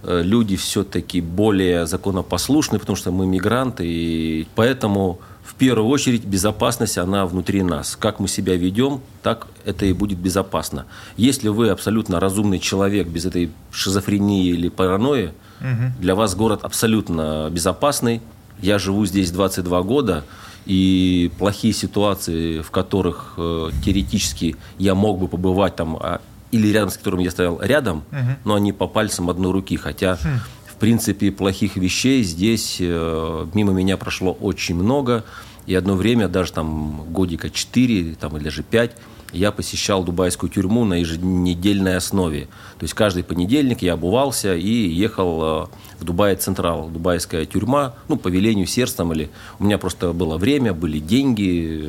[0.03, 6.98] э, люди все-таки более законопослушны, потому что мы мигранты, и поэтому в первую очередь безопасность,
[6.98, 7.98] она внутри нас.
[7.98, 10.86] Как мы себя ведем, так это и будет безопасно.
[11.18, 15.91] Если вы абсолютно разумный человек без этой шизофрении или паранойи, угу.
[15.99, 18.22] для вас город абсолютно безопасный.
[18.61, 20.24] Я живу здесь 22 года,
[20.65, 26.22] и плохие ситуации, в которых э, теоретически я мог бы побывать там, а,
[26.52, 28.20] или рядом с которым я стоял рядом, угу.
[28.45, 30.40] но они по пальцам одной руки, хотя хм
[30.84, 35.23] принципе, плохих вещей здесь э, мимо меня прошло очень много.
[35.65, 38.91] И одно время, даже там годика 4 там, или даже 5,
[39.31, 42.49] я посещал дубайскую тюрьму на еженедельной основе.
[42.80, 45.65] То есть каждый понедельник я обувался и ехал э,
[46.01, 49.30] в Дубай Централ, дубайская тюрьма, ну, по велению сердцем или...
[49.60, 51.88] У меня просто было время, были деньги,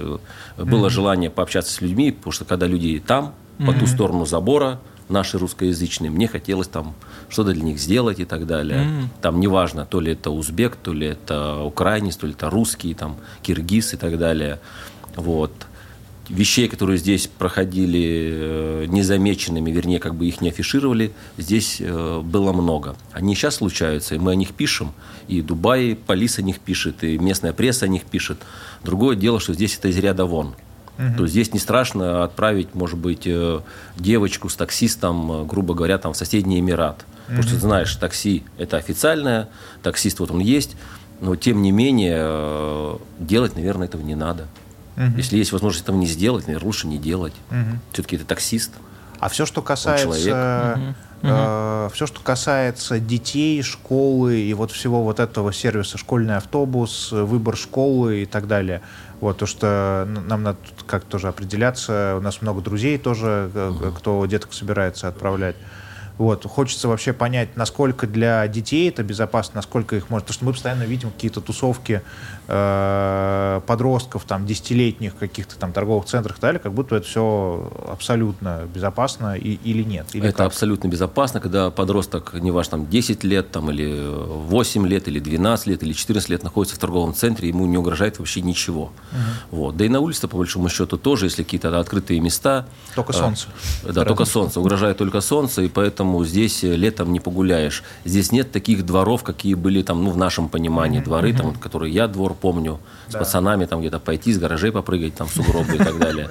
[0.57, 0.91] э, было mm-hmm.
[0.91, 3.67] желание пообщаться с людьми, потому что когда люди там, mm-hmm.
[3.67, 4.79] по ту сторону забора,
[5.09, 6.95] наши русскоязычные, мне хотелось там
[7.29, 8.85] что-то для них сделать и так далее.
[8.85, 9.05] Mm.
[9.21, 13.17] Там неважно, то ли это узбек, то ли это украинец, то ли это русский, там,
[13.43, 14.61] киргиз и так далее.
[15.17, 15.53] Вот.
[16.29, 22.53] Вещей, которые здесь проходили э, незамеченными, вернее, как бы их не афишировали, здесь э, было
[22.55, 22.97] много.
[23.13, 24.95] Они сейчас случаются, и мы о них пишем,
[25.29, 28.39] и Дубай, полиция о них пишет, и местная пресса о них пишет.
[28.83, 30.55] Другое дело, что здесь это из ряда вон.
[30.99, 31.17] Угу.
[31.17, 33.61] То есть здесь не страшно отправить, может быть, э,
[33.97, 37.05] девочку с таксистом, грубо говоря, там, в соседний Эмират.
[37.27, 39.49] Потому что, знаешь, такси– это официальное,
[39.83, 40.77] таксист вот он есть,
[41.21, 44.47] но, тем не менее, э, делать, наверное, этого не надо.
[44.97, 45.17] Угу.
[45.17, 47.35] Если есть возможность этого не сделать, наверное, лучше не делать.
[47.51, 47.79] Угу.
[47.93, 48.73] Все-таки это таксист.
[49.21, 50.79] А все, что касается...
[51.23, 51.91] Угу.
[51.95, 58.23] все, что касается детей, школы и вот всего вот этого сервиса, школьный автобус, выбор школы
[58.23, 58.83] и так далее.
[59.25, 62.17] Вот, то, что нам надо как тоже определяться.
[62.19, 63.91] У нас много друзей тоже, угу.
[63.93, 65.57] кто деток собирается отправлять.
[66.19, 66.45] Вот.
[66.45, 70.27] Хочется вообще понять, насколько для детей это безопасно, насколько их может...
[70.27, 72.03] Потому что мы постоянно видим какие-то тусовки
[72.49, 77.73] э, подростков, там, десятилетних каких-то там торговых центрах и так далее, как будто это все
[77.89, 80.07] абсолютно безопасно и, или нет.
[80.13, 80.47] Или это как?
[80.49, 85.67] абсолютно безопасно, когда подросток, не важно, там, 10 лет, там, или 8 лет, или 12
[85.67, 88.85] лет, или 14 лет находится в торговом центре, ему не угрожает вообще ничего.
[88.85, 89.59] Угу.
[89.59, 89.77] Вот.
[89.77, 92.67] Да и на улице, по большому счету, тоже, если какие-то открытые места...
[92.95, 93.49] Только солнце.
[93.85, 94.61] Э, да, только солнце.
[94.61, 97.83] Угрожает только солнце, и поэтому здесь летом не погуляешь.
[98.05, 102.09] Здесь нет таких дворов, какие были там, ну, в нашем понимании, дворы, там, которые я
[102.09, 103.21] двор помню, с да.
[103.21, 106.31] пацанами там где-то пойти, с гаражей попрыгать, там, в сугробы и так далее.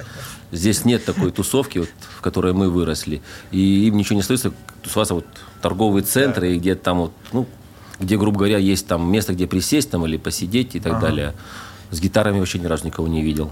[0.52, 3.22] Здесь нет такой тусовки, вот, в которой мы выросли.
[3.50, 4.52] И им ничего не остается
[4.82, 5.26] тусоваться вот
[5.60, 6.54] торговые центры, да.
[6.54, 7.46] и где там вот, ну,
[7.98, 11.06] где, грубо говоря, есть там место, где присесть там или посидеть и так ага.
[11.06, 11.34] далее.
[11.90, 13.50] С гитарами вообще ни разу никого не видел.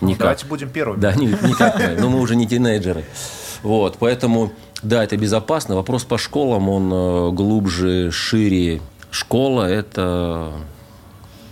[0.00, 0.18] Никак.
[0.20, 1.00] Давайте будем первыми.
[1.00, 2.00] Да, никак.
[2.00, 3.04] Но мы уже не тинейджеры.
[3.62, 4.52] Вот, поэтому,
[4.82, 5.74] да, это безопасно.
[5.74, 8.80] Вопрос по школам, он э, глубже, шире.
[9.10, 10.52] Школа– это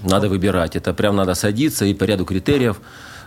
[0.03, 0.77] надо выбирать.
[0.77, 2.81] Это прям надо садиться и по ряду критериев.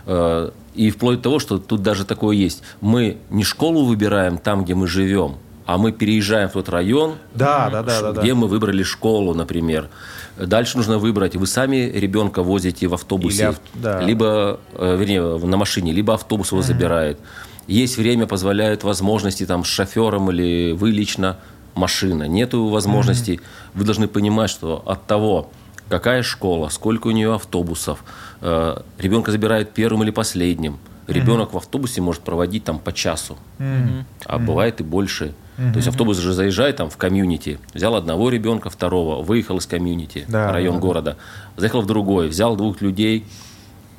[0.06, 2.62] Э, и вплоть до того, что тут даже такое есть.
[2.80, 5.36] Мы не школу выбираем там, где мы живем,
[5.66, 8.34] а мы переезжаем в тот район, да, да, да, где да.
[8.34, 9.88] мы выбрали школу, например.
[10.36, 11.36] Дальше нужно выбрать.
[11.36, 14.00] Вы сами ребенка возите в автобусе, Или, да.
[14.00, 16.64] либо, э, вернее, на машине, либо автобус его mm-hmm.
[16.64, 17.18] забирает.
[17.66, 21.36] Есть время, позволяют возможности там с шофером или вы лично
[21.74, 22.24] машина.
[22.24, 23.34] Нету возможностей.
[23.34, 23.70] Mm-hmm.
[23.74, 25.50] Вы должны понимать, что от того,
[25.88, 28.02] какая школа, сколько у нее автобусов,
[28.40, 30.78] э, ребенка забирают первым или последним.
[31.06, 31.54] Ребенок mm-hmm.
[31.54, 34.04] в автобусе может проводить там по часу, mm-hmm.
[34.24, 34.44] а mm-hmm.
[34.44, 35.34] бывает и больше.
[35.58, 35.72] Mm-hmm.
[35.72, 40.24] То есть автобус же заезжает там в комьюнити, взял одного ребенка, второго, выехал из комьюнити,
[40.28, 41.16] да, район да, города,
[41.56, 43.26] заехал в другой, взял двух людей,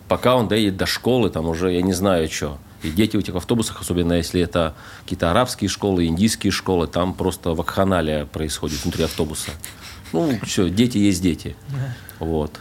[0.08, 2.58] пока он доедет до школы, там уже я не знаю что.
[2.84, 7.54] И дети в этих автобусах, особенно если это какие-то арабские школы, индийские школы, там просто
[7.54, 9.52] вакханалия происходит внутри автобуса.
[10.14, 11.56] Ну, все, дети есть дети.
[12.20, 12.60] Вот.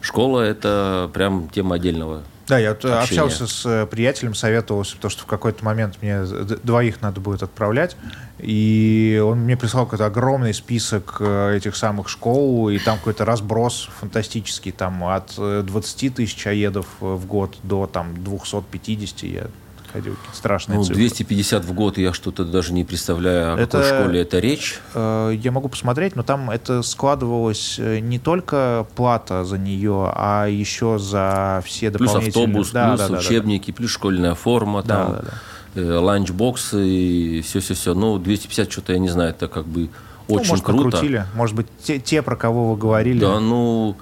[0.00, 5.22] Школа– это прям тема отдельного да, я вот общался с э, приятелем, советовался, потому что
[5.22, 7.96] в какой-то момент мне двоих надо будет отправлять,
[8.38, 13.88] и он мне прислал какой-то огромный список э, этих самых школ, и там какой-то разброс
[14.00, 19.46] фантастический, там от 20 э, тысяч аедов в год до там 250, я
[19.92, 20.96] ходил, какие страшные ну, цифры.
[20.96, 24.80] 250 в год, я что-то даже не представляю, о это, какой школе это речь.
[24.94, 30.46] Э, я могу посмотреть, но там это складывалось э, не только плата за нее, а
[30.46, 32.32] еще за все дополнительные...
[32.32, 33.76] Плюс автобус, да, плюс да, учебники, да, да.
[33.76, 35.80] плюс школьная форма, да, там, да, да.
[35.80, 37.94] Э, ланчбоксы и все-все-все.
[37.94, 39.88] Ну, 250 что-то, я не знаю, это как бы
[40.28, 40.84] ну, очень может, круто.
[40.84, 41.24] Покрутили.
[41.34, 43.20] Может быть, те, те, про кого вы говорили.
[43.20, 43.96] Да, ну...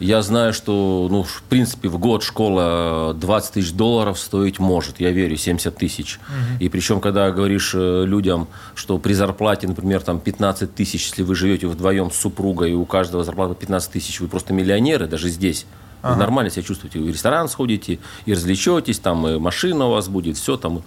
[0.00, 5.00] Я знаю, что, ну, в принципе, в год школа 20 тысяч долларов стоить может.
[5.00, 6.18] Я верю, 70 тысяч.
[6.28, 6.64] Угу.
[6.64, 11.34] И причем, когда говоришь э, людям, что при зарплате, например, там 15 тысяч, если вы
[11.34, 15.66] живете вдвоем с супругой, и у каждого зарплата 15 тысяч, вы просто миллионеры, даже здесь.
[16.02, 16.14] Ага.
[16.14, 17.00] Вы нормально себя чувствуете.
[17.00, 20.84] Вы в ресторан сходите, и развлечетесь, там и машина у вас будет, все там,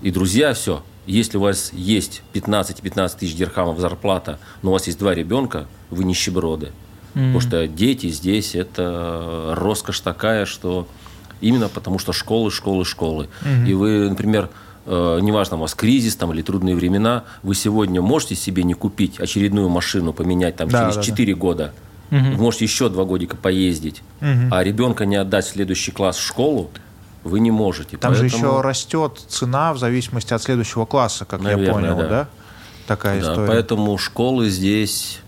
[0.00, 0.82] и друзья, все.
[1.06, 6.04] Если у вас есть 15-15 тысяч дирхамов зарплата, но у вас есть два ребенка, вы
[6.04, 6.72] нищеброды.
[7.14, 7.26] Mm-hmm.
[7.26, 10.86] Потому что дети здесь это роскошь такая, что
[11.40, 13.28] именно потому что школы, школы, школы.
[13.42, 13.66] Mm-hmm.
[13.68, 14.50] И вы, например,
[14.86, 19.20] э, неважно, у вас кризис там, или трудные времена, вы сегодня можете себе не купить
[19.20, 21.40] очередную машину, поменять там да, через да, 4 да.
[21.40, 21.74] года.
[22.10, 22.18] Угу.
[22.18, 24.48] Вы можете еще два годика поездить, угу.
[24.50, 26.70] а ребенка не отдать в следующий класс в школу,
[27.24, 27.96] вы не можете.
[27.96, 28.30] Там Поэтому...
[28.30, 32.08] же еще растет цена в зависимости от следующего класса, как Наверное, я понял, да?
[32.08, 32.28] да?
[32.86, 33.48] Такая да, история.
[33.48, 35.20] Поэтому школы здесь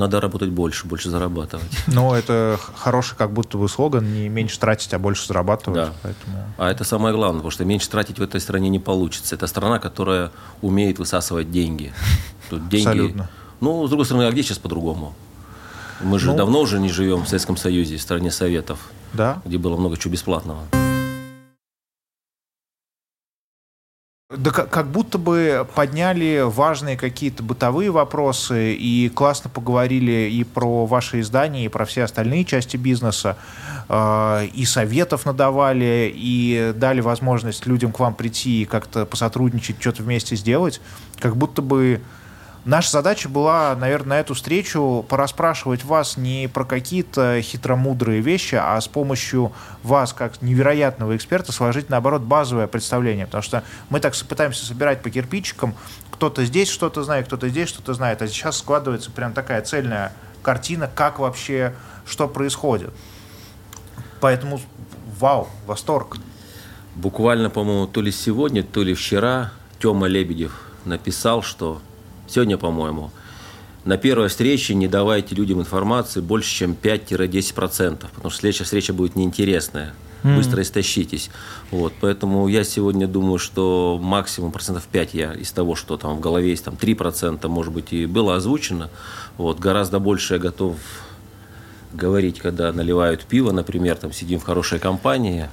[0.00, 1.70] надо работать больше, больше зарабатывать.
[1.86, 5.88] Ну, это хороший как будто бы слоган, не меньше тратить, а больше зарабатывать.
[5.88, 5.92] Да.
[6.02, 6.44] Поэтому...
[6.56, 9.34] А это самое главное, потому что меньше тратить в этой стране не получится.
[9.34, 10.30] Это страна, которая
[10.62, 11.92] умеет высасывать деньги.
[12.50, 12.88] Тут деньги...
[12.88, 13.30] Абсолютно.
[13.60, 15.14] Ну, с другой стороны, а где сейчас по-другому?
[16.00, 16.36] Мы же ну...
[16.36, 18.78] давно уже не живем в Советском Союзе, в стране Советов,
[19.12, 19.42] да?
[19.44, 20.62] где было много чего бесплатного.
[24.36, 31.18] Да как будто бы подняли важные какие-то бытовые вопросы и классно поговорили и про ваши
[31.18, 33.36] издания, и про все остальные части бизнеса,
[33.88, 40.04] э, и советов надавали, и дали возможность людям к вам прийти и как-то посотрудничать, что-то
[40.04, 40.80] вместе сделать.
[41.18, 42.00] Как будто бы
[42.66, 48.78] Наша задача была, наверное, на эту встречу порасспрашивать вас не про какие-то хитромудрые вещи, а
[48.78, 53.24] с помощью вас, как невероятного эксперта, сложить, наоборот, базовое представление.
[53.24, 55.74] Потому что мы так пытаемся собирать по кирпичикам,
[56.10, 60.12] кто-то здесь что-то знает, кто-то здесь что-то знает, а сейчас складывается прям такая цельная
[60.42, 61.74] картина, как вообще,
[62.04, 62.90] что происходит.
[64.20, 64.60] Поэтому
[65.18, 66.18] вау, восторг.
[66.94, 71.80] Буквально, по-моему, то ли сегодня, то ли вчера Тёма Лебедев написал, что
[72.30, 73.10] сегодня, по-моему,
[73.84, 79.16] на первой встрече не давайте людям информации больше, чем 5-10%, потому что следующая встреча будет
[79.16, 79.94] неинтересная.
[80.22, 80.36] Mm-hmm.
[80.36, 81.30] Быстро истощитесь.
[81.70, 86.20] Вот, поэтому я сегодня думаю, что максимум процентов 5 я из того, что там в
[86.20, 88.90] голове есть там 3%, может быть, и было озвучено.
[89.38, 90.76] Вот, гораздо больше я готов
[91.94, 95.48] говорить, когда наливают пиво, например, там сидим в хорошей компании,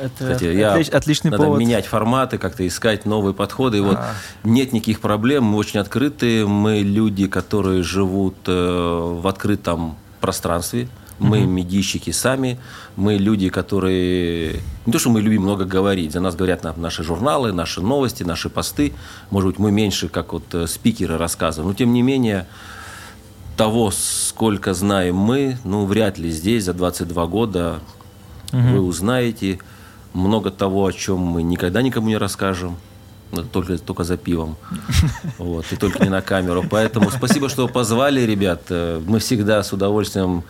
[0.00, 1.60] Это Кстати, я отличный надо повод.
[1.60, 3.78] менять форматы, как-то искать новые подходы.
[3.78, 4.14] И вот а.
[4.44, 10.88] нет никаких проблем, мы очень открытые, мы люди, которые живут э, в открытом пространстве.
[11.18, 11.50] Мы угу.
[11.50, 12.58] медийщики сами,
[12.94, 14.60] мы люди, которые...
[14.84, 18.50] Не то, что мы любим много говорить, за нас говорят наши журналы, наши новости, наши
[18.50, 18.92] посты.
[19.30, 21.70] Может быть, мы меньше, как вот э, спикеры рассказываем.
[21.70, 22.46] Но, тем не менее,
[23.56, 27.80] того, сколько знаем мы, ну, вряд ли здесь за 22 года
[28.52, 28.60] угу.
[28.60, 29.58] вы узнаете
[30.16, 32.76] много того, о чем мы никогда никому не расскажем.
[33.52, 34.56] Только, только за пивом.
[35.38, 36.64] Вот, и только не на камеру.
[36.70, 38.62] Поэтому спасибо, что позвали, ребят.
[38.70, 40.42] Э, мы всегда с удовольствием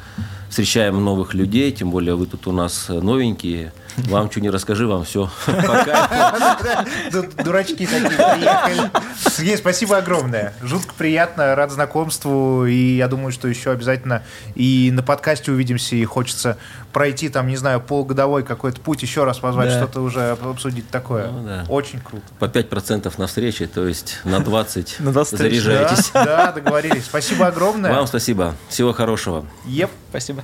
[0.48, 3.72] встречаем новых людей, тем более вы тут у нас новенькие.
[3.96, 5.30] Вам что не расскажи, вам все.
[5.46, 6.84] Пока.
[7.42, 8.90] Дурачки такие приехали.
[9.30, 10.52] Сергей, спасибо огромное.
[10.62, 12.66] Жутко приятно, рад знакомству.
[12.66, 14.22] И я думаю, что еще обязательно
[14.54, 15.96] и на подкасте увидимся.
[15.96, 16.58] И хочется
[16.92, 19.78] пройти там, не знаю, полгодовой какой-то путь, еще раз позвать, да.
[19.78, 21.28] что-то уже обсудить такое.
[21.28, 21.64] Ну, да.
[21.68, 22.24] Очень круто.
[22.38, 26.10] По 5% на встрече, то есть на 20 на 20 заряжайтесь.
[26.12, 27.04] Да, да, договорились.
[27.04, 27.92] Спасибо огромное.
[27.92, 28.54] Вам спасибо.
[28.68, 29.46] Всего хорошего.
[29.66, 29.90] Еп.
[30.10, 30.42] Спасибо.